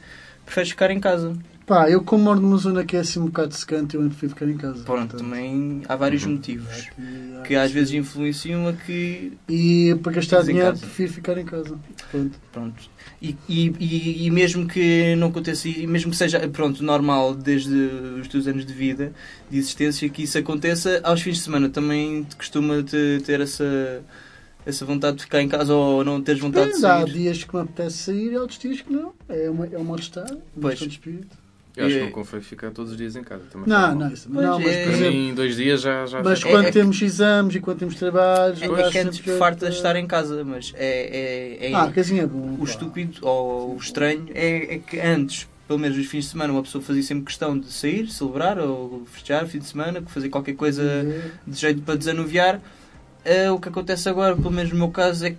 preferes 0.44 0.70
ficar 0.70 0.90
em 0.90 1.01
casa. 1.01 1.36
Pá, 1.67 1.91
eu 1.91 2.03
como 2.03 2.23
moro 2.25 2.41
numa 2.41 2.57
zona 2.57 2.85
que 2.85 2.97
é 2.97 3.01
assim 3.01 3.19
um 3.19 3.27
bocado 3.27 3.53
secante, 3.55 3.97
eu 3.97 4.03
prefiro 4.09 4.31
ficar 4.31 4.49
em 4.49 4.57
casa. 4.57 4.85
Pronto, 4.85 4.87
Portanto, 5.11 5.17
também 5.19 5.83
há 5.89 5.97
vários 5.97 6.25
motivos 6.25 6.69
aqui- 6.71 7.43
que 7.49 7.55
às 7.55 7.71
vezes 7.73 7.93
influenciam 7.95 8.69
a 8.69 8.73
que 8.73 9.33
E 9.49 9.95
para 10.03 10.12
gastar 10.12 10.43
dinheiro, 10.43 10.69
casa. 10.71 10.81
prefiro 10.81 11.12
ficar 11.12 11.39
em 11.39 11.45
casa. 11.45 11.79
Pronto. 12.11 12.39
Pronto. 12.53 12.97
E, 13.21 13.37
e, 13.49 13.73
e, 13.81 14.27
e 14.27 14.31
mesmo 14.31 14.67
que 14.69 15.14
não 15.17 15.29
aconteça, 15.29 15.69
e 15.69 15.87
mesmo 15.87 16.11
que 16.11 16.17
seja 16.17 16.47
pronto, 16.49 16.85
normal 16.85 17.35
desde 17.35 17.75
os 18.21 18.29
teus 18.29 18.47
anos 18.47 18.64
de 18.67 18.73
vida, 18.73 19.12
de 19.51 19.59
existência, 19.59 20.09
que 20.09 20.23
isso 20.25 20.37
aconteça, 20.39 21.01
aos 21.03 21.21
fins 21.23 21.37
de 21.37 21.43
semana 21.43 21.69
também 21.69 22.25
te 22.25 22.37
costuma 22.37 22.83
te, 22.83 23.23
ter 23.25 23.41
essa, 23.41 24.03
essa 24.67 24.85
vontade 24.85 25.17
de 25.17 25.23
ficar 25.25 25.41
em 25.41 25.49
casa 25.49 25.73
ou 25.75 26.05
não 26.05 26.21
teres 26.21 26.41
vontade 26.41 26.67
de 26.67 26.73
Depende, 26.77 26.87
há 26.87 27.01
sair. 27.01 27.12
dias 27.12 27.43
que 27.45 27.55
me 27.57 27.62
apetece 27.62 27.97
sair 27.99 28.33
e 28.33 28.37
outros 28.37 28.59
dias 28.59 28.81
que 28.83 28.93
não. 28.93 29.12
É, 29.29 29.49
uma, 29.49 29.67
é 29.67 29.79
um 29.79 29.85
mal-estar, 29.85 30.31
um 30.31 30.61
Pois. 30.61 30.73
questão 30.75 30.89
de 30.89 30.95
espírito. 30.95 31.45
Eu 31.77 31.85
acho 31.87 31.95
que 31.95 32.01
É. 32.01 32.05
não 32.05 32.11
convém 32.11 32.41
ficar 32.41 32.70
todos 32.70 32.93
os 32.93 32.97
dias 32.97 33.14
em 33.16 33.22
casa. 33.22 33.43
Também 33.51 33.68
Não, 33.68 33.95
não, 33.95 34.11
isso, 34.11 34.31
não, 34.33 34.59
mas 34.59 34.72
é. 34.74 34.85
por 34.85 34.93
exemplo, 34.95 35.14
Em 35.18 35.35
dois 35.35 35.57
dias 35.57 35.83
já. 35.83 36.07
já 36.07 36.22
mas 36.22 36.43
quando 36.43 36.66
é 36.68 36.70
temos 36.72 37.03
exames 37.03 37.55
e 37.55 37.61
quando 37.61 37.79
temos 37.81 37.95
trabalhos, 37.97 38.62
É, 38.62 38.64
é 38.64 38.91
que 38.91 38.99
antes 38.99 39.16
sempre- 39.18 39.37
farta 39.37 39.68
de 39.68 39.77
estar 39.77 39.95
em 39.95 40.07
casa, 40.07 40.43
mas 40.43 40.72
é, 40.74 41.66
é, 41.66 41.70
é- 41.70 41.74
Ah, 41.74 41.91
casinha 41.93 42.22
é 42.22 42.27
bom. 42.27 42.55
o 42.55 42.59
pá. 42.59 42.64
estúpido 42.64 43.18
ou 43.20 43.74
o 43.74 43.77
estranho 43.77 44.27
é, 44.35 44.77
é 44.77 44.79
que 44.79 44.99
antes, 44.99 45.47
pelo 45.68 45.79
menos 45.79 45.99
os 45.99 46.07
fins 46.07 46.24
de 46.24 46.31
semana, 46.31 46.51
uma 46.53 46.62
pessoa 46.62 46.83
fazia 46.83 47.03
sempre 47.03 47.24
questão 47.27 47.59
de 47.59 47.70
sair, 47.70 48.09
celebrar 48.09 48.59
ou 48.59 49.05
festejar 49.12 49.47
fim 49.47 49.59
de 49.59 49.66
semana, 49.66 50.01
fazer 50.07 50.31
qualquer 50.31 50.55
coisa 50.55 50.83
É. 50.83 51.31
de 51.47 51.59
jeito 51.61 51.83
para 51.83 51.97
desanuviar. 51.97 52.59
Eh, 53.22 53.51
o 53.51 53.59
que 53.61 53.68
acontece 53.68 54.09
agora, 54.09 54.35
pelo 54.35 54.51
menos 54.53 54.72
no 54.72 54.79
meu 54.79 54.89
caso, 54.89 55.27
é 55.27 55.31
que 55.33 55.39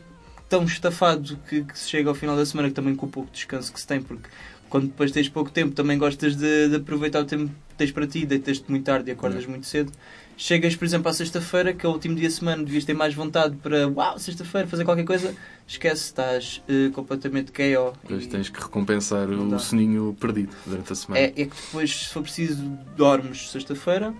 tão 0.49 0.63
estafado 0.65 1.37
que, 1.49 1.63
que 1.63 1.77
se 1.79 1.89
chega 1.89 2.09
ao 2.09 2.15
final 2.15 2.35
da 2.35 2.45
semana, 2.45 2.69
que 2.69 2.75
também 2.75 2.95
com 2.95 3.05
o 3.05 3.09
pouco 3.09 3.29
descanso 3.31 3.71
que 3.73 3.79
se 3.81 3.87
tem, 3.87 4.01
porque 4.01 4.29
quando 4.69 4.87
depois 4.87 5.11
tens 5.11 5.29
pouco 5.29 5.49
tempo 5.51 5.73
também 5.73 5.97
gostas 5.97 6.35
de, 6.35 6.69
de 6.69 6.75
aproveitar 6.75 7.21
o 7.21 7.25
tempo 7.25 7.51
que 7.69 7.75
tens 7.75 7.91
para 7.91 8.05
ti, 8.07 8.25
deitas-te 8.25 8.69
muito 8.69 8.83
tarde 8.85 9.09
e 9.09 9.13
acordas 9.13 9.45
muito 9.45 9.65
cedo. 9.65 9.91
Chegas, 10.35 10.75
por 10.75 10.85
exemplo, 10.85 11.09
à 11.09 11.13
sexta-feira, 11.13 11.73
que 11.73 11.85
é 11.85 11.89
o 11.89 11.91
último 11.93 12.15
dia 12.15 12.29
da 12.29 12.35
semana, 12.35 12.63
devias 12.63 12.85
ter 12.85 12.93
mais 12.93 13.13
vontade 13.13 13.55
para, 13.55 13.87
uau, 13.87 14.19
sexta-feira, 14.19 14.67
fazer 14.67 14.85
qualquer 14.85 15.03
coisa, 15.05 15.33
esquece, 15.67 16.03
estás 16.03 16.61
eh, 16.67 16.89
completamente 16.93 17.51
KO. 17.51 17.93
Depois 18.03 18.25
E- 18.25 18.27
tens 18.27 18.49
que 18.49 18.59
recompensar 18.61 19.27
dá. 19.27 19.33
o 19.55 19.59
soninho 19.59 20.15
perdido 20.19 20.55
durante 20.65 20.93
a 20.93 20.95
semana. 20.95 21.19
é, 21.21 21.25
é 21.29 21.31
que 21.45 21.55
depois, 21.55 21.89
se 22.07 22.13
for 22.13 22.21
preciso, 22.21 22.61
dormes 22.95 23.49
sexta-feira 23.51 24.13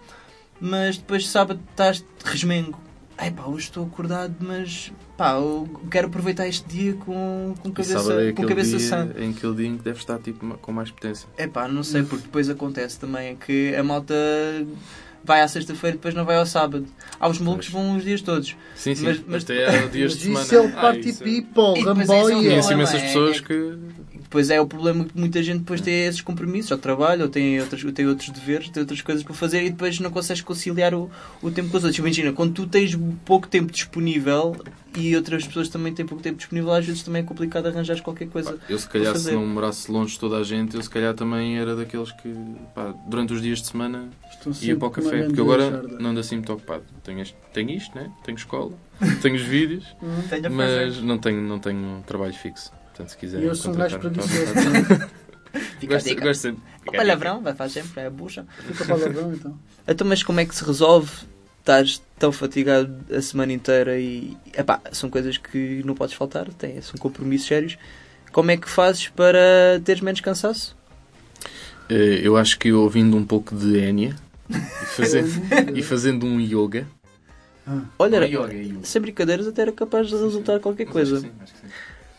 mas 0.60 0.98
depois 0.98 1.28
sábado 1.30 1.60
estás 1.70 1.98
de 2.00 2.06
resmengo. 2.26 2.80
Ai 3.16 3.30
pá, 3.32 3.44
hoje 3.46 3.66
estou 3.66 3.86
acordado, 3.86 4.36
mas 4.40 4.92
pá, 5.18 5.34
eu 5.34 5.68
quero 5.90 6.08
aproveitar 6.08 6.48
este 6.48 6.68
dia 6.68 6.94
com, 6.94 7.56
com 7.62 7.72
cabeça, 7.72 8.14
é 8.22 8.32
com 8.32 8.46
cabeça 8.46 8.78
dia, 8.78 8.88
sã. 8.88 9.10
em 9.18 9.32
aquele 9.32 9.56
dia 9.56 9.68
em 9.68 9.78
que 9.78 9.84
deve 9.84 9.98
estar 10.00 10.20
tipo, 10.20 10.58
com 10.60 10.72
mais 10.72 10.92
potência. 10.92 11.28
É 11.38 11.48
pá, 11.48 11.68
não 11.68 11.84
sei, 11.84 12.04
porque 12.04 12.24
depois 12.26 12.50
acontece 12.50 13.00
também 13.00 13.36
que 13.36 13.76
a 13.76 13.84
malta 13.84 14.14
vai 15.24 15.42
à 15.42 15.48
sexta-feira 15.48 15.96
e 15.96 15.98
depois 15.98 16.14
não 16.14 16.24
vai 16.24 16.38
ao 16.38 16.46
sábado. 16.46 16.86
Há 17.20 17.28
os 17.28 17.40
malucos 17.40 17.66
que 17.68 17.74
vão 17.74 17.98
os 17.98 18.04
dias 18.04 18.22
todos. 18.22 18.56
Sim, 18.76 18.96
sim. 18.96 19.06
Mas- 19.06 19.22
Mas, 19.28 19.44
até 19.44 19.68
há 19.68 19.88
dias 19.92 20.14
de 20.16 20.24
semana. 20.26 20.46
isso 20.46 20.56
é 20.56 20.62
o 20.62 20.68
Ah, 20.68 20.82
party 20.82 21.10
isso 21.10 21.24
é- 21.24 21.26
people, 21.26 21.74
E 21.76 21.80
é 21.82 21.84
ramboia. 21.84 22.38
o 22.38 22.42
Conheço 22.44 22.72
imensas 22.74 23.02
é- 23.02 23.06
pessoas 23.08 23.38
é- 23.38 23.42
que. 23.42 23.78
Depois 24.28 24.50
é 24.50 24.60
o 24.60 24.68
problema 24.68 25.06
que 25.06 25.18
muita 25.18 25.42
gente 25.42 25.60
depois 25.60 25.80
tem 25.80 26.06
esses 26.06 26.20
compromissos, 26.20 26.70
ou 26.72 26.78
trabalho, 26.78 27.24
ou 27.24 27.30
tem 27.30 27.62
outros, 27.62 27.82
ou 27.86 27.94
tem 27.94 28.06
outros 28.06 28.28
deveres, 28.30 28.68
tem 28.68 28.82
outras 28.82 29.00
coisas 29.00 29.24
para 29.24 29.34
fazer 29.34 29.64
e 29.64 29.70
depois 29.70 29.98
não 30.02 30.12
consegues 30.12 30.42
conciliar 30.42 30.94
o, 30.94 31.10
o 31.42 31.50
tempo 31.50 31.70
com 31.70 31.78
os 31.78 31.84
outros. 31.86 31.98
Imagina, 31.98 32.34
quando 32.34 32.52
tu 32.54 32.68
tens 32.68 32.94
pouco 33.24 33.48
tempo 33.48 33.72
disponível 33.72 34.54
e 34.98 35.16
outras 35.16 35.48
pessoas 35.48 35.70
também 35.70 35.94
têm 35.94 36.06
pouco 36.06 36.22
tempo 36.22 36.36
disponível, 36.38 36.74
às 36.74 36.86
vezes 36.86 37.04
também 37.04 37.22
é 37.22 37.26
complicado 37.26 37.68
arranjar 37.68 38.02
qualquer 38.02 38.28
coisa. 38.28 38.58
Eu, 38.68 38.78
se 38.78 38.90
calhar, 38.90 39.16
se 39.16 39.32
não 39.32 39.48
morasse 39.48 39.90
longe 39.90 40.12
de 40.16 40.20
toda 40.20 40.36
a 40.38 40.44
gente, 40.44 40.76
eu 40.76 40.84
se 40.84 40.90
calhar 40.90 41.14
também 41.14 41.58
era 41.58 41.74
daqueles 41.74 42.12
que, 42.12 42.34
pá, 42.76 42.94
durante 43.08 43.32
os 43.32 43.42
dias 43.42 43.62
de 43.62 43.68
semana, 43.68 44.10
ia 44.62 44.76
para 44.76 44.88
o 44.90 44.92
café. 44.92 45.24
Porque 45.24 45.40
agora 45.40 45.72
jarda. 45.72 46.00
não 46.00 46.10
ando 46.10 46.20
assim 46.20 46.36
muito 46.36 46.52
ocupado. 46.52 46.84
Tenho, 47.02 47.22
este- 47.22 47.38
tenho 47.54 47.70
isto, 47.70 47.96
né? 47.96 48.12
tenho 48.26 48.36
escola, 48.36 48.74
tenho 49.22 49.36
os 49.36 49.42
vídeos, 49.42 49.86
Tenho 50.30 50.48
a 50.48 50.50
mas 50.50 51.02
não 51.02 51.18
tenho, 51.18 51.42
não 51.42 51.60
tenho 51.60 51.80
um 51.80 52.02
trabalho 52.02 52.34
fixo. 52.34 52.72
Portanto, 52.98 53.10
se 53.12 53.18
quiserem. 53.18 53.46
E 53.46 53.50
eu 53.50 53.56
sou 53.56 53.72
um 53.72 53.76
gajo 53.76 54.00
preguiçoso. 54.00 54.34
Gosto, 55.88 56.16
gosto 56.16 56.42
sempre. 56.42 56.62
O 56.88 56.92
palavrão 56.92 57.42
vai 57.42 57.54
fazer 57.56 57.82
sempre, 57.82 58.02
é 58.02 58.06
a 58.08 58.10
bucha. 58.10 58.46
Fica 58.66 58.86
palavrão 58.86 59.34
então. 59.34 59.58
Então, 59.88 60.06
mas 60.06 60.22
como 60.22 60.40
é 60.42 60.46
que 60.46 60.54
se 60.54 60.64
resolve? 60.66 61.10
Estás 61.60 62.02
tão 62.20 62.32
fatigado 62.32 62.94
a 63.10 63.22
semana 63.22 63.54
inteira 63.54 63.98
e. 63.98 64.36
Epá, 64.54 64.82
são 64.92 65.10
coisas 65.10 65.38
que 65.38 65.82
não 65.86 65.96
podes 65.96 66.14
faltar, 66.14 66.48
tem, 66.54 66.82
são 66.82 66.96
compromissos 66.98 67.48
sérios. 67.48 67.78
Como 68.34 68.52
é 68.52 68.58
que 68.58 68.70
fazes 68.70 69.08
para 69.08 69.80
teres 69.84 70.02
menos 70.02 70.20
cansaço? 70.20 70.76
Eh, 71.90 72.20
Eu 72.22 72.36
acho 72.36 72.60
que 72.60 72.72
ouvindo 72.74 73.16
um 73.16 73.26
pouco 73.26 73.56
de 73.56 73.78
Enya 73.80 74.16
e 74.50 74.56
fazendo, 74.96 75.30
e 75.78 75.82
fazendo 75.82 76.26
um 76.26 76.40
yoga. 76.40 76.86
Olha, 77.98 78.18
era- 78.18 78.26
é 78.26 78.30
yoga, 78.30 78.54
é 78.54 78.84
sem 78.84 79.02
brincadeiras, 79.02 79.48
até 79.48 79.62
era 79.64 79.72
capaz 79.72 80.08
de 80.10 80.16
resultar 80.16 80.60
qualquer 80.60 80.86
coisa. 80.88 81.18
acho 81.18 81.26
que 81.26 81.32
sim, 81.32 81.36
acho 81.44 81.54
que 81.54 81.60
sim. 81.62 81.68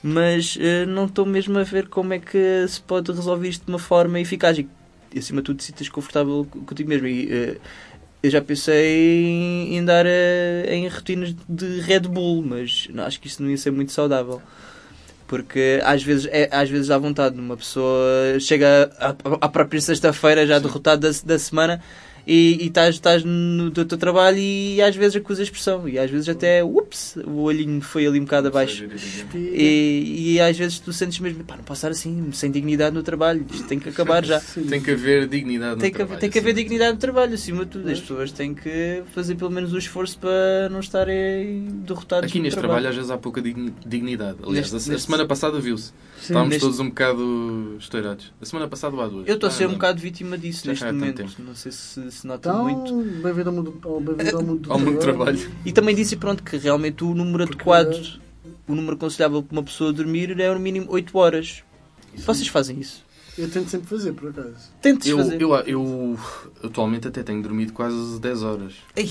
Mas 0.02 0.56
eh, 0.60 0.86
não 0.86 1.06
estou 1.06 1.26
mesmo 1.26 1.58
a 1.58 1.64
ver 1.64 1.88
como 1.88 2.12
é 2.12 2.18
que 2.18 2.66
se 2.68 2.80
pode 2.80 3.10
resolver 3.10 3.48
isto 3.48 3.64
de 3.66 3.72
uma 3.72 3.78
forma 3.78 4.20
eficaz 4.20 4.56
e, 4.58 4.68
acima 5.16 5.40
de 5.40 5.46
tudo, 5.46 5.62
sintas 5.62 5.88
confortável 5.88 6.46
co- 6.48 6.60
contigo 6.60 6.88
mesmo. 6.88 7.06
E, 7.08 7.28
eh, 7.32 7.56
eu 8.22 8.30
já 8.30 8.40
pensei 8.40 9.24
em, 9.24 9.76
em 9.76 9.84
dar 9.84 10.04
eh, 10.06 10.66
em 10.70 10.86
rotinas 10.88 11.34
de 11.48 11.80
Red 11.80 12.00
Bull, 12.00 12.42
mas 12.44 12.88
não, 12.92 13.04
acho 13.04 13.20
que 13.20 13.26
isso 13.26 13.42
não 13.42 13.50
ia 13.50 13.56
ser 13.58 13.70
muito 13.72 13.92
saudável. 13.92 14.40
Porque 15.26 15.80
às 15.84 16.02
vezes, 16.02 16.26
é, 16.30 16.48
às 16.50 16.70
vezes 16.70 16.88
dá 16.88 16.96
vontade, 16.96 17.38
uma 17.38 17.56
pessoa 17.56 18.38
chega 18.40 18.90
à, 18.98 19.14
à 19.42 19.48
própria 19.48 19.80
sexta-feira 19.80 20.46
já 20.46 20.58
derrotada 20.58 21.10
da, 21.12 21.18
da 21.24 21.38
semana 21.38 21.82
e, 22.30 22.66
estás, 22.66 22.96
estás 22.96 23.24
no 23.24 23.70
teu, 23.70 23.84
teu 23.86 23.96
trabalho 23.96 24.36
e 24.38 24.82
às 24.82 24.94
vezes 24.94 25.16
acusas 25.16 25.44
expressão 25.44 25.88
e 25.88 25.98
às 25.98 26.10
vezes 26.10 26.28
até, 26.28 26.62
ups, 26.62 27.16
o 27.26 27.40
olhinho 27.42 27.80
foi 27.80 28.06
ali 28.06 28.20
um 28.20 28.24
bocado 28.24 28.48
abaixo. 28.48 28.84
E, 29.34 30.34
e 30.34 30.40
às 30.40 30.56
vezes 30.56 30.78
tu 30.78 30.92
sentes 30.92 31.18
mesmo, 31.20 31.42
pá, 31.44 31.56
não 31.56 31.64
posso 31.64 31.78
estar 31.78 31.90
assim, 31.90 32.30
sem 32.32 32.50
dignidade 32.50 32.94
no 32.94 33.02
trabalho, 33.02 33.44
isto 33.50 33.66
tem 33.66 33.78
que 33.78 33.88
acabar 33.88 34.24
já. 34.24 34.40
Tem 34.40 34.80
que 34.82 34.90
haver 34.90 35.26
dignidade 35.26 35.76
no 35.76 35.80
Tem 35.80 35.90
que, 35.90 35.96
trabalho, 35.96 36.20
tem 36.20 36.30
que 36.30 36.38
haver 36.38 36.52
de 36.54 36.62
dignidade 36.62 36.92
no 36.92 36.98
trabalho, 36.98 37.34
acima 37.34 37.64
de 37.64 37.70
tudo. 37.70 37.90
As 37.90 38.00
pessoas 38.00 38.30
têm 38.32 38.54
que 38.54 39.02
fazer 39.14 39.34
pelo 39.34 39.50
menos 39.50 39.72
o 39.72 39.78
esforço 39.78 40.18
para 40.18 40.68
não 40.70 40.80
estarem 40.80 41.66
derrotados 41.86 42.28
Aqui 42.30 42.40
neste 42.40 42.58
trabalho 42.60 42.88
às 42.88 42.94
vezes 42.94 43.10
há 43.10 43.16
pouca 43.16 43.40
digni- 43.40 43.72
dignidade. 43.86 44.38
Aliás, 44.42 44.70
Neste- 44.72 44.90
a, 44.90 44.92
a 44.92 44.94
neste- 44.94 45.06
semana 45.06 45.26
passada 45.26 45.58
viu-se. 45.60 45.92
Estávamos 46.20 46.48
neste- 46.50 46.60
todos 46.62 46.80
um 46.80 46.88
bocado 46.88 47.76
estourados. 47.78 48.32
A 48.40 48.44
semana 48.44 48.68
passada 48.68 48.96
há 49.02 49.06
duas. 49.08 49.26
Eu 49.28 49.34
estou 49.34 49.48
a 49.48 49.50
ser 49.50 49.64
Ah, 49.64 49.66
um 49.66 49.70
não. 49.70 49.76
bocado 49.76 50.00
vítima 50.00 50.36
disso 50.36 50.64
Já 50.64 50.70
neste 50.72 50.84
momento. 50.92 51.24
Não 51.38 51.54
sei 51.54 51.72
se 51.72 52.00
se 52.18 52.26
nota 52.26 52.48
Então, 52.48 52.64
muito. 52.64 53.22
bem-vindo 53.22 53.48
ao 53.50 53.54
mundo, 53.56 53.74
ao, 53.84 54.00
bem-vindo 54.00 54.36
ao 54.36 54.42
mundo 54.42 54.60
do 54.60 54.72
Ao 54.72 54.78
mundo 54.78 54.92
de 54.94 54.98
trabalho. 55.00 55.50
E 55.64 55.72
também 55.72 55.94
disse 55.94 56.16
pronto 56.16 56.42
que 56.42 56.56
realmente 56.56 57.04
o 57.04 57.14
número 57.14 57.46
Porque- 57.46 57.54
adequado, 57.70 58.20
o 58.66 58.74
número 58.74 58.96
aconselhável 58.96 59.42
para 59.42 59.56
uma 59.56 59.62
pessoa 59.62 59.92
dormir 59.92 60.38
é 60.40 60.52
no 60.52 60.58
mínimo 60.58 60.86
8 60.90 61.16
horas. 61.16 61.62
Vocês 62.16 62.48
fazem 62.48 62.80
isso? 62.80 63.04
Eu 63.38 63.48
tento 63.48 63.68
sempre 63.70 63.88
fazer, 63.88 64.12
por 64.12 64.30
acaso. 64.30 64.54
Tentes 64.82 65.06
Eu, 65.08 65.18
fazer. 65.18 65.40
eu, 65.40 65.54
eu 65.54 66.18
atualmente 66.64 67.06
até 67.06 67.22
tenho 67.22 67.40
dormido 67.40 67.72
quase 67.72 68.18
10 68.20 68.42
horas. 68.42 68.74
Ei, 68.96 69.08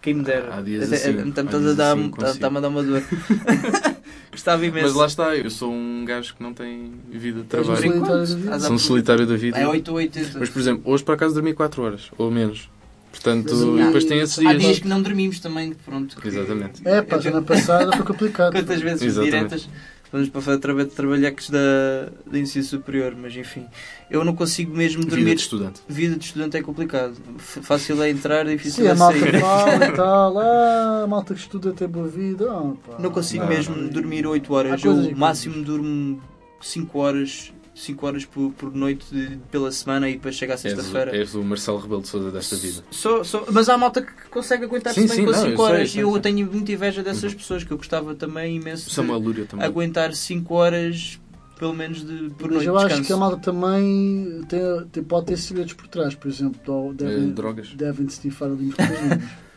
quem 0.00 0.14
me 0.14 0.24
dera. 0.24 0.54
Há 0.56 0.62
dias 0.62 0.84
Até- 0.86 0.96
assim, 0.96 1.08
há 1.10 1.12
dias 1.12 1.38
a 1.38 1.72
dar 1.74 1.92
assim 1.96 2.10
está-me 2.34 2.56
a 2.56 2.60
dar 2.60 2.68
uma 2.68 2.82
dor. 2.82 3.02
Gostava 4.32 4.64
imenso. 4.64 4.86
Mas 4.86 4.94
lá 4.94 5.06
está, 5.06 5.36
eu 5.36 5.50
sou 5.50 5.72
um 5.72 6.04
gajo 6.04 6.34
que 6.34 6.42
não 6.42 6.54
tem 6.54 6.92
vida 7.10 7.40
de 7.40 7.44
um 7.44 7.48
trabalho. 7.48 7.76
solitário 7.82 8.04
da 8.06 8.24
vida. 8.24 8.60
Sou 8.60 8.72
um 8.72 8.78
solitário 8.78 9.26
da 9.26 9.36
vida. 9.36 9.58
É 9.58 9.66
8 9.68 9.88
ou 9.88 9.96
80. 9.96 10.38
Mas, 10.38 10.48
por 10.48 10.60
exemplo, 10.60 10.82
hoje 10.92 11.04
por 11.04 11.14
acaso 11.14 11.34
dormi 11.34 11.52
4 11.52 11.82
horas, 11.82 12.10
ou 12.16 12.30
menos. 12.30 12.70
Portanto, 13.10 13.52
Mas, 13.54 13.80
e 13.80 13.84
depois 13.86 14.04
tem 14.04 14.20
esses 14.20 14.38
Há 14.38 14.50
dias. 14.52 14.62
dias 14.62 14.78
que 14.80 14.86
não 14.88 15.02
dormimos 15.02 15.40
também, 15.40 15.72
pronto. 15.72 16.16
Exatamente. 16.24 16.86
É, 16.86 17.02
pá, 17.02 17.20
semana 17.22 17.42
passada 17.42 17.96
foi 17.96 18.06
complicado. 18.06 18.52
Quantas 18.52 18.80
vezes 18.80 19.02
Exatamente. 19.02 19.34
diretas 19.36 19.68
vamos 20.12 20.28
para 20.28 20.40
fazer 20.40 20.58
traba- 20.58 20.84
trabalhacos 20.86 21.50
da, 21.50 22.08
da 22.26 22.38
ensino 22.38 22.64
superior, 22.64 23.14
mas 23.20 23.34
enfim. 23.36 23.66
Eu 24.10 24.24
não 24.24 24.34
consigo 24.34 24.74
mesmo 24.74 25.02
Vida 25.02 25.16
dormir. 25.16 25.34
de 25.34 25.40
estudante. 25.42 25.80
Vida 25.88 26.16
de 26.16 26.24
estudante 26.24 26.56
é 26.56 26.62
complicado. 26.62 27.14
F- 27.38 27.60
Fácil 27.62 28.02
é 28.02 28.10
entrar, 28.10 28.44
difícil 28.46 28.84
Sim, 28.84 28.88
é 28.88 28.92
a 28.92 28.94
malta 28.94 29.18
sair. 29.20 29.40
fala 29.40 29.84
e 29.86 29.92
tal, 29.96 30.38
ah, 30.38 31.02
a 31.04 31.06
malta 31.06 31.34
que 31.34 31.40
estuda 31.40 31.72
tem 31.72 31.86
boa 31.88 32.08
vida. 32.08 32.46
Pá. 32.46 32.96
Não 32.98 33.10
consigo 33.10 33.42
Não, 33.44 33.50
mesmo 33.50 33.76
não. 33.76 33.88
dormir 33.88 34.26
8 34.26 34.52
horas. 34.54 34.82
Eu 34.84 35.02
e 35.10 35.14
máximo 35.14 35.62
durmo 35.62 36.20
5 36.60 36.98
horas, 36.98 37.52
5 37.78 38.06
horas 38.06 38.24
por, 38.24 38.50
por 38.52 38.74
noite 38.74 39.06
de- 39.10 39.36
pela 39.50 39.70
semana 39.70 40.08
e 40.08 40.14
depois 40.14 40.34
chega 40.34 40.52
à 40.52 40.56
És, 40.56 40.60
sexta-feira. 40.60 41.16
és 41.16 41.34
o 41.34 41.42
Marcelo 41.44 41.78
Rebelo 41.78 42.02
de 42.02 42.08
Sousa 42.08 42.30
desta 42.30 42.56
vida. 42.56 42.82
Sou- 42.90 43.24
sou- 43.24 43.46
mas 43.52 43.68
há 43.68 43.78
malta 43.78 44.02
que 44.02 44.12
consegue 44.30 44.64
aguentar-se 44.64 45.00
Sim, 45.00 45.06
bem 45.06 45.16
sim, 45.16 45.24
com 45.24 45.30
não, 45.32 45.38
5 45.38 45.50
eu 45.52 45.56
sei, 45.56 45.64
horas 45.64 45.90
sei, 45.90 46.00
e 46.00 46.02
eu 46.04 46.12
sei. 46.12 46.20
tenho 46.20 46.50
muita 46.52 46.72
inveja 46.72 47.02
dessas 47.02 47.32
pessoas 47.34 47.64
que 47.64 47.70
eu 47.72 47.76
gostava 47.76 48.14
também 48.14 48.56
imenso 48.56 48.90
Samuel 48.90 49.20
de 49.20 49.26
Lúria 49.26 49.44
também. 49.46 49.64
aguentar 49.66 50.12
5 50.14 50.54
horas 50.54 51.20
pelo 51.58 51.74
menos 51.74 52.06
de, 52.06 52.30
por 52.38 52.46
Mas 52.50 52.64
noite 52.64 52.66
eu 52.68 52.72
de 52.72 52.78
acho 52.78 52.86
descanso. 52.88 53.06
que 53.08 53.12
a 53.12 53.16
malta 53.16 53.36
também 53.38 54.42
tem, 54.48 54.60
tem- 54.92 55.02
pode 55.02 55.26
ter 55.26 55.36
segredos 55.36 55.72
por 55.72 55.88
trás, 55.88 56.14
por 56.14 56.28
exemplo, 56.28 56.60
do- 56.64 56.94
devem, 56.94 57.30
Eh, 57.30 57.32
drogas. 57.32 57.68
devem 57.74 58.06
snifar 58.06 58.48
ali 58.48 58.66
uns 58.66 58.74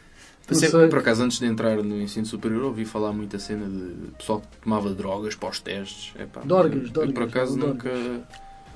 Sempre-. 0.56 0.88
Por 0.90 1.00
acaso, 1.00 1.24
antes 1.24 1.40
de 1.40 1.46
entrar 1.46 1.78
no 1.84 2.02
ensino 2.02 2.26
superior, 2.26 2.64
ouvi 2.64 2.86
falar 2.86 3.12
muita 3.14 3.38
cena 3.40 3.66
de 3.68 4.12
pessoal 4.18 4.42
que 4.42 4.58
tomava 4.64 4.90
drogas 4.94 5.36
para 5.36 5.50
os 5.50 5.60
testes. 5.60 6.14
Epá, 6.20 6.42
Dorgas, 6.44 6.84
eu, 6.84 6.90
dorgas, 6.90 7.14
por 7.14 7.24
acaso, 7.24 7.58
dorgas. 7.58 7.94
nunca. 7.96 8.22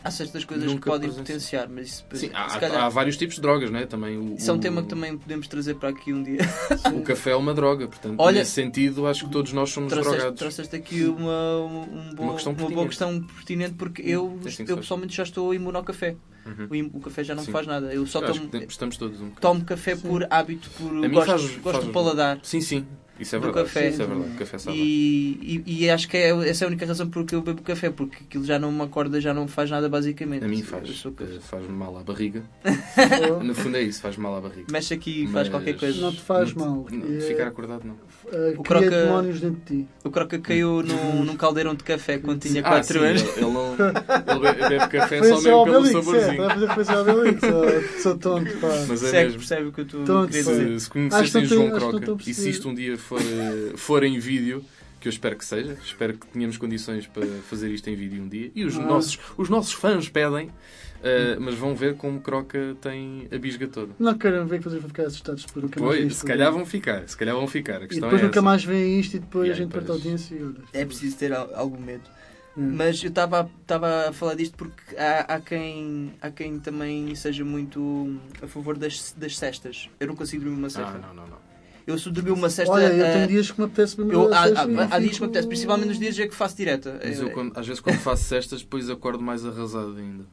Há 0.04 0.12
certas 0.12 0.46
coisas 0.46 0.68
Nunca 0.68 0.82
que 0.82 0.88
podem 0.88 1.12
potenciar, 1.12 1.68
mas 1.68 1.88
isso 1.88 2.06
Sim, 2.14 2.28
se 2.28 2.32
há, 2.36 2.60
calhar, 2.60 2.84
há 2.84 2.90
vários 2.90 3.18
tipos 3.18 3.38
de 3.38 3.42
drogas, 3.42 3.72
né? 3.72 3.88
Também 3.88 4.16
o, 4.16 4.36
isso 4.36 4.52
é 4.52 4.54
um 4.54 4.58
o- 4.58 4.60
tema 4.60 4.84
que 4.84 4.88
também 4.90 5.18
podemos 5.18 5.48
trazer 5.48 5.74
para 5.78 5.90
aqui 5.90 6.14
um 6.14 6.22
dia. 6.22 6.38
O 6.96 7.02
café 7.02 7.32
é 7.32 7.36
uma 7.36 7.56
droga, 7.56 7.88
portanto, 7.88 8.14
Olha- 8.20 8.38
nesse 8.38 8.52
sentido, 8.52 9.08
acho 9.08 9.26
que 9.26 9.32
todos 9.32 9.52
nós 9.52 9.72
somos 9.72 9.90
Trouxeste, 9.92 10.16
drogados. 10.18 10.40
trouxeste 10.40 10.76
aqui 10.76 11.06
uma, 11.06 11.58
um 11.58 12.14
bom- 12.16 12.24
Uma 12.26 12.34
questão 12.36 12.54
uma 12.54 12.70
boa 12.70 12.86
questão 12.88 13.20
pertinente 13.20 13.74
porque 13.74 14.04
eu, 14.04 14.38
É 14.42 14.44
que 14.46 14.52
se 14.52 14.62
eu 14.62 14.68
faz. 14.68 14.80
pessoalmente 14.82 15.16
já 15.18 15.24
estou 15.24 15.52
imune 15.56 15.76
ao 15.76 15.84
café. 15.84 16.16
Uhum. 16.46 16.90
O, 16.94 17.00
café 17.02 17.24
já 17.24 17.34
não 17.34 17.44
Sim. 17.44 17.52
faz 17.52 17.66
nada. 17.66 17.94
Eu 17.94 18.06
só 18.06 18.20
Eu 18.20 18.32
tomo, 18.34 18.50
estamos 18.70 18.98
todos 18.98 19.20
um 19.20 19.32
tomo 19.32 19.66
café 19.66 19.96
por 19.96 20.28
hábito, 20.30 20.70
por 20.78 20.92
gosto, 21.10 21.28
faz- 21.28 21.42
gosto 21.58 21.72
faz- 21.72 21.86
do 21.86 21.92
paladar. 21.92 22.40
Sim, 22.44 22.62
sim. 22.62 22.86
Isso 23.20 23.36
é 23.36 23.40
Do 23.40 23.46
verdade. 23.46 23.66
café. 23.68 23.90
Isso 23.90 24.02
é 24.02 24.06
verdade. 24.06 24.32
Café 24.38 24.58
sabe. 24.58 24.78
E, 24.78 25.64
e, 25.66 25.84
e 25.86 25.90
acho 25.90 26.08
que 26.10 26.18
é, 26.18 26.30
essa 26.50 26.64
é 26.64 26.66
a 26.66 26.68
única 26.70 26.86
razão 26.86 27.08
porque 27.10 27.34
eu 27.36 27.42
bebo 27.42 27.62
café, 27.62 27.90
porque 27.90 28.18
aquilo 28.28 28.44
já 28.44 28.60
não 28.60 28.72
me 28.72 28.82
acorda, 28.82 29.22
já 29.22 29.34
não 29.34 29.44
me 29.44 29.48
faz 29.50 29.70
nada 29.70 29.88
basicamente. 29.88 30.44
A 30.44 30.48
mim 30.48 30.62
faz. 30.62 31.04
eh, 31.06 31.40
Faz 31.42 31.68
mal 31.70 31.98
à 31.98 32.04
barriga. 32.04 32.44
No 33.44 33.54
fundo 33.56 33.78
é 33.78 33.82
isso, 33.82 34.02
faz 34.02 34.18
mal 34.18 34.36
à 34.36 34.42
barriga. 34.42 34.68
Mexe 34.72 34.94
aqui 34.94 35.24
e 35.24 35.28
faz 35.28 35.48
qualquer 35.50 35.78
coisa. 35.78 36.02
Não 36.02 36.12
te 36.12 36.22
faz 36.22 36.54
não- 36.54 36.66
mal. 36.66 36.88
não- 36.92 37.18
É- 37.18 37.22
Ficar 37.22 37.48
acordado 37.48 37.84
não. 37.86 37.94
Uh, 38.26 38.60
O 38.60 38.64
croca- 38.64 38.90
demónios 38.90 39.40
dentro 39.40 39.62
de 39.66 39.84
ti. 39.84 39.88
O 40.04 40.10
Croca 40.10 40.40
caiu 40.40 40.82
num, 40.84 41.24
num 41.24 41.36
caldeirão 41.38 41.76
de 41.76 41.84
café 41.84 42.18
quando 42.18 42.40
tinha 42.40 42.62
Ah, 42.62 42.70
4 42.70 43.00
sim, 43.00 43.06
anos. 43.06 43.22
Ele, 43.22 43.32
ele 43.38 43.52
não. 43.52 43.74
Ele 43.76 44.40
be- 44.54 44.70
bebe 44.70 44.88
café 44.90 45.18
só 45.24 45.36
mesmo 45.36 45.42
pelo 45.44 45.58
Obelix, 45.78 45.90
é, 45.90 45.94
saborzinho. 46.02 46.38
vai 46.38 46.50
fazer 46.50 46.74
coisa 46.74 46.94
ao 46.94 47.02
Obelix, 47.02 47.40
sou- 47.42 48.00
sou 48.02 48.18
tonto, 48.18 48.52
pá. 48.58 48.68
Mas 48.68 48.82
é 48.84 48.88
Percebe, 48.88 49.24
mesmo. 49.26 49.38
percebe 49.40 49.68
o 49.68 49.72
que 49.72 49.82
eu 49.82 49.86
estou 49.86 50.22
a 50.24 50.26
dizer. 50.26 50.44
Se, 50.44 50.46
se 50.46 50.62
Acho 50.76 50.86
que 50.86 50.92
conhecessem 50.92 51.46
João 51.46 51.70
Croca 51.72 52.16
e 52.28 52.34
se 52.34 52.50
isto 52.50 52.68
um 52.70 52.74
dia 52.74 52.98
for, 53.06 53.22
eh, 53.22 53.74
for 53.78 54.04
em 54.04 54.20
vídeo, 54.20 54.64
que 55.00 55.08
eu 55.08 55.12
espero 55.12 55.36
que 55.38 55.46
seja, 55.46 55.78
espero 55.84 56.14
que 56.18 56.26
tenhamos 56.28 56.58
condições 56.58 57.06
para 57.08 57.26
fazer 57.50 57.70
isto 57.70 57.88
em 57.90 57.96
vídeo 57.96 58.22
um 58.24 58.28
dia, 58.28 58.52
e 58.56 58.64
os, 58.66 58.76
Ah. 58.76 58.82
nossos, 58.82 59.20
os 59.38 59.50
nossos 59.50 59.72
fãs 59.74 60.10
pedem, 60.10 60.50
eh, 61.04 61.38
mas 61.40 61.54
vão 61.56 61.76
ver 61.76 61.96
como 61.96 62.20
Croca 62.22 62.76
tem 62.82 63.28
a 63.32 63.38
bisga 63.38 63.68
toda. 63.68 63.94
Não 64.00 64.18
quero 64.18 64.46
ver 64.48 64.58
que 64.58 64.64
vocês 64.64 64.82
vão 64.82 64.90
ficar 64.90 65.04
assustados 65.04 65.46
por 65.46 65.62
nunca 65.62 65.80
mais 65.80 65.96
Pois, 65.98 66.08
isto. 66.12 66.20
se 66.22 66.26
calhar 66.26 66.52
vão 66.52 66.66
ficar, 66.66 67.08
se 67.08 67.16
calhar 67.16 67.36
vão 67.36 67.48
ficar. 67.48 67.82
A 67.82 67.86
E 67.86 67.88
depois 67.88 68.14
é 68.20 68.24
nunca 68.24 68.40
essa. 68.40 68.42
mais 68.42 68.64
veem 68.64 69.00
isto 69.00 69.16
e 69.18 69.20
depois 69.20 69.48
E 69.48 69.52
a 69.52 69.54
aí, 69.54 69.60
gente 69.60 69.72
perde 69.72 69.92
a 69.92 69.94
audiência 69.94 70.36
e. 70.36 70.56
É 70.74 70.84
preciso 70.86 71.16
ter 71.18 71.32
al- 71.34 71.52
algum 71.54 71.80
medo. 71.80 72.04
Mas 72.58 73.04
eu 73.04 73.10
estava 73.10 73.52
estava 73.62 74.08
a 74.10 74.14
falar 74.14 74.34
disto 74.36 74.56
porque 74.56 74.96
há, 74.96 75.36
há, 75.36 75.42
quem, 75.42 76.14
há 76.22 76.32
quem 76.32 76.58
também 76.58 77.14
seja 77.14 77.44
muito 77.44 78.18
a 78.42 78.48
favor 78.48 78.78
das, 78.78 79.14
das 79.18 79.38
cestas. 79.38 79.90
Eu 80.00 80.08
não 80.08 80.16
consigo 80.16 80.42
dormir 80.46 80.58
uma 80.60 80.70
cesta. 80.70 80.90
Ah, 80.90 80.98
não, 81.00 81.14
não, 81.14 81.28
não. 81.28 81.45
Eu 81.88 81.98
se 82.00 82.10
dormir 82.10 82.32
uma 82.32 82.50
cesta. 82.50 82.74
Olha, 82.74 82.86
eu 82.86 83.06
eh, 83.06 83.14
tenho 83.14 83.28
dias 83.28 83.52
que 83.52 83.60
me 83.60 83.66
apetece 83.66 83.98
mesmo 84.00 84.12
eu- 84.12 84.34
a 84.34 84.40
há, 84.40 84.44
cesta 84.48 84.60
há- 84.62 84.96
há 84.96 85.00
dias 85.00 85.14
que 85.16 85.20
me 85.22 85.26
apetece, 85.28 85.48
principalmente 85.48 85.88
nos 85.90 86.00
dias 86.00 86.18
em 86.18 86.28
que 86.28 86.36
faço 86.36 86.58
direta. 86.58 87.00
Mas 87.04 87.20
eu, 87.20 87.28
É- 87.28 87.32
quando- 87.32 87.52
às 87.56 87.68
vezes, 87.68 87.80
quando 87.80 87.98
faço 88.00 88.24
cestas, 88.24 88.62
depois 88.62 88.90
acordo 88.90 89.22
mais 89.24 89.46
arrasado 89.46 89.96
ainda. 89.98 90.26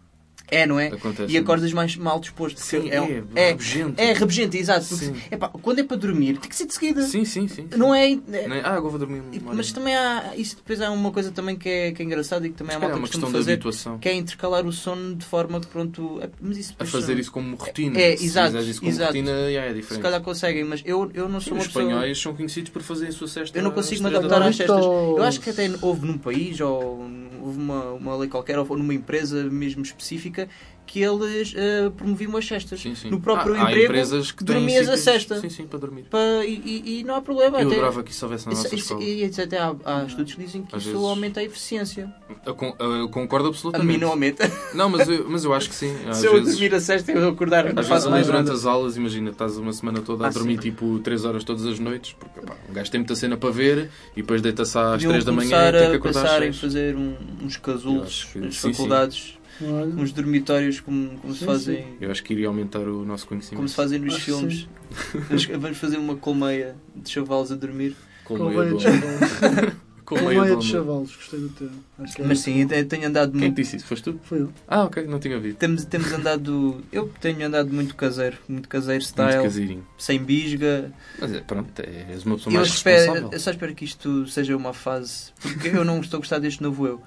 É, 0.52 0.66
não 0.66 0.78
é? 0.78 0.88
Acontece 0.88 1.32
E 1.32 1.38
acordas 1.38 1.72
mais 1.72 1.96
mal 1.96 2.20
disposto. 2.20 2.58
Sim, 2.60 2.90
é, 2.90 3.00
um- 3.00 3.06
é 3.34 3.42
é, 3.46 3.50
rabugento. 3.52 4.00
é 4.00 4.12
rabugento, 4.12 4.56
exato. 4.56 4.86
Porque, 4.86 5.04
Sim. 5.06 5.14
epá, 5.30 5.48
quando 5.48 5.78
é 5.78 5.82
para 5.82 5.96
dormir, 5.96 6.36
tem 6.38 6.48
que 6.50 6.54
ser 6.54 6.66
de 6.66 6.74
seguida. 6.74 7.02
Sim, 7.02 7.24
sim, 7.24 7.48
sim. 7.48 7.66
sim. 7.70 7.78
Não 7.78 7.94
é. 7.94 8.08
Nem- 8.28 8.60
Ah, 8.62 8.74
agora 8.74 8.90
vou 8.90 8.98
dormir. 8.98 9.22
uma 9.40 9.54
Mas 9.54 9.72
também 9.72 9.94
há. 9.96 10.34
Isso 10.36 10.56
depois 10.56 10.80
há 10.82 10.90
uma 10.90 11.10
coisa 11.10 11.30
também 11.32 11.56
que 11.56 11.68
é, 11.68 11.92
que 11.92 12.02
é 12.02 12.04
engraçada 12.04 12.46
e 12.46 12.50
que 12.50 12.56
também 12.56 12.72
Se 12.72 12.76
há 12.76 12.80
calhar 12.80 12.90
malta 12.90 12.98
é 12.98 13.02
uma 13.02 13.08
questão 13.08 13.30
de 13.30 13.36
fazer. 13.38 13.52
habituação. 13.54 13.98
Que 13.98 14.08
é 14.10 14.14
intercalar 14.14 14.66
o 14.66 14.72
sono 14.72 15.14
de 15.14 15.24
forma 15.24 15.58
que 15.58 15.66
pronto. 15.68 16.20
é- 16.22 16.28
Mas 16.40 16.58
isso 16.58 16.74
A 16.78 16.84
fazer 16.84 17.18
isso 17.18 17.32
como 17.32 17.56
rotina. 17.56 17.98
É, 17.98 18.14
Se 18.16 18.24
exato. 18.26 18.46
fizeres 18.48 18.68
isso 18.68 18.80
como 18.80 18.92
exato. 18.92 19.06
rotina, 19.12 19.30
já 19.52 19.60
é 19.62 19.68
Se 19.68 19.74
diferente. 19.74 20.02
calhar 20.02 20.20
conseguem, 20.20 20.64
mas 20.64 20.82
eu, 20.84 21.10
eu 21.14 21.28
não 21.30 21.40
Sim, 21.40 21.46
sou 21.46 21.54
uma 21.54 21.60
os 21.62 21.66
pessoa. 21.68 21.82
espanhóis 21.84 22.20
são 22.20 22.34
conhecidos 22.34 22.70
por 22.70 22.82
fazerem 22.82 23.08
a 23.08 23.12
sua 23.16 23.26
cesta. 23.28 23.56
Eu 23.58 23.62
não 23.64 23.70
consigo 23.70 24.02
me 24.02 24.08
adaptar 24.10 24.38
da 24.40 24.46
às 24.48 24.56
cestas. 24.56 24.84
Eu 24.84 25.22
acho 25.22 25.40
que 25.40 25.48
até 25.48 25.70
houve 25.80 26.06
num 26.06 26.18
país 26.18 26.60
ou 26.60 27.08
houve 27.42 27.58
uma, 27.58 27.84
uma 27.92 28.16
lei 28.16 28.28
qualquer 28.28 28.58
ou 28.58 28.64
numa 28.76 28.94
empresa 28.94 29.42
mesmo 29.44 29.82
específica 29.82 30.41
que 30.84 31.00
eles 31.00 31.54
eh, 31.56 31.90
promoviam 31.96 32.36
as 32.36 32.44
cestas. 32.46 32.80
Sim, 32.82 32.94
sim. 32.94 33.08
No 33.08 33.18
próprio 33.20 33.54
Há- 33.54 33.58
há 33.58 33.62
emprego, 33.70 33.84
empresas 33.84 34.30
que 34.32 34.44
dormias 34.44 34.88
a 34.88 34.96
cesta. 34.96 35.40
Sim, 35.40 35.48
sim, 35.48 35.66
para 35.66 35.78
dormir. 35.78 36.02
Pa- 36.10 36.18
e, 36.44 37.00
e- 37.00 37.04
não 37.04 37.14
há 37.14 37.22
problema. 37.22 37.60
Eu 37.62 37.66
até- 37.68 37.76
adorava 37.76 38.02
que 38.02 38.10
isso 38.10 38.24
houvesse 38.26 38.46
na 38.46 38.52
Isso- 38.52 38.64
nossa 38.64 38.74
isso- 38.74 38.84
escola. 38.92 39.02
e 39.04 39.24
isso 39.24 39.40
até 39.40 39.58
há, 39.58 39.74
há 39.84 40.04
estudos 40.04 40.34
que 40.34 40.42
dizem 40.44 40.62
que 40.64 40.74
Às 40.76 40.82
isso 40.82 40.90
vezes- 40.92 41.06
aumenta 41.08 41.40
a 41.40 41.44
eficiência. 41.44 42.12
Eu, 42.44 42.56
eu 42.98 43.08
concordo 43.08 43.46
A 43.46 43.50
absolutamente. 43.50 43.90
mim 43.90 43.96
não 43.96 44.08
aumenta. 44.10 44.50
Não, 44.74 44.90
mas 44.90 45.08
eu, 45.08 45.24
mas 45.30 45.44
eu 45.44 45.54
acho 45.54 45.68
que 45.70 45.74
sim. 45.76 45.94
Às 46.06 46.18
Se 46.18 46.26
eu 46.26 46.32
vezes, 46.34 46.54
dormir 46.58 46.74
a 46.74 46.80
sexta 46.80 47.10
e 47.12 47.14
eu 47.14 47.28
acordar, 47.28 47.66
às 47.68 47.88
vezes 47.88 48.06
mais 48.08 48.26
durante 48.26 48.46
nada. 48.46 48.52
as 48.58 48.66
aulas, 48.66 48.96
imagina, 48.96 49.30
estás 49.30 49.56
uma 49.56 49.72
semana 49.72 50.02
toda 50.02 50.24
a 50.24 50.28
Ah, 50.28 50.30
dormir 50.30 50.56
sim. 50.56 50.60
tipo 50.62 50.98
3 50.98 51.24
horas 51.24 51.42
todas 51.44 51.64
as 51.64 51.78
noites, 51.78 52.12
porque 52.18 52.40
pá, 52.40 52.54
um 52.68 52.72
gajo 52.74 52.90
tem 52.90 53.00
muita 53.00 53.14
cena 53.14 53.36
para 53.36 53.50
ver 53.50 53.88
e 54.14 54.20
depois 54.20 54.42
deita-se 54.42 54.76
às 54.76 54.92
Deviam 54.94 55.12
3 55.12 55.24
da 55.24 55.32
manhã 55.32 55.48
começar 55.50 55.68
e 55.74 55.78
tem 55.78 55.88
que 55.88 55.94
a 55.94 55.96
acordar 55.96 56.20
às 56.24 56.30
pensar 56.32 56.38
em 56.42 56.52
6. 56.52 56.58
fazer 56.60 56.96
um- 56.96 57.14
uns 57.44 57.54
Eu 57.54 57.60
casulos 57.62 58.28
nas 58.34 58.54
sim, 58.56 58.60
sim. 58.68 58.72
faculdades, 58.72 59.38
Olha, 59.60 59.86
uns 59.94 60.12
dormitórios 60.12 60.80
como, 60.80 61.18
como 61.18 61.32
se 61.34 61.40
Sim, 61.40 61.46
fazem. 61.46 61.86
Eu 62.00 62.10
acho 62.10 62.22
que 62.24 62.32
iria 62.32 62.48
aumentar 62.48 62.80
o 62.80 63.04
nosso 63.04 63.26
conhecimento. 63.26 63.56
Como 63.56 63.68
se 63.68 63.74
fazem 63.74 63.98
nos 63.98 64.14
Acho 64.14 64.24
filmes. 64.24 64.68
Vamos- 65.58 65.78
fazer 65.78 65.96
uma 65.98 66.16
colmeia 66.16 66.74
de 66.96 67.10
chavalos 67.10 67.52
a 67.52 67.54
dormir. 67.56 67.94
Com 68.24 68.36
com 68.38 68.44
meia 68.48 68.60
meia 68.60 68.70
do 68.70 68.76
de 68.78 68.82
chavalos. 68.84 69.72
Com 70.04 70.16
Com 70.18 70.24
meia 70.26 70.42
meia 70.42 70.56
do 70.56 70.60
de 70.60 70.66
chavalos, 70.68 71.16
gostei 71.16 71.40
do 71.40 71.48
termo. 71.50 71.84
Que 72.14 72.22
é 72.22 72.26
Mas 72.26 72.40
sim, 72.40 72.66
eu 72.70 72.86
tenho 72.88 73.06
andado 73.08 73.30
Quem 73.32 73.40
muito. 73.42 73.54
te 73.54 73.62
disse 73.62 73.76
isso? 73.76 73.86
Foste 73.86 74.02
tu? 74.02 74.20
Foi 74.24 74.40
eu. 74.42 74.52
Ah, 74.68 74.82
ok, 74.84 75.06
não 75.06 75.18
tinha 75.20 75.36
ouvido. 75.36 75.56
Temos, 75.56 75.84
temos 75.84 76.12
andado. 76.12 76.82
Eu 76.92 77.08
tenho 77.20 77.46
andado 77.46 77.72
muito 77.72 77.94
caseiro, 77.94 78.36
muito 78.48 78.68
caseiro 78.68 79.00
Muito 79.02 79.08
style, 79.08 79.42
caseirinho. 79.44 79.86
sem 79.96 80.18
bisga. 80.22 80.92
Mas 81.18 81.32
é, 81.32 81.40
pronto, 81.40 81.70
és 81.80 82.24
uma 82.26 82.34
pessoa 82.36 82.52
Eu, 82.52 82.56
mais 82.58 82.68
espero, 82.68 82.96
responsável. 82.98 83.30
eu 83.32 83.40
só 83.40 83.50
espero 83.52 83.74
que 83.74 83.84
isto 83.84 84.26
seja 84.26 84.56
uma 84.56 84.74
fase. 84.74 85.30
Porque 85.40 85.68
eu 85.68 85.84
não 85.84 86.00
estou 86.00 86.18
a 86.18 86.20
gostar 86.20 86.40
deste 86.40 86.62
novo 86.62 86.86
eu. 86.86 87.00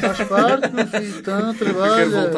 Faz 0.00 0.28
parte, 0.28 0.72
meu 0.72 0.86
filho. 0.86 1.18
Então, 1.18 1.54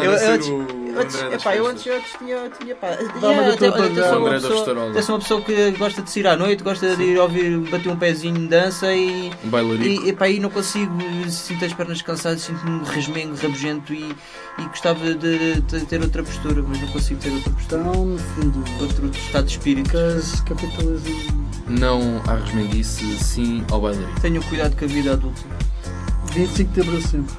Eu 0.03 0.35
antes- 0.35 0.49
Eu 0.49 1.03
antes, 1.03 1.23
epá, 1.41 1.55
eu 1.57 1.67
antes, 1.67 1.83
tinha, 1.83 2.49
tinha 2.59 2.75
pá, 2.75 2.87
yeah, 3.23 3.53
até- 3.53 3.69
até 3.69 4.09
sou 4.09 4.19
uma 4.19 4.31
pessoa- 4.31 4.91
até 4.91 5.03
sou 5.03 5.15
uma 5.15 5.21
pessoa 5.21 5.43
que 5.43 5.71
gosta 5.73 6.01
de 6.03 6.11
sair 6.11 6.27
à 6.27 6.37
noite, 6.37 6.63
gosta 6.63 6.97
de 6.97 7.03
ir 7.03 7.19
ouvir, 7.19 7.59
bater 7.71 7.91
um 7.91 7.97
pezinho 7.97 8.35
de 8.35 8.47
dança 8.49 8.91
e, 8.95 9.31
Um 9.45 9.49
bailarico. 9.51 9.85
e, 10.07 10.09
epá, 10.09 10.27
e 10.29 10.41
não 10.41 10.49
consigo, 10.49 10.91
sinto 11.29 11.65
as 11.67 11.75
pernas 11.75 12.01
cansadas, 12.01 12.41
sinto-me 12.43 12.83
resmengo, 12.89 13.37
rabugento 13.37 13.93
e, 13.93 14.11
e 14.59 14.63
gostava 14.69 15.13
de, 15.15 15.61
de 15.61 15.81
ter 15.85 16.01
outra 16.01 16.23
postura, 16.23 16.65
mas 16.67 16.81
não 16.81 16.89
consigo 16.89 17.21
ter 17.21 17.31
outra 17.31 17.51
postura. 17.53 17.81
Então, 17.83 18.05
no 18.07 18.19
fundo, 18.19 18.65
Outro 18.81 19.07
estado 19.11 19.45
de 19.45 19.51
espírito. 19.53 19.91
capitalismo 20.49 21.47
Não 21.69 22.23
há 22.27 22.37
resmenguice, 22.37 23.05
sim 23.19 23.63
ao 23.71 23.81
bailarico. 23.83 24.19
Tenho 24.21 24.43
cuidado 24.45 24.75
com 24.77 24.85
a 24.85 24.89
vida 24.89 25.13
adulta. 25.13 25.43
25 26.37 26.73
de 26.73 26.81
abril 26.81 27.03
sempre. 27.03 27.35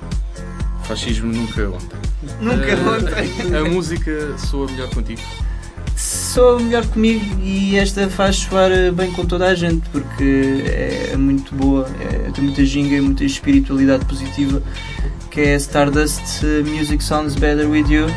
Fascismo 0.83 1.31
nunca 1.31 1.69
ontem. 1.69 1.97
Nunca 2.41 2.71
Eh, 2.71 2.75
ontem. 2.75 3.55
A 3.57 3.63
música 3.65 4.37
soa 4.37 4.69
melhor 4.71 4.89
contigo. 4.89 5.21
Sou 5.95 6.59
melhor 6.59 6.85
comigo 6.87 7.25
e 7.41 7.75
esta 7.75 8.07
faz 8.09 8.35
soar 8.37 8.69
bem 8.93 9.11
com 9.11 9.25
toda 9.25 9.47
a 9.47 9.55
gente 9.55 9.87
porque 9.89 10.63
é 11.11 11.17
muito 11.17 11.55
boa, 11.55 11.89
é, 11.99 12.29
tem 12.31 12.43
muita 12.43 12.63
ginga 12.63 12.95
e 12.95 13.01
muita 13.01 13.23
espiritualidade 13.23 14.05
positiva 14.05 14.61
que 15.31 15.41
é 15.41 15.55
Stardust 15.55 16.43
uh, 16.43 16.63
Music 16.69 17.03
Sounds 17.03 17.35
Better 17.35 17.67
With 17.69 17.89
You. 17.89 18.07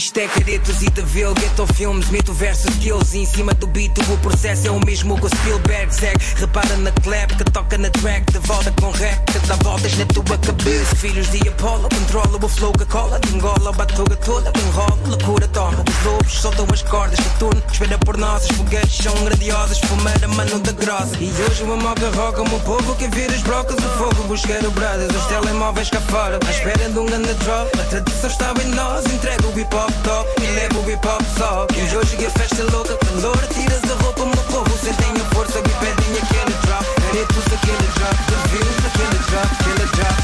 Isto 0.00 0.16
é 0.16 0.28
caretos 0.28 0.80
e 0.80 0.88
de 0.88 1.02
vil, 1.02 1.34
ghetto 1.34 1.66
filmes, 1.74 2.08
mito 2.08 2.32
versus 2.32 2.74
skills 2.76 3.12
Em 3.12 3.26
cima 3.26 3.52
do 3.52 3.66
beat. 3.66 3.92
O 3.98 4.16
processo 4.16 4.66
é 4.66 4.70
o 4.70 4.80
mesmo 4.80 5.14
que 5.20 5.26
o 5.26 5.28
Spielberg 5.28 5.94
Zeg, 5.94 6.16
repara 6.36 6.74
na 6.78 6.90
clap 6.90 7.36
que 7.36 7.44
toca 7.44 7.76
na 7.76 7.90
track 7.90 8.32
De 8.32 8.38
volta 8.38 8.72
com 8.80 8.90
rap, 8.92 9.22
que 9.30 9.38
dá 9.46 9.56
voltas 9.56 9.94
na 9.98 10.06
tua 10.06 10.38
cabeça. 10.38 10.96
Filhos 10.96 11.30
de 11.30 11.46
Apollo, 11.46 11.86
controla 11.90 12.42
o 12.42 12.48
flow 12.48 12.72
que 12.72 12.86
cola 12.86 13.20
Te 13.20 13.34
engola, 13.34 13.72
batuga 13.72 14.16
toda, 14.16 14.50
que 14.52 14.60
enrola 14.60 14.98
Loucura 15.06 15.46
toma 15.48 15.84
os 15.86 16.04
lobos, 16.06 16.32
soltam 16.32 16.66
as 16.72 16.80
cordas 16.80 17.18
de 17.18 17.30
turno. 17.38 17.62
Espera 17.70 17.98
por 17.98 18.16
nós, 18.16 18.44
as 18.44 18.56
fogueiras 18.56 18.96
são 18.96 19.14
grandiosas 19.24 19.80
Fumar 19.80 20.24
a 20.24 20.28
mano 20.28 20.60
da 20.60 20.72
grossa. 20.72 21.14
E 21.20 21.30
hoje 21.42 21.62
uma 21.62 21.76
moca 21.76 22.08
roca, 22.16 22.40
o 22.40 22.60
povo 22.60 22.94
quer 22.94 23.10
ver 23.10 23.30
as 23.30 23.42
brocas 23.42 23.76
O 23.76 23.98
fogo. 23.98 24.28
Buscar 24.28 24.64
o 24.64 24.70
brothers, 24.70 25.14
os 25.14 25.26
telemóveis 25.26 25.90
cá 25.90 26.00
fora 26.00 26.40
À 26.46 26.50
espera 26.50 26.88
de 26.88 26.98
um 26.98 27.04
grande 27.04 27.34
drop, 27.34 27.70
a 27.78 27.84
tradição 27.84 28.30
estava 28.30 28.62
em 28.62 28.68
nós 28.68 29.04
Entrega 29.04 29.46
o 29.46 29.60
hip 29.60 29.76
hop 29.76 29.89
top 30.02 30.28
e 30.42 30.46
leva 30.46 30.78
o 30.78 30.90
hip 30.90 31.06
hop 31.06 31.22
só 31.36 31.66
E 31.74 31.96
hoje 31.96 32.26
a 32.26 32.30
festa 32.30 32.60
é 32.60 32.64
louca, 32.64 32.96
calor 32.96 33.46
Tiras 33.48 33.90
a 33.90 33.94
roupa, 34.02 34.24
meu 34.24 34.44
povo 34.44 34.78
sentem 34.78 35.12
a 35.20 35.34
força 35.34 35.60
Me 35.60 35.68
pedem 35.80 36.16
aquele 36.22 36.54
drop, 36.66 36.84
caretos 37.00 37.46
aquele 37.52 37.88
drop 37.94 38.16
De 38.26 38.34
views 38.50 38.84
aquele 38.86 39.18
drop, 39.28 39.48
aquele 39.60 39.86
drop 39.96 40.18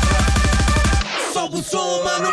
Sobe 1.32 1.56
o 1.60 1.62
som, 1.62 2.02
mano 2.04 2.30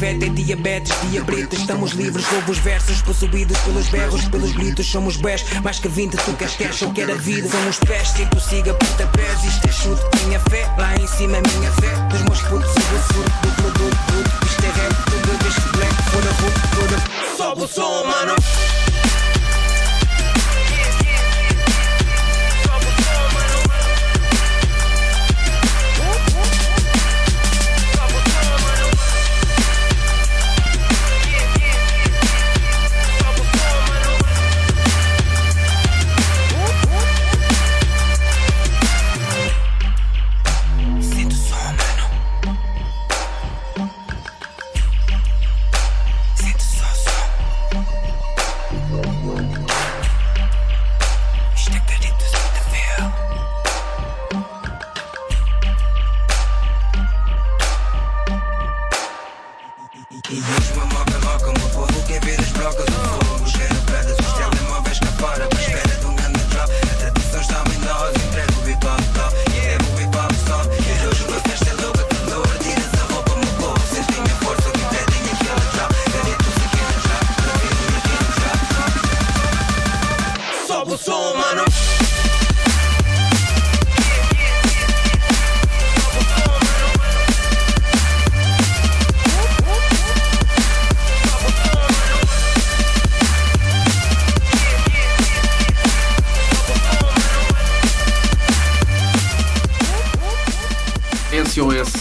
afeto 0.00 0.24
é 0.24 0.28
diabetes, 0.30 0.94
diabetes. 1.10 1.60
Estamos 1.60 1.92
livres, 1.92 2.24
roubo 2.24 2.52
os 2.52 2.58
versos, 2.58 3.02
possuídos 3.02 3.58
pelos 3.58 3.86
berros, 3.88 4.24
pelos 4.28 4.52
gritos. 4.52 4.86
Somos 4.86 5.16
bés, 5.18 5.44
mais 5.62 5.78
que 5.78 5.88
20, 5.88 6.16
tu 6.16 6.32
queres 6.32 6.54
cash 6.54 6.82
ou 6.82 6.92
quer 6.92 7.10
a 7.10 7.14
vida. 7.14 7.46
São 7.50 7.68
os 7.68 7.78
pés, 7.80 8.08
sinto 8.08 8.40
siga 8.40 8.72
pontapés. 8.72 9.44
Isto 9.44 9.68
é 9.68 9.72
chute, 9.72 10.24
minha 10.24 10.40
fé, 10.40 10.66
lá 10.78 10.96
em 10.96 11.06
cima 11.06 11.42
minha 11.54 11.70
fé. 11.72 11.94
Dos 12.08 12.22
meus 12.22 12.40
putos, 12.40 12.74
eu 12.76 12.82
vou 12.82 13.00
surto, 13.12 13.30
do 13.42 13.54
produto. 13.56 14.46
Isto 14.46 14.64
é 14.64 14.68
rap, 14.68 15.04
tudo 15.10 15.44
deste 15.44 15.68
black, 15.76 15.94
fora 16.10 16.30
ruto, 16.40 16.60
fora. 16.76 17.36
Sobe 17.36 17.62
o 17.62 17.68
som, 17.68 18.04
mano. 18.06 18.89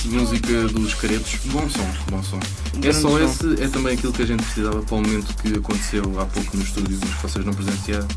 Música 0.09 0.67
dos 0.69 0.93
caretos, 0.95 1.35
bom 1.45 1.69
som, 1.69 1.87
bom 2.09 2.23
som. 2.23 2.39
Grande 2.77 2.95
SOS 2.97 3.59
é 3.59 3.67
também 3.67 3.93
aquilo 3.93 4.13
que 4.13 4.21
a 4.21 4.25
gente 4.25 4.43
precisava 4.43 4.81
para 4.81 4.95
o 4.95 5.01
momento 5.01 5.33
que 5.41 5.53
aconteceu 5.57 6.03
há 6.19 6.25
pouco 6.25 6.57
no 6.57 6.63
estúdio, 6.63 6.97
mas 7.01 7.13
que 7.15 7.21
vocês 7.23 7.45
não 7.45 7.53
presenciaram, 7.53 8.07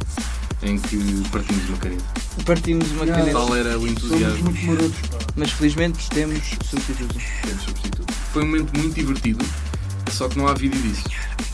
em 0.62 0.78
que 0.78 0.96
partimos 1.30 1.68
uma 1.68 1.78
careta. 1.78 2.04
Partimos 2.46 2.90
uma 2.92 3.06
Já. 3.06 3.14
caneta. 3.14 3.32
Tal 3.38 3.56
era 3.56 3.70
o 3.70 3.72
Somos 3.80 3.90
entusiasmo. 3.90 4.44
muito 4.44 4.66
marotos. 4.66 4.98
Mas 5.36 5.50
felizmente 5.52 6.08
temos 6.10 6.42
substituto. 6.64 7.14
Temos 7.42 7.62
substituto. 7.62 8.12
Foi 8.32 8.42
um 8.42 8.46
momento 8.46 8.78
muito 8.78 8.94
divertido, 8.94 9.44
só 10.12 10.28
que 10.28 10.36
não 10.36 10.46
há 10.46 10.52
vídeo 10.52 10.80
disso. 10.82 11.04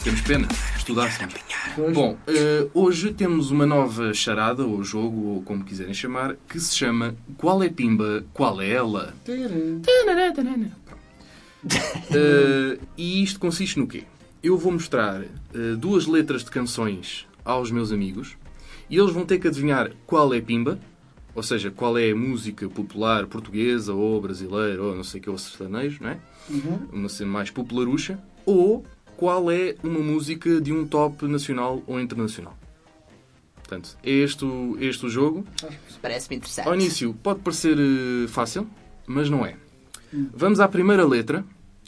Temos 0.03 0.21
pena, 0.23 0.49
estudássemos. 0.77 1.35
Pois. 1.77 1.95
Bom, 1.95 2.19
eh, 2.27 2.67
hoje 2.75 3.13
temos 3.13 3.53
uma 3.53 3.65
nova 3.65 4.13
charada, 4.13 4.65
ou 4.65 4.83
jogo, 4.83 5.29
ou 5.29 5.43
como 5.43 5.65
quiserem 5.65 5.95
chamar, 5.95 6.37
que 6.49 6.59
se 6.59 6.77
chama 6.77 7.15
Qual 7.37 7.63
é 7.63 7.69
Pimba, 7.69 8.25
Qual 8.35 8.61
é 8.61 8.71
Ela? 8.71 9.15
Eh, 12.11 12.79
e 12.97 13.23
isto 13.23 13.41
consiste 13.41 13.79
no 13.79 13.87
quê? 13.87 14.05
Eu 14.43 14.57
vou 14.57 14.73
mostrar 14.73 15.23
eh, 15.23 15.75
duas 15.77 16.07
letras 16.07 16.45
de 16.45 16.51
canções 16.51 17.27
aos 17.45 17.71
meus 17.71 17.91
amigos 17.91 18.37
e 18.89 18.97
eles 18.97 19.13
vão 19.13 19.27
ter 19.27 19.39
que 19.39 19.49
adivinhar 19.49 19.91
qual 20.07 20.33
é 20.33 20.41
Pimba, 20.41 20.79
ou 21.35 21.43
seja, 21.43 21.71
qual 21.71 21.99
é 21.99 22.11
a 22.11 22.17
música 22.17 22.69
popular 22.69 23.27
portuguesa 23.27 23.93
ou 23.93 24.21
brasileira 24.21 24.83
ou 24.83 24.95
não 24.95 25.05
sei 25.05 25.21
o 25.21 25.23
que, 25.25 25.31
ou 25.31 25.37
sertanejo, 25.37 25.99
não 26.01 26.11
é? 26.11 26.19
Uhum. 26.49 26.89
Uma 26.93 27.09
cena 27.09 27.31
mais 27.31 27.51
popularucha, 27.51 28.19
ou 28.49 28.82
qual 29.16 29.51
é 29.51 29.74
uma 29.84 30.01
música 30.01 30.59
de 30.61 30.72
um 30.72 30.86
top 30.86 31.26
nacional 31.26 31.82
ou 31.86 32.01
internacional. 32.01 32.57
Portanto, 33.57 33.99
é 34.03 34.11
este, 34.11 34.44
o- 34.44 34.76
este 34.80 35.05
o 35.05 35.11
jogo. 35.11 35.44
Parece-me 36.01 36.36
interessante. 36.36 36.66
Ao 36.68 36.74
início 36.74 37.12
pode 37.22 37.40
parecer 37.40 37.76
eh, 37.78 38.26
fácil, 38.28 38.66
mas 39.07 39.28
não 39.28 39.44
é. 39.44 39.57
Vamos 40.34 40.61
à 40.61 40.66
primeira 40.68 41.07
letra 41.07 41.44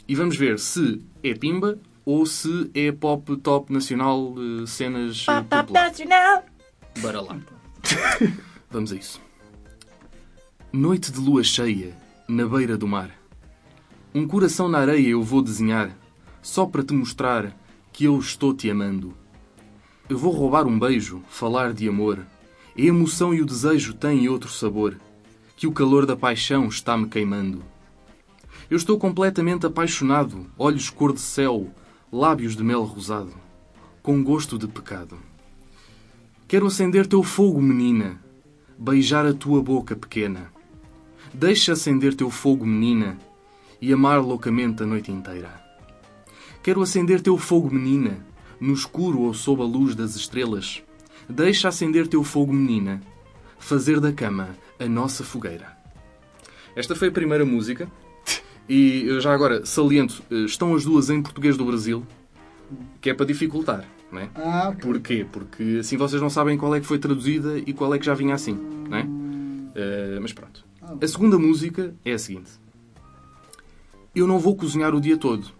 e 0.07 0.13
vamos 0.13 0.37
ver 0.37 0.59
se 0.59 1.01
é 1.23 1.33
pimba 1.33 1.79
ou 2.05 2.25
se 2.27 2.69
é 2.75 2.91
pop 2.91 3.35
top 3.37 3.73
nacional, 3.73 4.35
eh, 4.61 4.65
cenas 4.67 5.25
eh, 5.27 5.41
populares. 5.41 5.97
Bora 7.01 7.21
lá. 7.21 7.39
Vamos 8.69 8.91
a 8.91 8.95
isso. 8.95 9.19
Noite 10.71 11.11
de 11.11 11.19
lua 11.19 11.43
cheia, 11.43 11.93
na 12.27 12.45
beira 12.45 12.77
do 12.77 12.87
mar. 12.87 13.09
Um 14.13 14.27
coração 14.27 14.69
na 14.69 14.79
areia 14.79 15.09
eu 15.09 15.23
vou 15.23 15.41
desenhar, 15.41 15.97
só 16.41 16.65
para 16.65 16.83
te 16.83 16.93
mostrar 16.93 17.55
que 17.91 18.05
eu 18.05 18.17
estou 18.17 18.53
te 18.53 18.69
amando. 18.69 19.13
Eu 20.09 20.17
vou 20.17 20.31
roubar 20.33 20.67
um 20.67 20.77
beijo, 20.77 21.21
falar 21.29 21.73
de 21.73 21.87
amor. 21.87 22.25
A 22.77 22.81
emoção 22.81 23.33
e 23.33 23.41
o 23.41 23.45
desejo 23.45 23.93
têm 23.93 24.27
outro 24.27 24.49
sabor, 24.49 24.97
que 25.55 25.67
o 25.67 25.71
calor 25.71 26.05
da 26.05 26.15
paixão 26.15 26.67
está-me 26.67 27.07
queimando. 27.07 27.63
Eu 28.69 28.77
estou 28.77 28.97
completamente 28.97 29.65
apaixonado, 29.65 30.47
olhos 30.57 30.89
cor 30.89 31.13
de 31.13 31.19
céu, 31.19 31.69
lábios 32.11 32.55
de 32.55 32.63
mel 32.63 32.83
rosado, 32.83 33.33
com 34.01 34.23
gosto 34.23 34.57
de 34.57 34.67
pecado. 34.67 35.17
Quero 36.47 36.67
acender 36.67 37.07
teu 37.07 37.23
fogo, 37.23 37.61
menina, 37.61 38.19
beijar 38.77 39.25
a 39.25 39.33
tua 39.33 39.61
boca 39.61 39.95
pequena. 39.95 40.51
Deixa 41.33 41.73
acender 41.73 42.13
teu 42.13 42.29
fogo, 42.29 42.65
menina, 42.65 43.17
e 43.81 43.93
amar 43.93 44.21
loucamente 44.21 44.83
a 44.83 44.85
noite 44.85 45.11
inteira. 45.11 45.70
Quero 46.63 46.81
acender 46.81 47.21
teu 47.21 47.37
fogo, 47.37 47.73
menina, 47.73 48.17
no 48.59 48.73
escuro 48.73 49.21
ou 49.21 49.33
sob 49.33 49.61
a 49.61 49.65
luz 49.65 49.95
das 49.95 50.15
estrelas. 50.15 50.83
Deixa 51.27 51.69
acender 51.69 52.07
teu 52.07 52.23
fogo, 52.23 52.53
menina, 52.53 53.01
fazer 53.57 53.99
da 53.99 54.11
cama 54.11 54.49
a 54.79 54.85
nossa 54.85 55.23
fogueira. 55.23 55.75
Esta 56.75 56.95
foi 56.95 57.07
a 57.07 57.11
primeira 57.11 57.45
música. 57.45 57.89
E 58.69 59.19
já 59.19 59.33
agora 59.33 59.65
saliento, 59.65 60.21
eh, 60.31 60.45
estão 60.45 60.75
as 60.75 60.85
duas 60.85 61.09
em 61.09 61.21
português 61.21 61.57
do 61.57 61.65
Brasil, 61.65 62.05
que 63.01 63.09
é 63.09 63.13
para 63.13 63.25
dificultar, 63.25 63.83
não 64.11 64.21
é? 64.21 64.29
Ah, 64.35 64.69
ok. 64.69 64.79
Porquê? 64.81 65.25
Porque 65.29 65.77
assim 65.79 65.97
vocês 65.97 66.21
não 66.21 66.29
sabem 66.29 66.57
qual 66.57 66.73
é 66.75 66.79
que 66.79 66.85
foi 66.85 66.99
traduzida 66.99 67.57
e 67.57 67.73
qual 67.73 67.93
é 67.93 67.99
que 67.99 68.05
já 68.05 68.13
vinha 68.13 68.35
assim, 68.35 68.57
não 68.87 68.97
é? 68.97 69.05
Eh, 69.75 70.19
mas 70.21 70.31
pronto. 70.31 70.63
A 71.01 71.07
segunda 71.07 71.37
música 71.37 71.93
é 72.05 72.13
a 72.13 72.19
seguinte: 72.19 72.51
Eu 74.15 74.27
não 74.27 74.39
vou 74.39 74.55
cozinhar 74.55 74.93
o 74.93 75.01
dia 75.01 75.17
todo. 75.17 75.51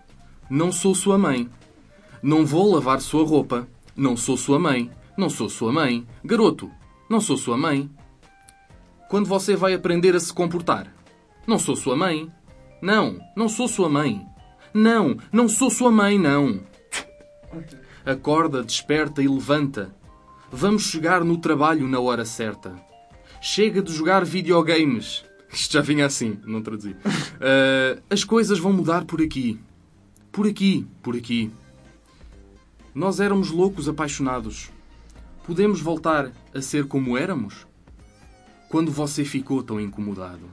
Não 0.51 0.69
sou 0.69 0.93
sua 0.93 1.17
mãe. 1.17 1.49
Não 2.21 2.45
vou 2.45 2.73
lavar 2.73 2.99
sua 2.99 3.25
roupa. 3.25 3.65
Não 3.95 4.17
sou 4.17 4.35
sua 4.35 4.59
mãe. 4.59 4.91
Não 5.17 5.29
sou 5.29 5.47
sua 5.47 5.71
mãe. 5.71 6.05
Garoto, 6.25 6.69
não 7.09 7.21
sou 7.21 7.37
sua 7.37 7.57
mãe. 7.57 7.89
Quando 9.09 9.27
você 9.27 9.55
vai 9.55 9.73
aprender 9.73 10.13
a 10.13 10.19
se 10.19 10.33
comportar? 10.33 10.93
Não 11.47 11.57
sou 11.57 11.73
sua 11.73 11.95
mãe. 11.95 12.29
Não, 12.81 13.17
não 13.33 13.47
sou 13.47 13.65
sua 13.65 13.87
mãe. 13.87 14.27
Não, 14.73 15.15
não 15.31 15.47
sou 15.47 15.69
sua 15.69 15.89
mãe, 15.89 16.19
não. 16.19 16.59
Acorda, 18.05 18.61
desperta 18.61 19.23
e 19.23 19.29
levanta. 19.29 19.95
Vamos 20.51 20.83
chegar 20.83 21.23
no 21.23 21.37
trabalho 21.37 21.87
na 21.87 22.01
hora 22.01 22.25
certa. 22.25 22.75
Chega 23.41 23.81
de 23.81 23.93
jogar 23.93 24.25
videogames. 24.25 25.23
Isto 25.49 25.71
já 25.71 25.81
vinha 25.81 26.05
assim, 26.05 26.37
não 26.45 26.61
traduzi. 26.61 26.93
Ah, 27.39 28.01
as 28.09 28.25
coisas 28.25 28.59
vão 28.59 28.73
mudar 28.73 29.05
por 29.05 29.21
aqui. 29.21 29.57
Por 30.31 30.47
aqui, 30.47 30.87
por 31.01 31.15
aqui. 31.15 31.51
Nós 32.93 33.19
éramos 33.19 33.51
loucos 33.51 33.87
apaixonados. 33.87 34.69
Podemos 35.45 35.81
voltar 35.81 36.31
a 36.53 36.61
ser 36.61 36.87
como 36.87 37.17
éramos? 37.17 37.67
Quando 38.69 38.91
você 38.91 39.25
ficou 39.25 39.61
tão 39.63 39.79
incomodado? 39.79 40.49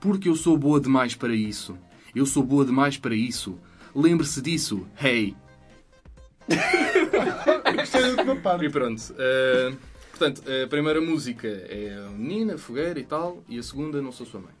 Porque 0.00 0.28
eu 0.28 0.36
sou 0.36 0.56
boa 0.56 0.80
demais 0.80 1.14
para 1.14 1.34
isso. 1.34 1.76
Eu 2.14 2.24
sou 2.26 2.42
boa 2.42 2.64
demais 2.64 2.96
para 2.96 3.14
isso. 3.14 3.58
Lembre-se 3.94 4.40
disso. 4.40 4.86
Hey! 5.02 5.34
E 8.62 8.70
pronto. 8.70 9.14
eh, 9.18 9.72
portanto, 10.10 10.42
a 10.64 10.66
primeira 10.68 11.00
música 11.00 11.46
é 11.48 12.04
a 12.06 12.10
menina, 12.10 12.58
fogueira 12.58 12.98
e 12.98 13.04
tal, 13.04 13.42
e 13.48 13.58
a 13.58 13.62
segunda 13.62 14.00
não 14.02 14.12
sou 14.12 14.26
sua 14.26 14.40
mãe. 14.40 14.52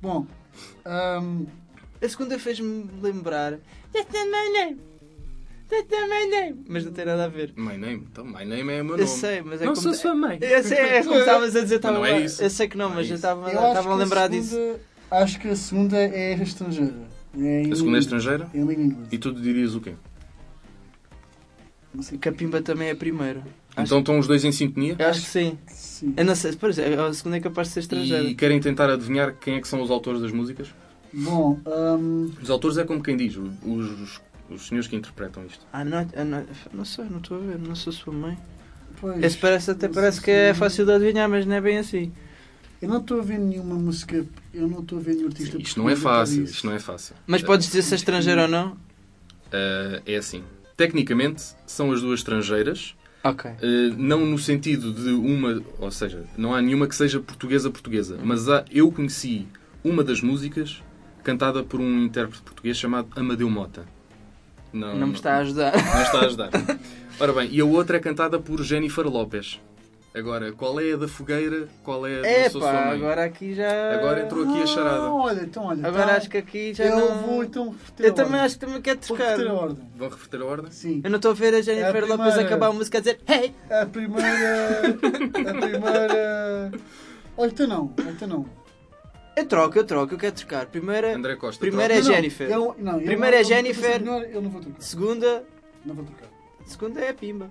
Bom, 0.00 0.26
ahm, 0.84 1.44
A 2.02 2.08
segunda 2.08 2.38
fez-me 2.38 2.88
lembrar. 3.02 3.58
That's 3.92 4.12
not 4.12 4.26
my 4.30 4.52
name. 4.52 4.78
That's 5.68 5.86
not 5.90 6.08
my 6.08 6.30
name. 6.30 6.64
Mas 6.68 6.84
não 6.84 6.92
tem 6.92 7.04
nada 7.04 7.24
a 7.24 7.28
ver. 7.28 7.52
My 7.56 7.76
name? 7.76 8.06
Então, 8.10 8.24
my 8.24 8.44
name 8.44 8.72
é 8.72 8.80
o 8.80 8.84
meu 8.84 8.94
Eu 8.94 9.04
nome. 9.04 9.06
sei, 9.06 9.42
mas 9.42 9.60
é 9.60 9.66
não 9.66 9.74
como. 9.74 9.82
sou 9.82 9.94
sua 9.94 10.14
mãe. 10.14 10.38
Eu 10.40 10.62
sei, 10.62 10.78
é 10.78 11.02
como 11.02 11.18
estavas 11.20 11.54
a 11.56 11.60
dizer. 11.60 11.80
Mas 11.82 11.92
não 11.92 12.04
estava- 12.04 12.08
é 12.20 12.24
isso. 12.24 12.42
Eu 12.42 12.50
sei 12.50 12.68
que 12.68 12.76
não, 12.78 12.86
Não 12.86 12.92
é 12.94 12.96
mas 12.96 13.08
eu 13.10 13.14
isso. 13.16 13.26
estava 13.26 13.50
eu 13.50 13.68
estava 13.68 13.92
a 13.92 13.96
lembrar 13.96 14.22
a 14.24 14.28
disso. 14.28 14.50
segunda, 14.50 14.80
Acho 15.10 15.40
que 15.40 15.48
a 15.48 15.56
segunda 15.56 15.96
é 15.98 16.34
estrangeira. 16.42 16.94
É 17.38 17.62
em 17.62 17.72
A 17.72 17.76
segunda 17.76 17.96
é 17.98 18.00
estrangeira? 18.00 18.48
É 18.54 18.56
em 18.56 18.60
língua 18.60 18.74
inglesa. 18.84 19.08
E 19.12 19.18
tu 19.18 19.32
dirias 19.32 19.74
o 19.74 19.80
quê? 19.80 19.94
Não 21.94 22.02
sei. 22.02 22.18
Capimba 22.18 22.60
também 22.62 22.88
é 22.88 22.92
a 22.92 22.96
primeira. 22.96 23.42
Então 23.76 24.00
estão 24.00 24.18
os 24.18 24.26
dois 24.26 24.44
em 24.44 24.52
sintonia? 24.52 24.96
Eu 24.98 25.06
acho 25.08 25.20
que 25.22 25.28
sim. 25.28 25.58
Sim. 25.68 26.14
Eu 26.16 26.24
não 26.24 26.34
sei, 26.34 26.52
pois 26.58 26.78
é, 26.78 26.94
a 26.94 27.12
segunda 27.12 27.36
é 27.36 27.40
capaz 27.40 27.68
de 27.68 27.74
ser 27.74 27.80
estrangeira. 27.80 28.24
E 28.24 28.34
querem 28.34 28.60
tentar 28.60 28.90
adivinhar 28.90 29.34
quem 29.38 29.54
é 29.56 29.60
que 29.60 29.68
são 29.68 29.80
os 29.82 29.90
autores 29.90 30.20
das 30.20 30.32
músicas? 30.32 30.68
Bom, 31.12 31.58
ahm, 31.66 32.30
Os 32.42 32.50
autores 32.50 32.76
é 32.78 32.84
como 32.84 33.02
quem 33.02 33.16
diz, 33.16 33.36
os, 33.36 33.50
os, 33.64 34.20
os 34.50 34.66
senhores 34.68 34.88
que 34.88 34.96
interpretam 34.96 35.44
isto. 35.46 35.64
Ah, 35.72 35.84
não, 35.84 35.98
ah, 36.16 36.24
não, 36.24 36.46
não 36.72 36.84
sei, 36.84 37.04
não 37.06 37.18
estou 37.18 37.38
a 37.38 37.40
ver, 37.40 37.58
não 37.58 37.74
sou 37.74 37.92
sua 37.92 38.12
mãe. 38.12 38.36
pois, 39.00 39.22
Esse 39.22 39.38
parece, 39.38 39.70
até 39.70 39.88
parece 39.88 40.20
que 40.20 40.26
se- 40.30 40.32
é 40.32 40.54
fácil 40.54 40.84
de 40.84 40.92
adivinhar, 40.92 41.28
mas 41.28 41.46
não 41.46 41.54
é 41.54 41.60
bem 41.60 41.78
assim. 41.78 42.12
Eu 42.80 42.88
não 42.88 42.98
estou 42.98 43.20
a 43.20 43.22
ver 43.24 43.38
nenhuma 43.38 43.74
música. 43.74 44.24
Eu 44.54 44.68
não 44.68 44.80
estou 44.80 44.98
a 44.98 45.02
ver 45.02 45.14
nenhum 45.14 45.26
artista. 45.28 45.56
Sim, 45.56 45.62
isto 45.62 45.80
não 45.80 45.90
é 45.90 45.96
fácil, 45.96 46.44
isto 46.44 46.66
não 46.66 46.74
é 46.74 46.78
fácil. 46.78 47.16
Mas 47.26 47.42
podes 47.42 47.66
dizer 47.66 47.82
se 47.82 47.94
é 47.94 47.96
estrangeiro 47.96 48.42
ou 48.42 48.48
não? 48.48 48.76
Ah, 49.52 50.00
é 50.06 50.16
assim. 50.16 50.44
Tecnicamente, 50.76 51.42
são 51.66 51.90
as 51.90 52.00
duas 52.00 52.20
estrangeiras, 52.20 52.94
Ok. 53.24 53.50
Uh, 53.50 53.94
não 53.98 54.24
no 54.24 54.38
sentido 54.38 54.92
de 54.92 55.10
uma, 55.10 55.60
ou 55.80 55.90
seja, 55.90 56.24
não 56.36 56.54
há 56.54 56.62
nenhuma 56.62 56.86
que 56.86 56.94
seja 56.94 57.18
portuguesa 57.18 57.68
portuguesa, 57.68 58.16
mas 58.22 58.48
há, 58.48 58.64
eu 58.70 58.92
conheci 58.92 59.48
uma 59.82 60.04
das 60.04 60.20
músicas 60.22 60.80
cantada 61.28 61.62
por 61.62 61.78
um 61.78 62.04
intérprete 62.04 62.42
português 62.42 62.78
chamado 62.78 63.08
Amadeu 63.14 63.50
Mota. 63.50 63.84
Não 64.72 65.06
me 65.08 65.12
está 65.12 65.34
a 65.34 65.38
ajudar. 65.40 65.72
Não 65.76 66.02
está 66.02 66.18
a 66.20 66.24
ajudar. 66.24 66.50
Ora 67.20 67.32
bem, 67.34 67.50
e 67.52 67.60
a 67.60 67.66
outra 67.66 67.98
é 67.98 68.00
cantada 68.00 68.38
por 68.38 68.62
Jennifer 68.62 69.06
Lopes. 69.06 69.60
Agora, 70.14 70.50
qual 70.52 70.80
é 70.80 70.94
a 70.94 70.96
da 70.96 71.06
fogueira? 71.06 71.68
Qual 71.84 72.06
é 72.06 72.18
a 72.20 72.22
da 72.44 72.50
Sou 72.50 72.62
Sua 72.62 72.72
pá, 72.72 72.86
Mãe? 72.86 72.94
agora 72.96 73.24
aqui 73.26 73.54
já. 73.54 73.94
Agora 73.94 74.22
entrou 74.22 74.42
aqui 74.48 74.62
a 74.62 74.66
charada. 74.66 74.96
Ah, 75.02 75.14
olha, 75.14 75.42
então 75.42 75.64
olha. 75.66 75.86
Agora 75.86 76.06
tá. 76.06 76.16
acho 76.16 76.30
que 76.30 76.38
aqui 76.38 76.72
já 76.72 76.84
Eu 76.86 76.96
não. 76.98 77.14
vou 77.26 77.44
então 77.44 77.64
reverter 77.68 78.04
Eu 78.06 78.10
a 78.10 78.14
também 78.14 78.32
ordem. 78.32 78.46
acho 78.46 78.54
que 78.58 78.66
também 78.66 78.80
quero 78.82 78.98
Vou 79.00 79.16
trocar. 79.16 79.30
reverter 79.32 79.50
a 79.50 79.54
ordem. 79.54 79.88
Vão 79.96 80.08
reverter 80.08 80.40
a 80.40 80.44
ordem? 80.46 80.70
Sim. 80.72 81.00
Eu 81.04 81.10
não 81.10 81.16
estou 81.16 81.30
a 81.30 81.34
ver 81.34 81.52
a 81.54 81.58
É 81.58 81.62
Jennifer 81.62 81.96
a 82.04 82.06
Lopez 82.06 82.16
primeira. 82.16 82.40
acabar 82.40 82.66
a 82.68 82.72
música 82.72 82.96
a 82.98 83.00
dizer 83.02 83.20
Hey! 83.28 83.54
A 83.70 83.84
primeira. 83.84 84.88
A 84.88 84.92
primeira. 85.60 86.70
Olha, 87.36 87.50
então 87.50 87.66
não. 87.68 87.92
Olha, 87.98 88.10
então 88.10 88.26
não. 88.28 88.46
Eu 89.38 89.46
troco, 89.46 89.78
eu 89.78 89.84
troco, 89.84 90.14
eu 90.14 90.18
quero 90.18 90.34
trocar. 90.34 90.66
Primeira, 90.66 91.16
André 91.16 91.36
Costa. 91.36 91.60
primeira 91.60 91.94
troca. 91.94 92.00
é 92.00 92.02
Não, 92.02 92.08
não, 92.08 92.16
Jennifer. 92.22 92.50
eu- 92.50 92.76
não, 92.78 92.92
eu 93.00 93.06
Primeira 93.06 93.36
não- 93.36 93.40
é 93.40 93.44
Jennifer. 93.44 94.00
Eu 94.00 94.04
não, 94.06 94.22
eu 94.22 94.42
não 94.42 94.50
vou 94.50 94.60
trocar. 94.60 94.80
Segunda, 94.80 95.44
Não 95.84 95.94
vou 95.94 96.04
trocar. 96.04 96.28
segunda 96.66 97.00
é 97.00 97.10
a 97.10 97.14
Pimba. 97.14 97.50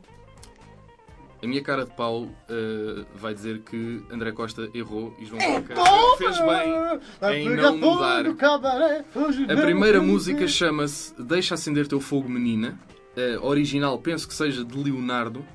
A 1.42 1.46
minha 1.46 1.62
cara 1.62 1.86
de 1.86 1.92
pau 1.92 2.24
uh, 2.24 3.06
vai 3.14 3.32
dizer 3.32 3.60
que 3.60 4.02
André 4.12 4.32
Costa 4.32 4.70
errou 4.74 5.16
e 5.20 5.26
João 5.26 5.40
É, 5.40 5.58
Roca 5.58 5.76
toma! 5.76 6.18
fez 6.18 6.40
bem 6.40 7.44
em 7.44 7.56
não 7.56 7.78
mudar. 7.78 8.26
A 8.26 9.62
primeira 9.62 10.02
música 10.02 10.48
chama-se 10.48 11.14
Deixa 11.22 11.54
Acender 11.54 11.88
Teu 11.88 12.00
Fogo 12.00 12.28
Menina. 12.28 12.80
A 13.16 13.46
original 13.46 13.98
penso 14.00 14.28
que 14.28 14.34
seja 14.34 14.64
de 14.66 14.78
Leonardo 14.78 15.46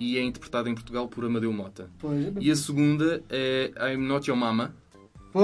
e 0.00 0.16
é 0.18 0.22
interpretada 0.22 0.68
em 0.70 0.74
Portugal 0.74 1.06
por 1.06 1.24
Amadeu 1.24 1.52
Mota. 1.52 1.90
Pois, 1.98 2.26
é 2.26 2.32
E 2.40 2.50
a 2.50 2.56
segunda 2.56 3.22
é 3.28 3.72
I'm 3.92 4.06
Not 4.06 4.28
Your 4.30 4.38
Mama. 4.38 4.74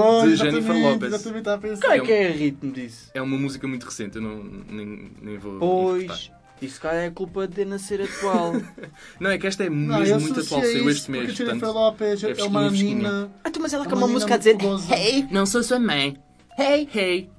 Pois, 0.01 0.31
de 0.31 0.35
Jennifer 0.37 0.75
Lopez. 0.75 1.13
Exatamente, 1.13 1.39
está 1.39 1.53
a 1.53 1.57
pensar. 1.57 1.81
Qual 1.81 1.93
é 1.93 1.99
que 1.99 2.11
é 2.11 2.29
o 2.29 2.33
ritmo 2.33 2.71
disso? 2.71 3.11
É 3.13 3.21
uma 3.21 3.37
música 3.37 3.67
muito 3.67 3.83
recente, 3.83 4.15
eu 4.15 4.21
não, 4.21 4.43
nem, 4.43 5.11
nem 5.21 5.37
vou 5.37 5.59
Pois, 5.59 6.31
isso 6.61 6.79
cara 6.79 7.03
é 7.03 7.11
culpa 7.11 7.47
de 7.47 7.65
não 7.65 7.77
ser 7.77 8.01
atual. 8.01 8.53
Não, 9.19 9.29
é 9.29 9.37
que 9.37 9.45
esta 9.45 9.65
é 9.65 9.69
Não, 9.69 9.99
mesmo 9.99 10.21
muito 10.21 10.39
atual, 10.39 10.61
saiu 10.61 10.79
isso 10.79 10.89
este 10.89 11.11
mês. 11.11 11.25
Porque 11.25 11.43
Jennifer 11.43 11.59
portanto, 11.59 11.75
Lopez 11.75 12.23
é 12.23 12.31
é 12.31 12.43
uma 12.45 12.71
menina. 12.71 13.31
ah, 13.43 13.51
tu, 13.51 13.59
mas 13.59 13.73
ela 13.73 13.85
É 13.85 13.89
com 13.89 13.95
uma 13.95 14.07
música 14.07 14.35
a 14.35 14.37
dizer. 14.37 14.55
Hey! 14.89 15.27
Não 15.29 15.45
sou 15.45 15.61
sua 15.61 15.79
mãe. 15.79 16.17
Hey! 16.57 16.87
Hey. 16.93 17.29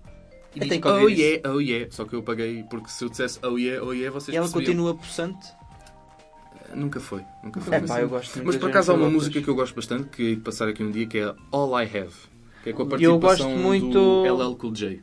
E 0.54 0.60
Eu 0.60 0.68
diz, 0.68 0.80
oh 0.84 0.88
ouvir 0.88 1.18
yeah, 1.18 1.50
oh 1.50 1.60
yeah. 1.60 1.90
Só 1.90 2.04
que 2.04 2.14
eu 2.14 2.22
paguei, 2.22 2.62
porque 2.64 2.88
se 2.88 3.04
eu 3.04 3.08
dissesse 3.08 3.38
oh 3.42 3.56
yeah, 3.56 3.84
oh 3.84 3.92
yeah, 3.92 4.12
vocês 4.12 4.34
E 4.34 4.36
ela 4.36 4.46
percebiam. 4.46 4.84
continua 4.84 4.94
possante? 4.94 5.48
Nunca 6.74 7.00
foi. 7.00 7.22
Nunca 7.42 7.60
foi. 7.60 7.76
É 7.76 7.80
pá, 7.80 8.00
eu 8.00 8.08
gosto 8.08 8.40
Mas 8.44 8.56
por 8.56 8.68
acaso 8.68 8.92
há 8.92 8.94
uma 8.94 9.08
música 9.10 9.40
que 9.40 9.48
eu 9.48 9.54
gosto 9.54 9.74
bastante, 9.74 10.08
que 10.10 10.22
hei 10.22 10.36
de 10.36 10.42
passar 10.42 10.68
aqui 10.68 10.82
um 10.82 10.90
dia, 10.90 11.06
que 11.06 11.18
é 11.18 11.34
All 11.50 11.80
I 11.80 11.84
Have. 11.84 12.14
Que 12.64 12.70
é 12.70 12.72
com 12.72 12.82
a 12.82 12.98
E 12.98 13.04
eu 13.04 13.18
participação 13.20 13.50
gosto 13.52 13.62
muito- 13.62 13.92
do 13.92 14.26
LL 14.26 14.56
Cool 14.56 14.72
J. 14.72 15.00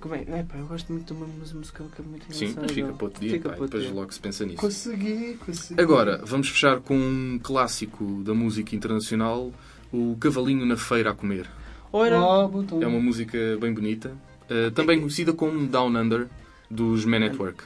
Como 0.00 0.14
é? 0.14 0.22
É 0.26 0.42
pá, 0.42 0.56
eu 0.58 0.66
gosto 0.66 0.92
muito 0.92 1.12
de 1.12 1.12
uma 1.12 1.26
música 1.26 1.58
musical 1.58 1.86
que 1.94 2.00
é 2.02 2.04
muito 2.04 2.24
Sim, 2.34 2.44
engraçada. 2.46 2.62
mas 2.66 2.72
fica 2.72 2.92
para 2.92 3.04
outro 3.04 3.20
dia, 3.20 3.30
Fica 3.30 3.48
pá, 3.48 3.54
para 3.54 3.62
outro 3.62 3.78
depois 3.78 3.92
dia. 3.92 4.00
logo 4.00 4.12
se 4.12 4.20
pensa 4.20 4.44
nisso. 4.46 4.56
Consegui, 4.58 5.38
consegui. 5.44 5.80
Agora, 5.80 6.20
vamos 6.24 6.48
fechar 6.48 6.80
com 6.80 6.96
um 6.96 7.38
clássico 7.42 8.22
da 8.24 8.34
música 8.34 8.74
internacional, 8.74 9.52
o 9.92 10.16
Cavalinho 10.20 10.66
na 10.66 10.76
Feira 10.76 11.10
a 11.10 11.14
Comer. 11.14 11.46
Ora, 11.92 12.20
Oh. 12.20 12.50
É 12.82 12.86
uma 12.86 13.00
música 13.00 13.38
bem 13.60 13.72
bonita, 13.72 14.12
eh, 14.50 14.70
também 14.70 14.98
conhecida 14.98 15.32
como 15.32 15.66
Down 15.68 15.96
Under, 15.96 16.26
dos 16.70 17.04
Man 17.04 17.24
at 17.26 17.38
Work. 17.38 17.62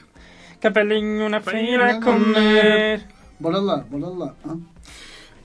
capelinho 0.61 1.27
na 1.27 1.41
feira 1.41 1.97
a 1.97 2.01
comer. 2.01 3.05
Bora 3.39 3.57
lá, 3.59 3.77
bora 3.79 4.07
lá. 4.09 4.35
hã? 4.45 4.57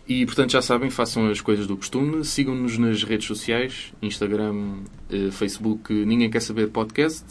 E 0.09 0.25
portanto 0.25 0.53
já 0.53 0.63
sabem, 0.63 0.89
façam 0.89 1.29
as 1.29 1.41
coisas 1.41 1.67
do 1.67 1.77
costume, 1.77 2.25
sigam-nos 2.25 2.79
nas 2.79 3.03
redes 3.03 3.27
sociais, 3.27 3.93
Instagram, 4.01 4.77
eh, 5.11 5.31
Facebook, 5.31 5.93
Ninguém 5.93 6.31
Quer 6.31 6.41
Saber 6.41 6.69
Podcast, 6.69 7.25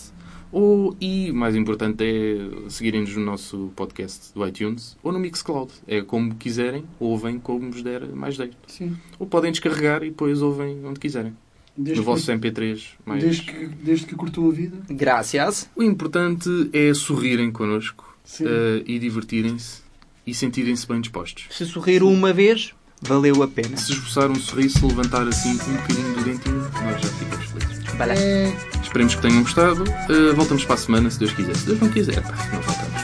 ou, 0.52 0.96
e 1.02 1.32
mais 1.32 1.56
importante 1.56 2.04
é 2.04 2.70
seguirem-nos 2.70 3.16
no 3.16 3.26
nosso 3.26 3.72
podcast 3.76 4.32
do 4.34 4.48
iTunes 4.48 4.96
ou 5.02 5.12
no 5.12 5.20
Mixcloud. 5.20 5.72
É 5.88 6.02
como 6.02 6.36
quiserem, 6.36 6.84
ouvem 7.00 7.40
como 7.40 7.72
vos 7.72 7.82
der 7.82 8.08
mais 8.10 8.36
jeito. 8.36 8.56
Sim. 8.68 8.96
Ou 9.18 9.26
podem 9.26 9.52
descarregar 9.52 10.04
e 10.04 10.10
depois 10.10 10.42
ouvem 10.42 10.86
onde 10.86 11.00
quiserem. 11.00 11.36
Desde 11.76 12.00
no 12.00 12.06
que- 12.06 12.12
vosso 12.12 12.32
MP3. 12.32 12.84
Mais... 13.06 13.24
Desde 13.24 13.42
que, 13.44 13.66
desde 13.68 14.06
que 14.06 14.16
curtam 14.16 14.48
a 14.48 14.52
vida. 14.52 14.78
Graças. 14.90 15.70
O 15.76 15.84
importante 15.84 16.50
é 16.72 16.94
sorrirem 16.94 17.52
connosco 17.52 18.18
eh, 18.42 18.84
e 18.86 18.98
divertirem-se 19.00 19.82
e 20.28 20.34
sentirem-se 20.34 20.86
bem 20.86 21.00
dispostos. 21.00 21.46
Se 21.50 21.66
sorrir 21.66 22.04
uma 22.04 22.34
vez, 22.34 22.74
valeu 23.02 23.42
a 23.42 23.48
pena. 23.48 23.78
Se 23.78 23.94
esboçar 23.94 24.30
um 24.30 24.36
sorriso, 24.36 24.80
se 24.80 24.86
levantar 24.86 25.26
assim 25.28 25.52
um 25.54 25.76
bocadinho 25.76 26.14
do 26.14 26.24
dentinho, 26.24 26.72
nós 26.84 27.02
já 27.02 27.08
ficamos 27.08 27.46
felizes. 27.46 27.94
Vai 27.94 28.08
lá. 28.10 28.14
É, 28.14 28.54
Esperemos 28.84 29.16
que 29.16 29.22
tenham 29.22 29.42
gostado. 29.42 29.84
Eh, 30.10 30.34
voltamos 30.36 30.66
para 30.66 30.76
a 30.76 30.78
semana, 30.78 31.10
se 31.10 31.18
Deus 31.18 31.32
quiser. 31.32 31.56
Se 31.56 31.66
Deus 31.66 31.80
não 31.80 31.90
quiser, 31.90 32.22
pá, 32.22 32.36
não 32.54 32.62
voltamos. 32.62 33.02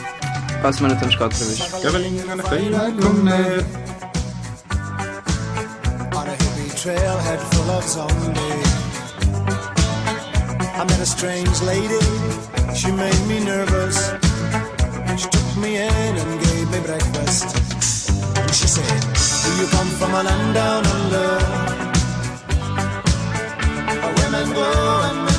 Para 0.59 0.69
a 0.69 0.73
semana 0.73 0.93
estamos 0.95 1.15
cá 1.15 1.23
outra 1.23 1.45
vez. 1.45 1.59
Cavalinho 1.81 2.25
na 2.35 2.43
feira 2.43 2.87
a 2.87 2.91
comer. 2.91 3.65
on 6.15 6.27
a 6.27 6.35
hippie 6.35 6.75
trailhead 6.75 7.39
full 7.53 7.71
of 7.71 7.83
zombies. 7.87 8.73
I 10.75 10.85
met 10.85 10.99
a 10.99 11.05
strange 11.05 11.61
lady, 11.61 11.99
she 12.75 12.91
made 12.91 13.21
me 13.27 13.39
nervous. 13.43 14.11
She 15.17 15.27
took 15.29 15.57
me 15.57 15.77
in 15.77 16.17
and 16.17 16.39
gave 16.41 16.52
me 16.73 16.85
breakfast. 16.85 17.55
And 18.37 18.53
she 18.53 18.67
said, 18.67 19.01
Do 19.43 19.49
you 19.61 19.67
come 19.69 19.89
from 19.99 20.11
a 20.13 20.23
land 20.23 20.53
down 20.53 20.85
under? 20.85 21.29
Where 24.01 24.15
women 24.21 24.47
go 24.53 24.69
and 25.07 25.17
men 25.25 25.32